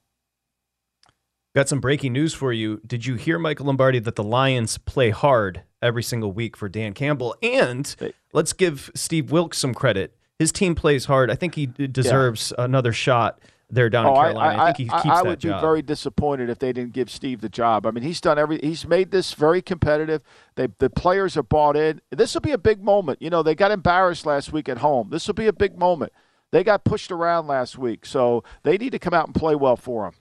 Got 1.55 1.69
some 1.69 1.79
breaking 1.79 2.13
news 2.13 2.33
for 2.33 2.51
you. 2.51 2.81
Did 2.85 3.05
you 3.05 3.13
hear, 3.13 3.37
Michael 3.37 3.67
Lombardi, 3.67 3.99
that 3.99 4.15
the 4.15 4.23
Lions 4.23 4.79
play 4.79 5.11
hard 5.11 5.61
every 5.83 6.01
single 6.01 6.31
week 6.31 6.57
for 6.57 6.67
Dan 6.67 6.93
Campbell? 6.93 7.35
And 7.43 7.95
let's 8.31 8.53
give 8.53 8.89
Steve 8.95 9.31
Wilks 9.31 9.59
some 9.59 9.75
credit. 9.75 10.17
His 10.39 10.51
team 10.51 10.73
plays 10.73 11.05
hard. 11.05 11.29
I 11.29 11.35
think 11.35 11.53
he 11.53 11.67
deserves 11.67 12.53
yeah. 12.57 12.65
another 12.65 12.91
shot 12.91 13.39
there 13.69 13.87
down 13.87 14.07
oh, 14.07 14.09
in 14.09 14.15
Carolina. 14.15 14.39
I, 14.39 14.53
I, 14.53 14.63
I 14.63 14.73
think 14.73 14.77
he 14.77 14.97
keeps 14.97 15.05
I, 15.05 15.21
that 15.21 15.25
would 15.25 15.39
job. 15.41 15.61
be 15.61 15.65
very 15.65 15.83
disappointed 15.83 16.49
if 16.49 16.57
they 16.57 16.73
didn't 16.73 16.93
give 16.93 17.11
Steve 17.11 17.41
the 17.41 17.49
job. 17.49 17.85
I 17.85 17.91
mean, 17.91 18.03
he's 18.03 18.19
done 18.19 18.39
every. 18.39 18.57
He's 18.57 18.87
made 18.87 19.11
this 19.11 19.33
very 19.33 19.61
competitive. 19.61 20.23
They, 20.55 20.69
the 20.79 20.89
players 20.89 21.37
are 21.37 21.43
bought 21.43 21.77
in. 21.77 22.01
This 22.09 22.33
will 22.33 22.41
be 22.41 22.51
a 22.51 22.57
big 22.57 22.83
moment. 22.83 23.21
You 23.21 23.29
know, 23.29 23.43
they 23.43 23.53
got 23.53 23.69
embarrassed 23.69 24.25
last 24.25 24.51
week 24.51 24.67
at 24.67 24.79
home. 24.79 25.09
This 25.11 25.27
will 25.27 25.35
be 25.35 25.47
a 25.47 25.53
big 25.53 25.77
moment. 25.77 26.13
They 26.49 26.63
got 26.63 26.83
pushed 26.83 27.11
around 27.11 27.45
last 27.45 27.77
week, 27.77 28.07
so 28.07 28.43
they 28.63 28.77
need 28.77 28.91
to 28.91 28.99
come 28.99 29.13
out 29.13 29.27
and 29.27 29.35
play 29.35 29.53
well 29.53 29.75
for 29.75 30.05
them 30.05 30.13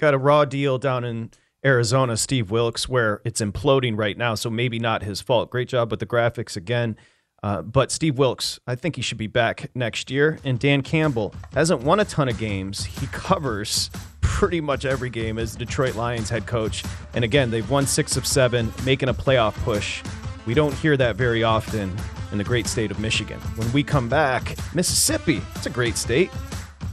got 0.00 0.14
a 0.14 0.18
raw 0.18 0.44
deal 0.44 0.78
down 0.78 1.04
in 1.04 1.30
Arizona, 1.64 2.16
Steve 2.16 2.50
Wilks, 2.50 2.88
where 2.88 3.20
it's 3.24 3.40
imploding 3.40 3.96
right 3.96 4.16
now. 4.16 4.34
So 4.34 4.50
maybe 4.50 4.78
not 4.78 5.02
his 5.02 5.20
fault. 5.20 5.50
Great 5.50 5.68
job 5.68 5.90
with 5.90 6.00
the 6.00 6.06
graphics 6.06 6.56
again. 6.56 6.96
Uh, 7.42 7.62
but 7.62 7.90
Steve 7.90 8.18
Wilks, 8.18 8.58
I 8.66 8.74
think 8.74 8.96
he 8.96 9.02
should 9.02 9.18
be 9.18 9.26
back 9.26 9.70
next 9.74 10.10
year. 10.10 10.38
And 10.44 10.58
Dan 10.58 10.82
Campbell 10.82 11.34
hasn't 11.54 11.82
won 11.82 12.00
a 12.00 12.04
ton 12.04 12.28
of 12.28 12.38
games. 12.38 12.84
He 12.84 13.06
covers 13.08 13.90
pretty 14.20 14.60
much 14.60 14.84
every 14.84 15.10
game 15.10 15.38
as 15.38 15.54
Detroit 15.54 15.94
Lions 15.94 16.28
head 16.28 16.46
coach. 16.46 16.84
And 17.14 17.24
again, 17.24 17.50
they've 17.50 17.68
won 17.68 17.86
six 17.86 18.16
of 18.16 18.26
seven, 18.26 18.72
making 18.84 19.08
a 19.08 19.14
playoff 19.14 19.54
push. 19.64 20.02
We 20.46 20.54
don't 20.54 20.74
hear 20.74 20.96
that 20.96 21.16
very 21.16 21.42
often 21.42 21.94
in 22.32 22.38
the 22.38 22.44
great 22.44 22.66
state 22.66 22.90
of 22.90 22.98
Michigan. 22.98 23.38
When 23.56 23.70
we 23.72 23.82
come 23.82 24.08
back, 24.08 24.56
Mississippi, 24.74 25.42
it's 25.54 25.66
a 25.66 25.70
great 25.70 25.96
state. 25.96 26.30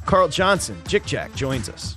Carl 0.06 0.28
Johnson, 0.30 0.82
Jick 0.88 1.06
Jack, 1.06 1.34
joins 1.36 1.70
us. 1.70 1.97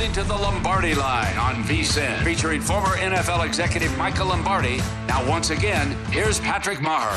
Listening 0.00 0.24
to 0.24 0.28
the 0.30 0.34
Lombardi 0.34 0.94
Line 0.94 1.36
on 1.36 1.56
VSIN, 1.64 2.24
featuring 2.24 2.62
former 2.62 2.96
NFL 2.96 3.44
executive 3.44 3.94
Michael 3.98 4.28
Lombardi. 4.28 4.78
Now, 5.06 5.28
once 5.28 5.50
again, 5.50 5.90
here's 6.06 6.40
Patrick 6.40 6.78
Meagher. 6.78 7.12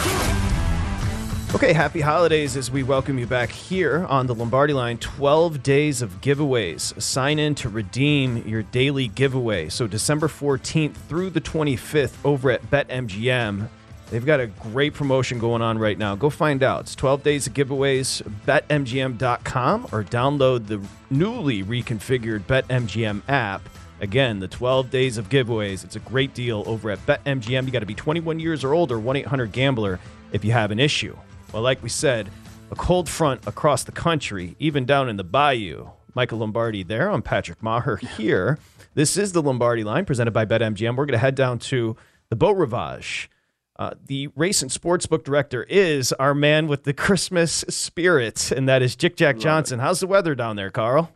Okay, 1.56 1.72
happy 1.72 2.02
holidays 2.02 2.58
as 2.58 2.70
we 2.70 2.84
welcome 2.84 3.18
you 3.18 3.26
back 3.26 3.52
here 3.52 4.06
on 4.10 4.28
the 4.28 4.36
Lombardi 4.36 4.74
line. 4.74 4.98
12 4.98 5.64
days 5.64 6.02
of 6.02 6.20
giveaways. 6.20 7.02
Sign 7.02 7.40
in 7.40 7.56
to 7.56 7.70
redeem 7.70 8.46
your 8.46 8.64
daily 8.64 9.08
giveaway. 9.08 9.70
So, 9.70 9.88
December 9.88 10.28
14th 10.28 10.96
through 11.08 11.30
the 11.30 11.40
25th 11.40 12.18
over 12.26 12.52
at 12.52 12.70
BetMGM. 12.70 13.70
They've 14.10 14.26
got 14.26 14.40
a 14.40 14.48
great 14.48 14.94
promotion 14.94 15.40
going 15.40 15.62
on 15.62 15.78
right 15.80 15.98
now. 15.98 16.16
Go 16.16 16.30
find 16.30 16.62
out. 16.62 16.82
It's 16.82 16.96
12 16.96 17.24
days 17.24 17.48
of 17.48 17.54
giveaways, 17.54 18.22
betmgm.com, 18.46 19.86
or 19.92 20.04
download 20.04 20.68
the 20.68 20.82
newly 21.10 21.64
reconfigured 21.64 22.42
BetMGM 22.42 23.22
app. 23.28 23.68
Again, 24.02 24.40
the 24.40 24.48
12 24.48 24.90
days 24.90 25.18
of 25.18 25.30
giveaways. 25.30 25.84
It's 25.84 25.96
a 25.96 26.00
great 26.00 26.34
deal 26.34 26.64
over 26.68 26.92
at 26.92 27.04
BetMGM. 27.06 27.66
You 27.66 27.72
got 27.72 27.80
to 27.80 27.86
be 27.86 27.96
21 27.96 28.40
years 28.40 28.64
or 28.64 28.74
older, 28.74 29.00
1 29.00 29.16
800 29.16 29.52
Gambler, 29.52 30.00
if 30.32 30.44
you 30.44 30.52
have 30.52 30.72
an 30.72 30.80
issue. 30.80 31.16
Well, 31.54 31.64
like 31.64 31.82
we 31.82 31.90
said, 31.90 32.30
a 32.72 32.76
cold 32.76 33.08
front 33.08 33.48
across 33.48 33.84
the 33.84 33.92
country, 33.92 34.56
even 34.60 34.86
down 34.86 35.10
in 35.10 35.18
the 35.18 35.24
bayou. 35.24 35.90
Michael 36.16 36.40
Lombardi 36.40 36.84
there. 36.84 37.10
I'm 37.10 37.22
Patrick 37.22 37.62
Meagher 37.62 38.00
here. 38.00 38.60
This 38.94 39.18
is 39.18 39.32
the 39.32 39.42
Lombardi 39.42 39.84
line 39.84 40.06
presented 40.06 40.32
by 40.32 40.46
BetMGM. 40.46 40.96
We're 40.96 41.06
going 41.06 41.14
to 41.14 41.18
head 41.18 41.36
down 41.36 41.58
to 41.60 41.96
the 42.30 42.36
Beau 42.36 42.52
Rivage. 42.52 43.30
Uh, 43.78 43.92
the 44.06 44.28
race 44.36 44.62
and 44.62 44.70
sportsbook 44.70 45.24
director 45.24 45.64
is 45.64 46.14
our 46.14 46.36
man 46.36 46.68
with 46.68 46.84
the 46.84 46.94
Christmas 46.94 47.66
spirit, 47.70 48.52
and 48.52 48.70
that 48.70 48.82
is 48.82 48.96
Jick 48.96 49.16
Jack 49.16 49.40
Johnson. 49.40 49.80
How's 49.80 50.00
the 50.00 50.08
weather 50.08 50.36
down 50.36 50.56
there, 50.56 50.70
Carl? 50.70 51.12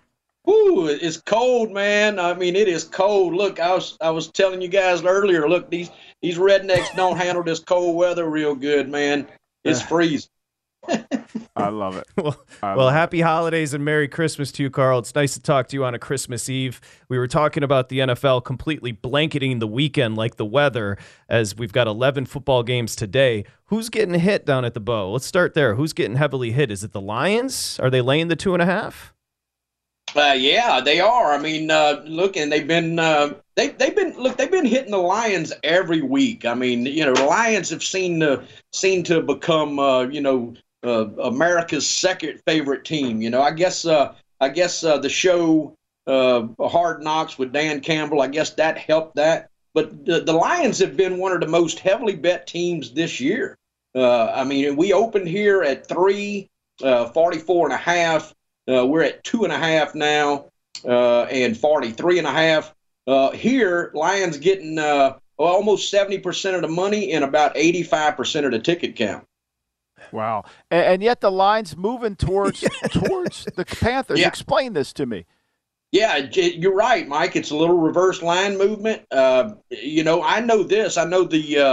Ooh, 0.50 0.88
it's 0.88 1.18
cold, 1.18 1.72
man. 1.72 2.20
I 2.20 2.34
mean, 2.34 2.56
it 2.56 2.68
is 2.68 2.86
cold. 2.86 3.34
Look, 3.34 3.60
I 3.60 3.74
was 3.74 3.98
I 4.02 4.10
was 4.10 4.30
telling 4.30 4.62
you 4.62 4.70
guys 4.70 5.04
earlier. 5.04 5.48
Look, 5.48 5.70
these 5.70 5.92
these 6.22 6.38
rednecks 6.38 6.96
don't 6.96 7.18
handle 7.24 7.44
this 7.44 7.60
cold 7.60 7.96
weather 7.96 8.30
real 8.30 8.56
good, 8.56 8.90
man. 8.90 9.28
It's 9.64 9.82
freezing. 9.82 10.30
I 11.56 11.70
love 11.70 11.98
it. 11.98 12.08
well, 12.18 12.38
I 12.62 12.76
well, 12.76 12.86
love 12.86 12.94
happy 12.94 13.22
holidays 13.22 13.74
and 13.74 13.84
Merry 13.84 14.08
Christmas 14.08 14.52
to 14.54 14.64
you, 14.64 14.70
Carl. 14.70 15.00
It's 15.00 15.16
nice 15.16 15.34
to 15.34 15.42
talk 15.42 15.68
to 15.70 15.76
you 15.76 15.84
on 15.86 15.96
a 15.96 16.00
Christmas 16.00 16.50
Eve. 16.50 16.80
We 17.10 17.18
were 17.18 17.28
talking 17.28 17.64
about 17.64 17.90
the 17.90 18.00
NFL 18.00 18.44
completely 18.46 18.92
blanketing 18.92 19.60
the 19.60 19.68
weekend 19.68 20.16
like 20.16 20.36
the 20.36 20.46
weather, 20.46 20.98
as 21.28 21.56
we've 21.56 21.74
got 21.74 21.88
11 21.88 22.26
football 22.26 22.64
games 22.64 22.96
today. 22.96 23.46
Who's 23.66 23.90
getting 23.90 24.20
hit 24.20 24.46
down 24.46 24.66
at 24.66 24.74
the 24.74 24.80
Beau? 24.80 25.12
Let's 25.12 25.26
start 25.26 25.54
there. 25.54 25.76
Who's 25.76 25.94
getting 25.94 26.16
heavily 26.16 26.52
hit? 26.52 26.72
Is 26.72 26.84
it 26.84 26.94
the 26.94 27.02
Lions? 27.02 27.80
Are 27.80 27.90
they 27.90 28.02
laying 28.02 28.28
the 28.28 28.36
two 28.36 28.54
and 28.54 28.62
a 28.62 28.66
half? 28.66 29.14
Uh, 30.16 30.36
yeah, 30.38 30.80
they 30.80 31.02
are. 31.02 31.34
I 31.34 31.38
mean, 31.38 31.70
uh, 31.70 32.02
look, 32.06 32.38
and 32.38 32.50
they've 32.50 32.68
been 32.68 32.98
uh, 32.98 33.34
they 33.56 33.70
they've 33.70 33.96
been 33.96 34.18
look 34.18 34.38
they've 34.38 34.50
been 34.50 34.66
hitting 34.66 34.92
the 34.92 34.98
Lions 34.98 35.52
every 35.64 36.02
week. 36.02 36.46
I 36.46 36.54
mean, 36.54 36.86
you 36.86 37.06
know, 37.06 37.14
the 37.14 37.26
Lions 37.26 37.70
have 37.72 37.84
seen 37.84 38.22
to 38.22 38.44
seen 38.72 39.04
to 39.04 39.22
become 39.22 39.80
uh, 39.80 40.04
you 40.04 40.22
know 40.22 40.56
uh, 40.84 41.08
America's 41.22 41.88
second 41.88 42.42
favorite 42.46 42.86
team. 42.86 43.22
You 43.22 43.30
know, 43.30 43.42
I 43.42 43.52
guess 43.52 43.86
uh, 43.86 44.16
I 44.40 44.50
guess 44.50 44.84
uh, 44.84 44.98
the 44.98 45.10
show 45.10 45.76
uh, 46.06 46.48
Hard 46.60 47.04
Knocks 47.04 47.38
with 47.38 47.52
Dan 47.52 47.82
Campbell. 47.82 48.22
I 48.22 48.28
guess 48.28 48.52
that 48.52 48.78
helped 48.78 49.16
that. 49.16 49.50
But 49.74 50.06
the, 50.06 50.22
the 50.22 50.34
Lions 50.34 50.80
have 50.80 50.98
been 50.98 51.18
one 51.18 51.32
of 51.32 51.42
the 51.42 51.48
most 51.48 51.80
heavily 51.80 52.16
bet 52.16 52.48
teams 52.48 52.94
this 52.94 53.20
year. 53.20 53.58
Uh, 53.94 54.28
I 54.28 54.44
mean, 54.44 54.76
we 54.76 54.94
opened 54.94 55.28
here 55.28 55.64
at 55.64 55.88
three, 55.88 56.50
uh, 56.84 57.10
44 57.10 57.68
and 57.68 57.74
a 57.74 57.78
half. 57.78 58.34
We're 58.68 59.04
at 59.04 59.24
two 59.24 59.44
and 59.44 59.54
a 59.54 59.58
half 59.58 59.96
now, 59.96 60.50
and 60.84 61.56
43 61.56 62.18
and 62.18 62.28
a 62.28 62.32
half. 62.32 62.74
Here, 63.36 63.92
Lions 63.94 64.38
getting 64.38 64.80
almost 65.38 65.94
70% 65.94 66.56
of 66.56 66.62
the 66.62 66.68
money 66.68 67.14
and 67.14 67.24
about 67.24 67.56
85% 67.56 68.46
of 68.46 68.52
the 68.52 68.60
ticket 68.60 68.96
count. 68.96 69.27
Wow. 70.12 70.46
And, 70.72 70.86
and 70.86 71.04
yet 71.04 71.22
the 71.22 71.32
line's 71.32 71.76
moving 71.76 72.16
towards 72.16 72.62
towards 72.92 73.46
the 73.56 73.66
Panthers. 73.66 74.20
Yeah. 74.20 74.28
Explain 74.28 74.74
this 74.74 74.94
to 74.94 75.06
me. 75.06 75.26
Yeah, 75.92 76.18
you're 76.18 76.76
right, 76.76 77.08
Mike. 77.08 77.38
It's 77.38 77.52
a 77.52 77.56
little 77.56 77.78
reverse 77.78 78.22
line 78.22 78.58
movement. 78.58 79.04
Uh, 79.10 79.52
you 79.70 80.04
know, 80.04 80.22
I 80.22 80.42
know 80.42 80.64
this. 80.64 80.98
I 80.98 81.06
know 81.06 81.24
the 81.24 81.58
uh, 81.58 81.64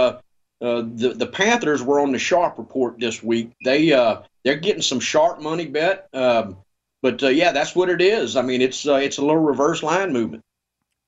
uh, 0.61 0.83
the 0.93 1.13
the 1.17 1.27
Panthers 1.27 1.83
were 1.83 1.99
on 1.99 2.13
the 2.13 2.19
sharp 2.19 2.57
report 2.57 2.99
this 2.99 3.21
week. 3.21 3.51
They 3.65 3.91
uh, 3.91 4.21
they're 4.43 4.55
getting 4.55 4.81
some 4.81 5.01
sharp 5.01 5.41
money 5.41 5.65
bet. 5.65 6.07
Um, 6.13 6.57
but 7.01 7.21
uh, 7.21 7.27
yeah, 7.27 7.51
that's 7.51 7.75
what 7.75 7.89
it 7.89 8.01
is. 8.01 8.35
I 8.35 8.41
mean, 8.41 8.61
it's 8.61 8.87
uh, 8.87 8.95
it's 8.95 9.17
a 9.17 9.21
little 9.21 9.37
reverse 9.37 9.83
line 9.83 10.13
movement. 10.13 10.43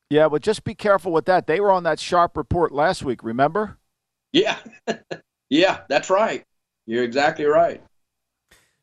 Yeah, 0.09 0.29
but 0.29 0.41
just 0.41 0.63
be 0.63 0.75
careful 0.75 1.11
with 1.11 1.25
that. 1.25 1.47
They 1.47 1.59
were 1.59 1.71
on 1.71 1.83
that 1.83 1.99
sharp 1.99 2.37
report 2.37 2.71
last 2.71 3.03
week, 3.03 3.23
remember? 3.23 3.77
Yeah, 4.31 4.57
yeah, 5.49 5.81
that's 5.89 6.09
right. 6.09 6.43
You're 6.87 7.03
exactly 7.03 7.45
right. 7.45 7.83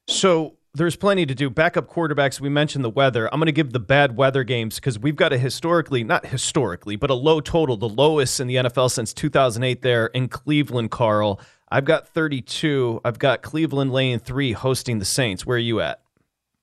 So 0.06 0.56
there's 0.74 0.94
plenty 0.94 1.24
to 1.24 1.34
do. 1.34 1.48
Backup 1.48 1.88
quarterbacks, 1.88 2.38
we 2.38 2.50
mentioned 2.50 2.84
the 2.84 2.90
weather. 2.90 3.32
I'm 3.32 3.40
going 3.40 3.46
to 3.46 3.52
give 3.52 3.72
the 3.72 3.80
bad 3.80 4.16
weather 4.16 4.44
games 4.44 4.76
because 4.76 4.98
we've 4.98 5.16
got 5.16 5.32
a 5.32 5.38
historically, 5.38 6.04
not 6.04 6.26
historically, 6.26 6.96
but 6.96 7.10
a 7.10 7.14
low 7.14 7.40
total, 7.40 7.76
the 7.76 7.88
lowest 7.88 8.38
in 8.40 8.46
the 8.46 8.56
NFL 8.56 8.90
since 8.90 9.14
2008 9.14 9.82
there 9.82 10.06
in 10.06 10.28
Cleveland, 10.28 10.90
Carl. 10.90 11.40
I've 11.70 11.86
got 11.86 12.06
32. 12.06 13.00
I've 13.04 13.18
got 13.18 13.42
Cleveland 13.42 13.92
laying 13.92 14.18
three 14.18 14.52
hosting 14.52 14.98
the 14.98 15.04
Saints. 15.04 15.46
Where 15.46 15.56
are 15.56 15.60
you 15.60 15.80
at? 15.80 16.03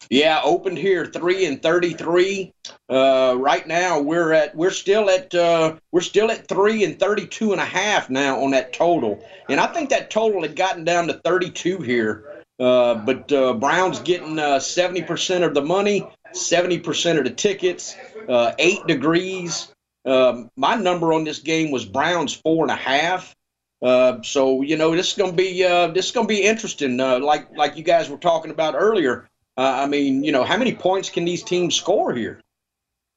Yeah, 0.09 0.41
opened 0.43 0.77
here 0.77 1.05
three 1.05 1.45
and 1.45 1.61
thirty-three. 1.61 2.53
Uh, 2.89 3.35
right 3.37 3.65
now 3.65 3.99
we're 3.99 4.33
at 4.33 4.55
we're 4.55 4.71
still 4.71 5.09
at 5.09 5.33
uh, 5.33 5.75
we're 5.91 6.01
still 6.01 6.31
at 6.31 6.47
three 6.47 6.83
and 6.83 6.99
thirty-two 6.99 7.51
and 7.51 7.61
a 7.61 7.65
half 7.65 8.09
now 8.09 8.41
on 8.43 8.51
that 8.51 8.73
total, 8.73 9.23
and 9.47 9.59
I 9.59 9.67
think 9.67 9.89
that 9.89 10.09
total 10.09 10.41
had 10.41 10.55
gotten 10.55 10.83
down 10.83 11.07
to 11.07 11.13
thirty-two 11.13 11.77
here. 11.77 12.43
Uh, 12.59 12.95
but 12.95 13.31
uh, 13.31 13.53
Brown's 13.53 13.99
getting 13.99 14.37
uh, 14.37 14.59
seventy 14.59 15.01
percent 15.01 15.43
of 15.43 15.53
the 15.53 15.61
money, 15.61 16.07
seventy 16.33 16.79
percent 16.79 17.17
of 17.17 17.23
the 17.23 17.31
tickets, 17.31 17.95
uh, 18.27 18.51
eight 18.59 18.85
degrees. 18.87 19.73
Um, 20.05 20.49
my 20.55 20.75
number 20.75 21.13
on 21.13 21.23
this 21.23 21.39
game 21.39 21.71
was 21.71 21.85
Browns 21.85 22.33
four 22.33 22.63
and 22.63 22.71
a 22.71 22.75
half. 22.75 23.35
Uh, 23.81 24.21
so 24.21 24.61
you 24.61 24.77
know 24.77 24.95
this 24.95 25.11
is 25.11 25.17
gonna 25.17 25.31
be 25.31 25.63
uh, 25.63 25.87
this 25.87 26.07
is 26.07 26.11
gonna 26.11 26.27
be 26.27 26.43
interesting. 26.43 26.97
Like 26.97 27.55
like 27.55 27.77
you 27.77 27.83
guys 27.83 28.09
were 28.09 28.17
talking 28.17 28.51
about 28.51 28.75
earlier. 28.77 29.27
Uh, 29.57 29.83
I 29.83 29.85
mean, 29.87 30.23
you 30.23 30.31
know, 30.31 30.43
how 30.43 30.57
many 30.57 30.73
points 30.73 31.09
can 31.09 31.25
these 31.25 31.43
teams 31.43 31.75
score 31.75 32.13
here? 32.13 32.39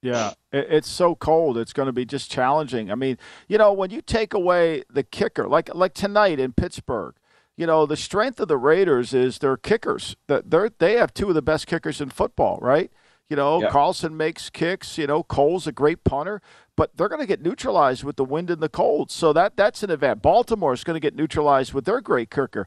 Yeah, 0.03 0.33
it, 0.53 0.67
it's 0.69 0.89
so 0.89 1.15
cold. 1.15 1.57
It's 1.57 1.73
going 1.73 1.87
to 1.87 1.93
be 1.93 2.05
just 2.05 2.31
challenging. 2.31 2.91
I 2.91 2.95
mean, 2.95 3.19
you 3.49 3.57
know, 3.57 3.73
when 3.73 3.91
you 3.91 4.03
take 4.03 4.35
away 4.35 4.83
the 4.91 5.03
kicker, 5.03 5.49
like 5.49 5.75
like 5.75 5.95
tonight 5.95 6.39
in 6.39 6.53
Pittsburgh, 6.53 7.15
you 7.57 7.67
know, 7.67 7.87
the 7.87 7.97
strength 7.97 8.41
of 8.41 8.49
the 8.49 8.59
Raiders 8.59 9.15
is 9.15 9.39
their 9.39 9.57
kickers. 9.57 10.17
That 10.27 10.51
they 10.51 10.69
they 10.79 10.93
have 10.95 11.15
two 11.15 11.29
of 11.29 11.35
the 11.35 11.43
best 11.43 11.67
kickers 11.67 12.01
in 12.01 12.11
football, 12.11 12.59
right? 12.61 12.91
You 13.31 13.37
know, 13.37 13.63
Yeah. 13.63 13.71
Carlson 13.71 14.17
makes 14.17 14.51
kicks. 14.51 14.99
You 14.99 15.07
know, 15.07 15.23
Cole's 15.23 15.67
a 15.67 15.73
great 15.73 16.05
punter. 16.05 16.43
But 16.77 16.97
they're 16.97 17.09
going 17.09 17.21
to 17.21 17.27
get 17.27 17.43
neutralized 17.43 18.05
with 18.05 18.17
the 18.17 18.25
wind 18.25 18.51
and 18.51 18.63
the 18.63 18.69
cold. 18.69 19.11
So 19.11 19.33
that 19.33 19.57
that's 19.57 19.83
an 19.83 19.91
event. 19.91 20.23
Baltimore 20.23 20.73
is 20.73 20.85
going 20.85 20.95
to 20.95 21.01
get 21.01 21.15
neutralized 21.15 21.73
with 21.73 21.85
their 21.85 22.01
great 22.01 22.31
kicker. 22.31 22.67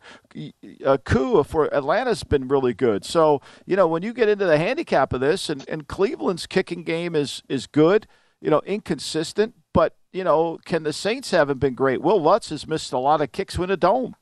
Uh, 0.85 0.97
for 1.43 1.73
Atlanta's 1.73 2.23
been 2.23 2.47
really 2.47 2.73
good. 2.73 3.05
So 3.05 3.41
you 3.65 3.75
know 3.75 3.87
when 3.87 4.03
you 4.03 4.13
get 4.13 4.29
into 4.29 4.45
the 4.45 4.57
handicap 4.57 5.13
of 5.13 5.21
this, 5.21 5.49
and, 5.49 5.67
and 5.67 5.87
Cleveland's 5.87 6.47
kicking 6.47 6.83
game 6.83 7.15
is 7.15 7.43
is 7.49 7.67
good. 7.67 8.07
You 8.39 8.51
know, 8.51 8.61
inconsistent, 8.67 9.55
but 9.73 9.95
you 10.13 10.23
know, 10.23 10.59
can 10.65 10.83
the 10.83 10.93
Saints 10.93 11.31
haven't 11.31 11.59
been 11.59 11.73
great? 11.73 12.01
Wil 12.01 12.21
Lutz 12.21 12.49
has 12.49 12.67
missed 12.67 12.93
a 12.93 12.99
lot 12.99 13.21
of 13.21 13.31
kicks 13.31 13.57
in 13.57 13.71
a 13.71 13.77
dome. 13.77 14.15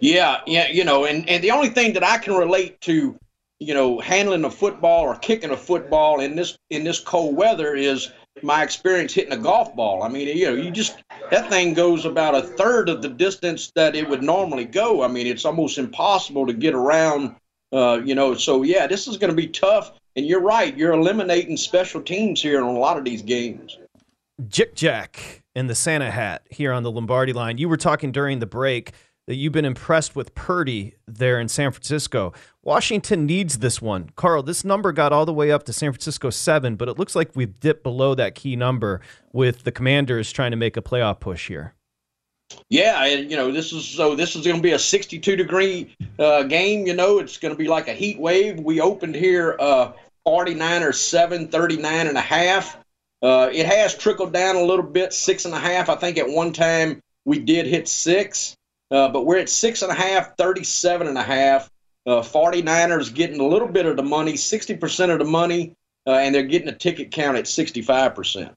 Yeah, 0.00 0.40
yeah, 0.46 0.68
you 0.68 0.84
know, 0.84 1.04
and 1.06 1.28
and 1.28 1.42
the 1.42 1.50
only 1.50 1.70
thing 1.70 1.94
that 1.94 2.04
I 2.04 2.18
can 2.18 2.34
relate 2.34 2.80
to, 2.82 3.16
you 3.58 3.74
know, 3.74 4.00
handling 4.00 4.44
a 4.44 4.50
football 4.50 5.02
or 5.02 5.16
kicking 5.16 5.50
a 5.50 5.56
football 5.56 6.20
in 6.20 6.36
this 6.36 6.56
in 6.68 6.84
this 6.84 7.00
cold 7.00 7.36
weather 7.36 7.74
is 7.74 8.12
my 8.42 8.62
experience 8.62 9.12
hitting 9.12 9.32
a 9.32 9.36
golf 9.36 9.74
ball. 9.76 10.02
I 10.02 10.08
mean, 10.08 10.28
you 10.36 10.46
know, 10.46 10.54
you 10.54 10.70
just 10.70 11.02
that 11.30 11.48
thing 11.48 11.74
goes 11.74 12.04
about 12.04 12.34
a 12.34 12.42
third 12.42 12.88
of 12.88 13.02
the 13.02 13.08
distance 13.08 13.72
that 13.74 13.94
it 13.94 14.08
would 14.08 14.22
normally 14.22 14.64
go. 14.64 15.02
I 15.02 15.08
mean, 15.08 15.26
it's 15.26 15.44
almost 15.44 15.78
impossible 15.78 16.46
to 16.46 16.52
get 16.52 16.74
around. 16.74 17.36
Uh, 17.72 18.00
you 18.04 18.14
know, 18.14 18.34
so 18.34 18.62
yeah, 18.62 18.86
this 18.86 19.06
is 19.06 19.16
going 19.16 19.30
to 19.30 19.36
be 19.36 19.48
tough. 19.48 19.92
And 20.14 20.26
you're 20.26 20.42
right, 20.42 20.76
you're 20.76 20.92
eliminating 20.92 21.56
special 21.56 22.02
teams 22.02 22.42
here 22.42 22.58
in 22.58 22.64
a 22.64 22.78
lot 22.78 22.98
of 22.98 23.04
these 23.04 23.22
games. 23.22 23.78
Jick 24.48 24.74
Jack 24.74 25.42
in 25.54 25.66
the 25.66 25.74
Santa 25.74 26.10
hat 26.10 26.42
here 26.50 26.72
on 26.72 26.82
the 26.82 26.90
Lombardi 26.90 27.32
line. 27.32 27.58
You 27.58 27.68
were 27.68 27.76
talking 27.76 28.12
during 28.12 28.38
the 28.38 28.46
break 28.46 28.92
that 29.26 29.36
you've 29.36 29.52
been 29.52 29.64
impressed 29.64 30.16
with 30.16 30.34
Purdy 30.34 30.94
there 31.06 31.40
in 31.40 31.48
San 31.48 31.70
Francisco. 31.70 32.32
Washington 32.64 33.26
needs 33.26 33.58
this 33.58 33.82
one. 33.82 34.10
Carl, 34.14 34.42
this 34.42 34.64
number 34.64 34.92
got 34.92 35.12
all 35.12 35.26
the 35.26 35.32
way 35.32 35.50
up 35.50 35.64
to 35.64 35.72
San 35.72 35.90
Francisco 35.90 36.30
7, 36.30 36.76
but 36.76 36.88
it 36.88 36.96
looks 36.96 37.16
like 37.16 37.30
we've 37.34 37.58
dipped 37.58 37.82
below 37.82 38.14
that 38.14 38.36
key 38.36 38.54
number 38.54 39.00
with 39.32 39.64
the 39.64 39.72
Commanders 39.72 40.30
trying 40.30 40.52
to 40.52 40.56
make 40.56 40.76
a 40.76 40.82
playoff 40.82 41.18
push 41.18 41.48
here. 41.48 41.74
Yeah, 42.68 43.04
and 43.04 43.30
you 43.30 43.36
know 43.36 43.50
this 43.50 43.72
is 43.72 43.86
so 43.86 44.14
this 44.14 44.36
is 44.36 44.44
going 44.44 44.56
to 44.56 44.62
be 44.62 44.72
a 44.72 44.78
62 44.78 45.36
degree 45.36 45.96
uh, 46.18 46.42
game. 46.42 46.86
You 46.86 46.94
know 46.94 47.18
it's 47.18 47.38
going 47.38 47.52
to 47.52 47.58
be 47.58 47.66
like 47.66 47.88
a 47.88 47.94
heat 47.94 48.20
wave. 48.20 48.60
We 48.60 48.80
opened 48.80 49.14
here 49.14 49.56
uh, 49.58 49.92
49 50.24 50.82
or 50.82 50.92
7, 50.92 51.48
39 51.48 52.06
and 52.06 52.18
a 52.18 52.20
half. 52.20 52.76
Uh, 53.22 53.48
it 53.52 53.66
has 53.66 53.96
trickled 53.96 54.32
down 54.32 54.56
a 54.56 54.62
little 54.62 54.84
bit, 54.84 55.12
six 55.14 55.46
and 55.46 55.54
a 55.54 55.58
half. 55.58 55.88
I 55.88 55.96
think 55.96 56.18
at 56.18 56.28
one 56.28 56.52
time 56.52 57.00
we 57.24 57.38
did 57.38 57.66
hit 57.66 57.88
six. 57.88 58.54
Uh, 58.90 59.08
but 59.08 59.24
we're 59.24 59.38
at 59.38 59.48
six 59.48 59.80
and 59.80 59.90
a 59.90 59.94
half, 59.94 60.36
37 60.36 61.06
and 61.06 61.16
a 61.16 61.22
half. 61.22 61.70
Uh, 62.04 62.20
49ers 62.20 63.14
getting 63.14 63.40
a 63.40 63.46
little 63.46 63.68
bit 63.68 63.86
of 63.86 63.96
the 63.96 64.02
money, 64.02 64.32
60% 64.32 65.10
of 65.10 65.18
the 65.18 65.24
money, 65.24 65.76
uh, 66.06 66.12
and 66.14 66.34
they're 66.34 66.42
getting 66.42 66.68
a 66.68 66.74
ticket 66.74 67.12
count 67.12 67.36
at 67.36 67.44
65%. 67.44 68.52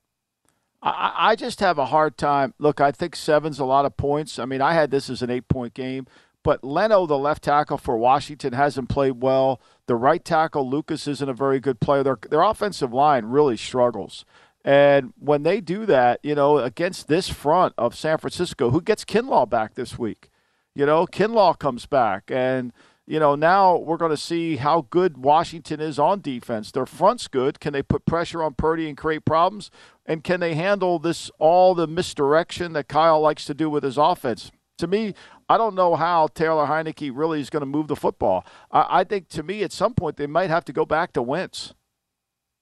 I, 0.81 1.13
I 1.17 1.35
just 1.35 1.59
have 1.59 1.77
a 1.77 1.85
hard 1.85 2.17
time. 2.17 2.53
Look, 2.59 2.79
I 2.79 2.91
think 2.91 3.15
seven's 3.15 3.59
a 3.59 3.65
lot 3.65 3.85
of 3.85 3.97
points. 3.97 4.39
I 4.39 4.45
mean, 4.45 4.61
I 4.61 4.73
had 4.73 4.91
this 4.91 5.09
as 5.09 5.21
an 5.21 5.29
eight 5.29 5.47
point 5.47 5.73
game, 5.73 6.05
but 6.43 6.63
Leno, 6.63 7.07
the 7.07 7.17
left 7.17 7.43
tackle 7.43 7.79
for 7.79 7.97
Washington, 7.97 8.53
hasn't 8.53 8.89
played 8.89 9.21
well. 9.21 9.59
The 9.87 9.95
right 9.95 10.23
tackle, 10.23 10.69
Lucas, 10.69 11.07
isn't 11.07 11.29
a 11.29 11.33
very 11.33 11.59
good 11.59 11.79
player. 11.79 12.03
Their, 12.03 12.19
their 12.29 12.43
offensive 12.43 12.93
line 12.93 13.25
really 13.25 13.57
struggles. 13.57 14.25
And 14.63 15.13
when 15.19 15.43
they 15.43 15.61
do 15.61 15.85
that, 15.87 16.19
you 16.23 16.35
know, 16.35 16.59
against 16.59 17.07
this 17.07 17.29
front 17.29 17.73
of 17.77 17.95
San 17.95 18.17
Francisco, 18.17 18.71
who 18.71 18.81
gets 18.81 19.05
Kinlaw 19.05 19.49
back 19.49 19.75
this 19.75 19.97
week? 19.97 20.29
You 20.75 20.85
know, 20.85 21.05
Kinlaw 21.07 21.57
comes 21.57 21.85
back. 21.85 22.29
And, 22.29 22.73
you 23.07 23.19
know, 23.19 23.35
now 23.35 23.77
we're 23.77 23.97
going 23.97 24.11
to 24.11 24.17
see 24.17 24.55
how 24.55 24.87
good 24.89 25.17
Washington 25.17 25.79
is 25.79 25.99
on 25.99 26.21
defense. 26.21 26.71
Their 26.71 26.87
front's 26.87 27.27
good. 27.27 27.59
Can 27.59 27.73
they 27.73 27.83
put 27.83 28.05
pressure 28.05 28.41
on 28.41 28.55
Purdy 28.55 28.87
and 28.87 28.97
create 28.97 29.25
problems? 29.25 29.69
And 30.05 30.23
can 30.23 30.39
they 30.39 30.55
handle 30.55 30.97
this, 30.97 31.29
all 31.37 31.75
the 31.75 31.87
misdirection 31.87 32.73
that 32.73 32.87
Kyle 32.87 33.21
likes 33.21 33.45
to 33.45 33.53
do 33.53 33.69
with 33.69 33.83
his 33.83 33.97
offense? 33.97 34.51
To 34.79 34.87
me, 34.87 35.13
I 35.47 35.57
don't 35.57 35.75
know 35.75 35.95
how 35.95 36.27
Taylor 36.27 36.65
Heinicke 36.65 37.11
really 37.13 37.39
is 37.39 37.49
going 37.49 37.61
to 37.61 37.67
move 37.67 37.87
the 37.87 37.95
football. 37.95 38.45
I, 38.71 39.01
I 39.01 39.03
think 39.03 39.29
to 39.29 39.43
me, 39.43 39.61
at 39.61 39.71
some 39.71 39.93
point, 39.93 40.17
they 40.17 40.27
might 40.27 40.49
have 40.49 40.65
to 40.65 40.73
go 40.73 40.85
back 40.85 41.13
to 41.13 41.21
Wentz. 41.21 41.73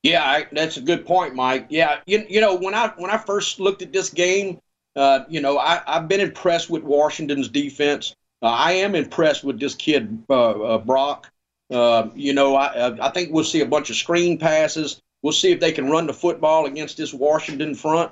Yeah, 0.03 0.23
I, 0.23 0.47
that's 0.51 0.75
a 0.75 0.81
good 0.81 1.05
point, 1.05 1.33
Mike. 1.33 1.67
Yeah, 1.69 2.01
you, 2.05 2.25
you 2.27 2.41
know 2.41 2.55
when 2.55 2.75
I 2.75 2.89
when 2.97 3.09
I 3.09 3.17
first 3.17 3.61
looked 3.61 3.81
at 3.81 3.93
this 3.93 4.09
game, 4.09 4.59
uh, 4.97 5.21
you 5.29 5.39
know 5.39 5.57
I, 5.57 5.81
I've 5.87 6.09
been 6.09 6.19
impressed 6.19 6.69
with 6.69 6.83
Washington's 6.83 7.47
defense. 7.47 8.13
Uh, 8.43 8.47
I 8.47 8.73
am 8.73 8.93
impressed 8.93 9.45
with 9.45 9.59
this 9.59 9.73
kid 9.73 10.21
uh, 10.29 10.51
uh 10.51 10.77
Brock. 10.77 11.31
Uh, 11.71 12.09
you 12.13 12.33
know 12.33 12.55
I 12.55 13.07
I 13.07 13.09
think 13.09 13.31
we'll 13.31 13.45
see 13.45 13.61
a 13.61 13.65
bunch 13.65 13.89
of 13.89 13.95
screen 13.95 14.37
passes. 14.37 15.01
We'll 15.21 15.33
see 15.33 15.51
if 15.51 15.61
they 15.61 15.71
can 15.71 15.89
run 15.89 16.05
the 16.05 16.13
football 16.13 16.65
against 16.65 16.97
this 16.97 17.13
Washington 17.13 17.73
front. 17.73 18.11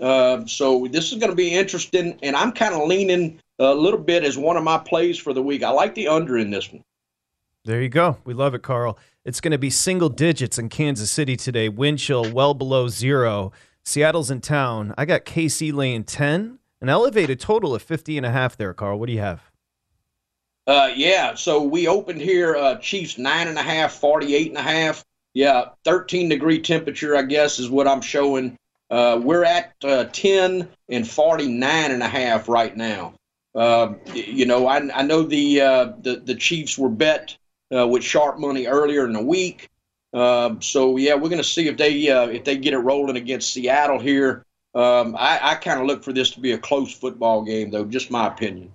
Uh, 0.00 0.44
so 0.46 0.88
this 0.90 1.12
is 1.12 1.18
going 1.18 1.30
to 1.30 1.36
be 1.36 1.54
interesting, 1.54 2.18
and 2.22 2.34
I'm 2.34 2.52
kind 2.52 2.74
of 2.74 2.88
leaning 2.88 3.40
a 3.60 3.72
little 3.72 4.00
bit 4.00 4.24
as 4.24 4.36
one 4.36 4.56
of 4.56 4.64
my 4.64 4.78
plays 4.78 5.18
for 5.18 5.32
the 5.32 5.42
week. 5.42 5.62
I 5.62 5.70
like 5.70 5.94
the 5.94 6.08
under 6.08 6.36
in 6.36 6.50
this 6.50 6.72
one. 6.72 6.82
There 7.64 7.80
you 7.80 7.88
go. 7.88 8.18
We 8.24 8.34
love 8.34 8.54
it, 8.54 8.62
Carl. 8.62 8.98
It's 9.24 9.40
going 9.40 9.52
to 9.52 9.58
be 9.58 9.70
single 9.70 10.08
digits 10.08 10.58
in 10.58 10.68
Kansas 10.68 11.10
City 11.10 11.36
today. 11.36 11.68
Wind 11.68 11.98
chill 11.98 12.32
well 12.32 12.54
below 12.54 12.88
zero. 12.88 13.52
Seattle's 13.84 14.30
in 14.30 14.40
town. 14.40 14.94
I 14.98 15.04
got 15.04 15.24
KC 15.24 15.72
laying 15.72 16.04
10, 16.04 16.58
an 16.80 16.88
elevated 16.88 17.38
total 17.38 17.74
of 17.74 17.82
50 17.82 18.16
and 18.16 18.26
a 18.26 18.30
half 18.30 18.56
there, 18.56 18.74
Carl. 18.74 18.98
What 18.98 19.06
do 19.06 19.12
you 19.12 19.20
have? 19.20 19.48
Uh, 20.68 20.92
yeah, 20.94 21.34
so 21.34 21.62
we 21.62 21.88
opened 21.88 22.20
here, 22.20 22.54
uh, 22.54 22.76
Chiefs 22.76 23.16
nine 23.16 23.48
and 23.48 23.58
a 23.58 23.62
half, 23.62 23.94
48 23.94 24.48
and 24.50 24.58
a 24.58 24.62
half. 24.62 25.02
Yeah, 25.32 25.70
13 25.84 26.28
degree 26.28 26.60
temperature, 26.60 27.16
I 27.16 27.22
guess, 27.22 27.58
is 27.58 27.70
what 27.70 27.88
I'm 27.88 28.02
showing. 28.02 28.58
Uh, 28.90 29.18
we're 29.22 29.44
at 29.44 29.72
uh, 29.82 30.04
10 30.12 30.68
and 30.90 31.08
49 31.08 31.90
and 31.90 32.02
a 32.02 32.08
half 32.08 32.50
right 32.50 32.76
now. 32.76 33.14
Uh, 33.54 33.94
you 34.12 34.44
know, 34.44 34.66
I, 34.66 34.76
I 34.94 35.02
know 35.02 35.22
the, 35.22 35.60
uh, 35.62 35.92
the 36.02 36.16
the 36.16 36.34
Chiefs 36.34 36.76
were 36.76 36.90
bet 36.90 37.38
with 37.70 38.04
sharp 38.04 38.38
money 38.38 38.66
earlier 38.66 39.06
in 39.06 39.14
the 39.14 39.22
week. 39.22 39.70
Um, 40.12 40.60
so 40.60 40.98
yeah, 40.98 41.14
we're 41.14 41.30
going 41.30 41.38
to 41.38 41.44
see 41.44 41.68
if 41.68 41.78
they 41.78 41.92
if 41.92 42.44
they 42.44 42.58
get 42.58 42.74
it 42.74 42.78
rolling 42.78 43.16
against 43.16 43.54
Seattle 43.54 43.98
here. 43.98 44.44
Um, 44.74 45.16
I, 45.16 45.40
I 45.42 45.54
kind 45.54 45.80
of 45.80 45.86
look 45.86 46.04
for 46.04 46.12
this 46.12 46.30
to 46.32 46.40
be 46.40 46.52
a 46.52 46.58
close 46.58 46.92
football 46.92 47.42
game, 47.42 47.70
though. 47.70 47.86
Just 47.86 48.10
my 48.10 48.26
opinion. 48.26 48.72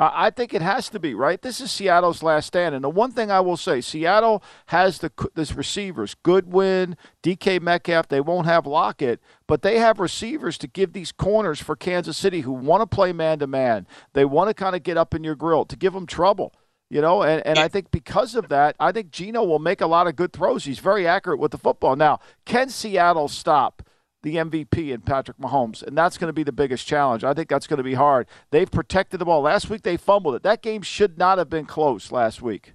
I 0.00 0.30
think 0.30 0.54
it 0.54 0.62
has 0.62 0.88
to 0.90 1.00
be 1.00 1.12
right. 1.12 1.42
This 1.42 1.60
is 1.60 1.72
Seattle's 1.72 2.22
last 2.22 2.46
stand, 2.46 2.72
and 2.72 2.84
the 2.84 2.88
one 2.88 3.10
thing 3.10 3.32
I 3.32 3.40
will 3.40 3.56
say, 3.56 3.80
Seattle 3.80 4.44
has 4.66 4.98
the 4.98 5.10
this 5.34 5.54
receivers, 5.56 6.14
Goodwin, 6.22 6.96
DK 7.24 7.60
Metcalf. 7.60 8.06
They 8.06 8.20
won't 8.20 8.46
have 8.46 8.64
Lockett, 8.64 9.20
but 9.48 9.62
they 9.62 9.78
have 9.80 9.98
receivers 9.98 10.56
to 10.58 10.68
give 10.68 10.92
these 10.92 11.10
corners 11.10 11.60
for 11.60 11.74
Kansas 11.74 12.16
City 12.16 12.42
who 12.42 12.52
want 12.52 12.82
to 12.82 12.94
play 12.94 13.12
man 13.12 13.40
to 13.40 13.48
man. 13.48 13.88
They 14.12 14.24
want 14.24 14.48
to 14.48 14.54
kind 14.54 14.76
of 14.76 14.84
get 14.84 14.96
up 14.96 15.16
in 15.16 15.24
your 15.24 15.34
grill 15.34 15.64
to 15.64 15.76
give 15.76 15.94
them 15.94 16.06
trouble. 16.06 16.54
You 16.90 17.02
know, 17.02 17.22
and, 17.22 17.44
and 17.44 17.58
I 17.58 17.68
think 17.68 17.90
because 17.90 18.34
of 18.34 18.48
that, 18.48 18.74
I 18.80 18.92
think 18.92 19.10
Geno 19.10 19.44
will 19.44 19.58
make 19.58 19.82
a 19.82 19.86
lot 19.86 20.06
of 20.06 20.16
good 20.16 20.32
throws. 20.32 20.64
He's 20.64 20.78
very 20.78 21.06
accurate 21.06 21.38
with 21.38 21.50
the 21.50 21.58
football. 21.58 21.96
Now, 21.96 22.20
can 22.46 22.70
Seattle 22.70 23.28
stop 23.28 23.82
the 24.22 24.36
MVP 24.36 24.92
and 24.92 25.04
Patrick 25.04 25.38
Mahomes? 25.38 25.82
And 25.82 25.96
that's 25.96 26.18
going 26.18 26.28
to 26.28 26.32
be 26.32 26.42
the 26.42 26.52
biggest 26.52 26.86
challenge. 26.86 27.24
I 27.24 27.34
think 27.34 27.48
that's 27.48 27.66
going 27.66 27.78
to 27.78 27.84
be 27.84 27.94
hard. 27.94 28.26
They've 28.50 28.70
protected 28.70 29.20
the 29.20 29.24
ball. 29.24 29.42
Last 29.42 29.70
week 29.70 29.82
they 29.82 29.96
fumbled 29.96 30.34
it. 30.34 30.42
That 30.42 30.62
game 30.62 30.82
should 30.82 31.18
not 31.18 31.38
have 31.38 31.48
been 31.48 31.66
close 31.66 32.12
last 32.12 32.42
week. 32.42 32.74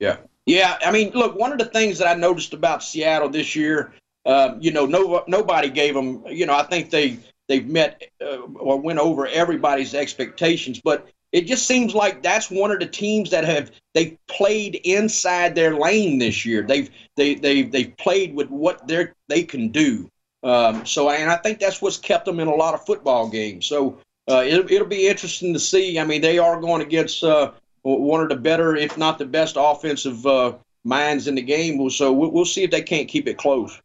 Yeah. 0.00 0.18
Yeah. 0.46 0.78
I 0.84 0.90
mean, 0.90 1.10
look, 1.12 1.36
one 1.36 1.52
of 1.52 1.58
the 1.58 1.66
things 1.66 1.98
that 1.98 2.08
I 2.08 2.18
noticed 2.18 2.54
about 2.54 2.82
Seattle 2.82 3.28
this 3.28 3.54
year, 3.54 3.92
uh, 4.24 4.54
you 4.58 4.70
know, 4.70 4.86
no, 4.86 5.24
nobody 5.28 5.68
gave 5.68 5.94
them, 5.94 6.24
you 6.26 6.46
know, 6.46 6.56
I 6.56 6.62
think 6.62 6.90
they, 6.90 7.18
they've 7.48 7.66
met 7.66 8.02
uh, 8.22 8.38
or 8.54 8.80
went 8.80 8.98
over 8.98 9.26
everybody's 9.26 9.94
expectations, 9.94 10.80
but 10.82 11.08
it 11.32 11.46
just 11.46 11.66
seems 11.66 11.94
like 11.94 12.22
that's 12.22 12.50
one 12.50 12.70
of 12.70 12.80
the 12.80 12.86
teams 12.86 13.30
that 13.30 13.44
have 13.44 13.70
they 13.94 14.16
played 14.28 14.76
inside 14.84 15.54
their 15.54 15.76
lane 15.76 16.18
this 16.18 16.46
year. 16.46 16.62
They've 16.62 16.90
they 17.16 17.34
they 17.34 17.62
they've 17.62 17.94
played 17.98 18.34
with 18.34 18.48
what 18.48 18.86
they 18.88 19.08
they 19.28 19.42
can 19.42 19.68
do. 19.68 20.10
Um, 20.42 20.86
so 20.86 21.10
and 21.10 21.30
I 21.30 21.36
think 21.36 21.58
that's 21.58 21.82
what's 21.82 21.96
kept 21.96 22.24
them 22.24 22.40
in 22.40 22.48
a 22.48 22.54
lot 22.54 22.74
of 22.74 22.84
football 22.86 23.28
games. 23.28 23.66
So 23.66 23.98
uh, 24.30 24.44
it'll, 24.46 24.70
it'll 24.70 24.86
be 24.86 25.08
interesting 25.08 25.52
to 25.52 25.60
see. 25.60 25.98
I 25.98 26.04
mean, 26.04 26.20
they 26.20 26.38
are 26.38 26.60
going 26.60 26.82
against 26.82 27.24
uh, 27.24 27.52
one 27.82 28.20
of 28.20 28.28
the 28.28 28.36
better, 28.36 28.76
if 28.76 28.96
not 28.96 29.18
the 29.18 29.26
best, 29.26 29.56
offensive 29.58 30.24
uh, 30.26 30.54
minds 30.84 31.26
in 31.26 31.34
the 31.34 31.42
game. 31.42 31.90
So 31.90 32.12
we'll, 32.12 32.30
we'll 32.30 32.44
see 32.44 32.62
if 32.62 32.70
they 32.70 32.82
can't 32.82 33.08
keep 33.08 33.26
it 33.26 33.38
close 33.38 33.80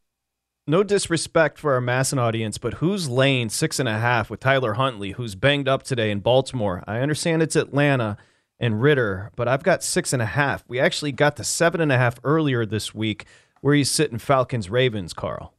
no 0.66 0.84
disrespect 0.84 1.60
for 1.60 1.74
our 1.74 1.82
Masson 1.82 2.20
audience, 2.20 2.58
but 2.58 2.76
who's 2.76 3.10
laying 3.10 3.50
six 3.50 3.80
and 3.80 3.90
a 3.90 4.00
half 4.00 4.30
with 4.30 4.40
Tyler 4.40 4.74
Huntley, 4.74 5.12
who's 5.12 5.36
banged 5.36 5.68
up 5.68 5.84
today 5.84 6.10
in 6.10 6.20
Baltimore? 6.20 6.84
I 6.88 7.00
understand 7.00 7.42
it's 7.42 7.56
Atlanta 7.56 8.18
and 8.60 8.82
Ridder, 8.82 9.32
but 9.36 9.48
I've 9.48 9.64
got 9.64 9.84
six 9.84 10.14
and 10.14 10.22
a 10.22 10.28
half. 10.28 10.64
We 10.68 10.80
actually 10.80 11.12
got 11.12 11.36
to 11.38 11.44
seven 11.44 11.82
and 11.82 11.92
a 11.92 11.98
half 11.98 12.18
earlier 12.24 12.66
this 12.66 12.96
week 12.96 13.26
where 13.62 13.76
he's 13.76 13.92
sitting 13.92 14.18
Falcons 14.18 14.70
Ravens, 14.70 15.14
Carl. 15.14 15.54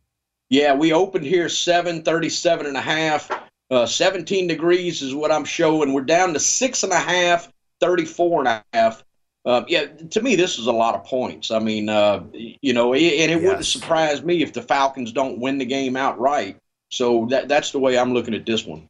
Yeah, 0.51 0.75
we 0.75 0.93
opened 0.93 1.25
here 1.25 1.49
7, 1.49 2.03
37 2.03 2.67
and 2.67 2.77
a 2.77 2.81
half. 2.81 3.31
Uh, 3.71 3.87
17 3.87 4.47
degrees 4.47 5.03
is 5.03 5.15
what 5.15 5.33
I'm 5.33 5.45
showing. 5.45 5.93
We're 5.93 6.03
down 6.03 6.35
to 6.35 6.41
six 6.41 6.83
and 6.83 6.93
a 6.93 6.99
half, 6.99 7.51
34 7.81 8.41
and 8.41 8.49
a 8.49 8.65
half. 8.73 9.05
Uh, 9.47 9.65
yeah, 9.69 9.87
to 10.11 10.23
me, 10.23 10.37
this 10.37 10.59
is 10.59 10.67
a 10.67 10.73
lot 10.73 10.95
of 10.95 11.05
points. 11.05 11.51
I 11.51 11.59
mean, 11.59 11.89
uh, 11.89 12.25
you 12.33 12.73
know, 12.73 12.95
and 12.95 13.03
it 13.03 13.31
yes. 13.31 13.43
wouldn't 13.43 13.67
surprise 13.67 14.23
me 14.23 14.43
if 14.43 14.53
the 14.53 14.63
Falcons 14.63 15.13
don't 15.13 15.39
win 15.39 15.59
the 15.59 15.67
game 15.67 15.97
outright. 15.97 16.59
So 16.91 17.27
that 17.31 17.49
that's 17.49 17.73
the 17.73 17.79
way 17.79 17.99
I'm 17.99 18.15
looking 18.15 18.35
at 18.35 18.47
this 18.47 18.65
one. 18.65 18.89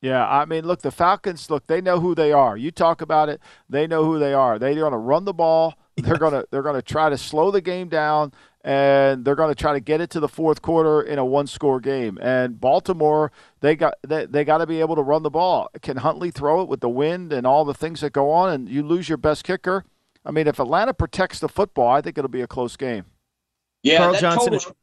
Yeah, 0.00 0.28
I 0.28 0.44
mean, 0.44 0.64
look, 0.64 0.82
the 0.82 0.92
Falcons, 0.92 1.50
look, 1.50 1.66
they 1.66 1.80
know 1.80 1.98
who 1.98 2.14
they 2.14 2.30
are. 2.30 2.56
You 2.56 2.70
talk 2.70 3.00
about 3.00 3.28
it, 3.28 3.40
they 3.68 3.88
know 3.88 4.04
who 4.04 4.20
they 4.20 4.32
are. 4.32 4.58
They're 4.58 4.74
going 4.74 4.92
to 4.92 4.98
run 4.98 5.24
the 5.24 5.34
ball. 5.34 5.74
They're 5.96 6.18
going 6.18 6.34
to 6.34 6.46
they're 6.52 6.62
going 6.62 6.76
to 6.76 6.82
try 6.82 7.10
to 7.10 7.18
slow 7.18 7.50
the 7.50 7.60
game 7.60 7.88
down 7.88 8.32
and 8.62 9.24
they're 9.24 9.36
going 9.36 9.54
to 9.54 9.60
try 9.60 9.72
to 9.72 9.80
get 9.80 10.00
it 10.00 10.10
to 10.10 10.20
the 10.20 10.28
fourth 10.28 10.62
quarter 10.62 11.00
in 11.00 11.18
a 11.18 11.24
one-score 11.24 11.80
game. 11.80 12.18
And 12.20 12.60
Baltimore, 12.60 13.30
they 13.60 13.76
got 13.76 13.94
they, 14.06 14.26
they 14.26 14.44
got 14.44 14.58
to 14.58 14.66
be 14.66 14.80
able 14.80 14.96
to 14.96 15.02
run 15.02 15.22
the 15.22 15.30
ball. 15.30 15.70
Can 15.80 15.98
Huntley 15.98 16.30
throw 16.30 16.60
it 16.62 16.68
with 16.68 16.80
the 16.80 16.88
wind 16.88 17.32
and 17.32 17.46
all 17.46 17.64
the 17.64 17.74
things 17.74 18.00
that 18.00 18.12
go 18.12 18.30
on 18.30 18.50
and 18.50 18.68
you 18.68 18.82
lose 18.82 19.08
your 19.08 19.18
best 19.18 19.44
kicker? 19.44 19.84
I 20.24 20.30
mean, 20.30 20.46
if 20.46 20.58
Atlanta 20.58 20.92
protects 20.92 21.38
the 21.38 21.48
football, 21.48 21.88
I 21.88 22.00
think 22.00 22.18
it'll 22.18 22.28
be 22.28 22.42
a 22.42 22.46
close 22.46 22.76
game. 22.76 23.06
Yeah, 23.82 23.98
Carl 23.98 24.14
Johnson. 24.16 24.52
total- 24.52 24.76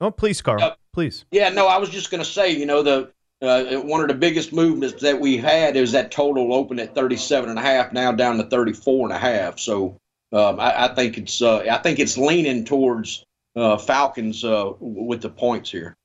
oh, 0.00 0.10
please, 0.10 0.42
Carl. 0.42 0.62
Uh, 0.62 0.74
please. 0.92 1.24
Yeah, 1.30 1.48
no, 1.48 1.66
I 1.66 1.78
was 1.78 1.90
just 1.90 2.10
going 2.10 2.22
to 2.22 2.28
say, 2.28 2.50
you 2.52 2.66
know, 2.66 2.82
the 2.82 3.10
uh, 3.40 3.80
one 3.80 4.00
of 4.00 4.08
the 4.08 4.14
biggest 4.14 4.52
movements 4.52 5.00
that 5.00 5.20
we 5.20 5.36
had 5.36 5.76
is 5.76 5.92
that 5.92 6.10
total 6.10 6.52
open 6.52 6.78
at 6.80 6.94
37 6.94 7.48
and 7.48 7.58
a 7.58 7.62
half, 7.62 7.92
now 7.92 8.10
down 8.12 8.36
to 8.36 8.44
34 8.44 9.06
and 9.06 9.12
a 9.14 9.18
half. 9.18 9.58
So 9.58 9.98
um, 10.32 10.60
I, 10.60 10.84
I 10.84 10.94
think 10.94 11.18
it's 11.18 11.40
uh, 11.42 11.58
I 11.70 11.78
think 11.78 11.98
it's 11.98 12.16
leaning 12.18 12.64
towards 12.64 13.24
uh, 13.56 13.76
Falcons 13.76 14.44
uh, 14.44 14.72
with 14.80 15.22
the 15.22 15.30
points 15.30 15.70
here. 15.70 15.96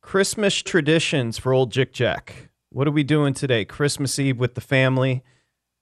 Christmas 0.00 0.54
traditions 0.62 1.38
for 1.38 1.52
old 1.52 1.70
Jick 1.70 1.92
Jack. 1.92 2.48
What 2.70 2.88
are 2.88 2.92
we 2.92 3.04
doing 3.04 3.34
today? 3.34 3.64
Christmas 3.64 4.18
Eve 4.18 4.38
with 4.38 4.54
the 4.54 4.60
family. 4.60 5.22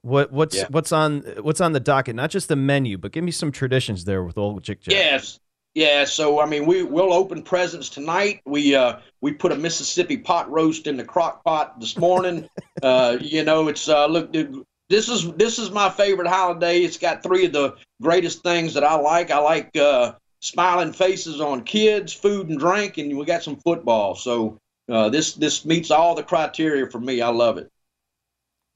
What 0.02 0.32
what's 0.32 0.56
Yeah. 0.56 0.66
what's 0.70 0.92
on 0.92 1.20
what's 1.42 1.60
on 1.60 1.72
the 1.72 1.80
docket? 1.80 2.16
Not 2.16 2.30
just 2.30 2.48
the 2.48 2.56
menu, 2.56 2.98
but 2.98 3.12
give 3.12 3.24
me 3.24 3.30
some 3.30 3.52
traditions 3.52 4.04
there 4.04 4.22
with 4.22 4.36
old 4.38 4.62
Jick 4.62 4.80
Jack. 4.80 4.94
Yes. 4.94 5.38
Yeah, 5.74 6.04
so 6.04 6.40
I 6.40 6.46
mean, 6.46 6.66
we 6.66 6.82
we'll 6.82 7.12
open 7.12 7.42
presents 7.42 7.88
tonight. 7.88 8.40
We 8.44 8.74
uh 8.74 8.98
we 9.20 9.32
put 9.32 9.52
a 9.52 9.56
Mississippi 9.56 10.16
pot 10.16 10.50
roast 10.50 10.88
in 10.88 10.96
the 10.96 11.04
crock 11.04 11.44
pot 11.44 11.78
this 11.78 11.96
morning. 11.96 12.48
uh, 12.82 13.18
you 13.20 13.44
know, 13.44 13.68
it's 13.68 13.88
uh 13.88 14.06
look, 14.06 14.32
dude, 14.32 14.64
this 14.90 15.08
is 15.08 15.32
this 15.34 15.58
is 15.58 15.70
my 15.70 15.88
favorite 15.88 16.28
holiday. 16.28 16.80
It's 16.80 16.98
got 16.98 17.22
three 17.22 17.46
of 17.46 17.52
the 17.52 17.76
greatest 18.02 18.42
things 18.42 18.74
that 18.74 18.84
I 18.84 18.96
like. 18.96 19.30
I 19.30 19.38
like 19.38 19.74
uh 19.76 20.14
smiling 20.40 20.92
faces 20.92 21.40
on 21.40 21.62
kids, 21.62 22.12
food 22.12 22.48
and 22.48 22.58
drink, 22.58 22.98
and 22.98 23.16
we 23.16 23.24
got 23.24 23.42
some 23.42 23.56
football. 23.56 24.14
So 24.16 24.58
uh, 24.90 25.08
this 25.08 25.34
this 25.34 25.64
meets 25.64 25.90
all 25.90 26.14
the 26.14 26.24
criteria 26.24 26.86
for 26.90 26.98
me. 27.00 27.22
I 27.22 27.28
love 27.28 27.56
it. 27.56 27.70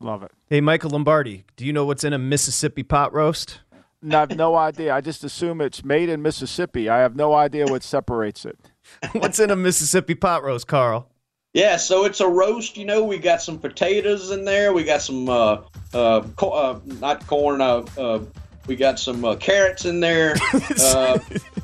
Love 0.01 0.23
it. 0.23 0.31
Hey, 0.49 0.61
Michael 0.61 0.91
Lombardi, 0.91 1.45
do 1.57 1.67
you 1.67 1.73
know 1.73 1.85
what's 1.85 2.05
in 2.05 2.13
a 2.13 2.19
Mississippi 2.19 2.83
pot 2.83 3.13
roast? 3.13 3.61
No, 4.01 4.19
I 4.19 4.21
have 4.21 4.37
no 4.37 4.55
idea. 4.55 4.95
I 4.95 5.01
just 5.01 5.25
assume 5.25 5.61
it's 5.61 5.83
made 5.83 6.11
in 6.11 6.21
Mississippi. 6.21 6.91
I 6.91 6.99
have 6.99 7.17
no 7.17 7.33
idea 7.35 7.67
what 7.67 7.83
separates 7.83 8.45
it. 8.45 8.59
what's 9.13 9.41
in 9.41 9.51
a 9.51 9.57
Mississippi 9.57 10.15
pot 10.15 10.45
roast, 10.45 10.67
Carl? 10.67 11.09
Yeah, 11.55 11.77
so 11.77 12.05
it's 12.05 12.21
a 12.21 12.27
roast. 12.29 12.77
You 12.77 12.85
know, 12.85 13.05
we 13.05 13.17
got 13.19 13.41
some 13.41 13.59
potatoes 13.61 14.33
in 14.33 14.45
there. 14.45 14.73
We 14.73 14.83
got 14.83 15.03
some 15.03 15.29
uh, 15.29 15.59
uh, 15.95 16.23
co- 16.37 16.51
uh 16.51 16.81
not 17.01 17.25
corn. 17.29 17.61
Uh, 17.61 17.85
uh, 17.97 18.21
we 18.67 18.75
got 18.77 18.99
some 18.99 19.25
uh, 19.25 19.37
carrots 19.37 19.85
in 19.85 20.01
there. 20.01 20.35
Uh, 20.81 21.19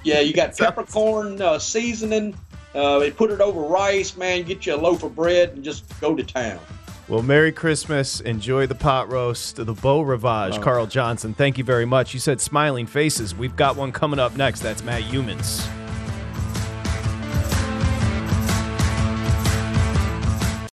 yeah, 0.05 0.21
you 0.21 0.33
got 0.33 0.57
peppercorn 0.57 1.43
uh, 1.43 1.59
seasoning. 1.59 2.35
Uh, 2.75 2.99
they 3.01 3.11
put 3.11 3.31
it 3.31 3.41
over 3.41 3.61
rice. 3.61 4.17
Man, 4.17 4.45
get 4.45 4.65
you 4.65 4.75
a 4.75 4.77
loaf 4.77 5.03
of 5.03 5.15
bread 5.17 5.51
and 5.51 5.65
just 5.65 5.85
go 6.01 6.15
to 6.15 6.23
town. 6.23 6.59
Well, 7.09 7.23
Merry 7.23 7.51
Christmas. 7.51 8.21
Enjoy 8.21 8.67
the 8.67 8.75
pot 8.75 9.11
roast, 9.11 9.57
the 9.57 9.75
Beau 9.75 10.01
Rivage, 10.03 10.59
Oh. 10.59 10.63
Carl 10.63 10.87
Johnson. 10.87 11.35
Thank 11.35 11.59
you 11.59 11.65
very 11.65 11.85
much. 11.85 12.15
You 12.15 12.21
said 12.21 12.41
smiling 12.41 12.87
faces. 12.87 13.35
We've 13.35 13.57
got 13.57 13.77
one 13.77 13.91
coming 13.93 14.21
up 14.21 14.37
next. 14.37 14.61
That's 14.61 14.85
Matt 14.85 15.03
Youmans. 15.03 15.69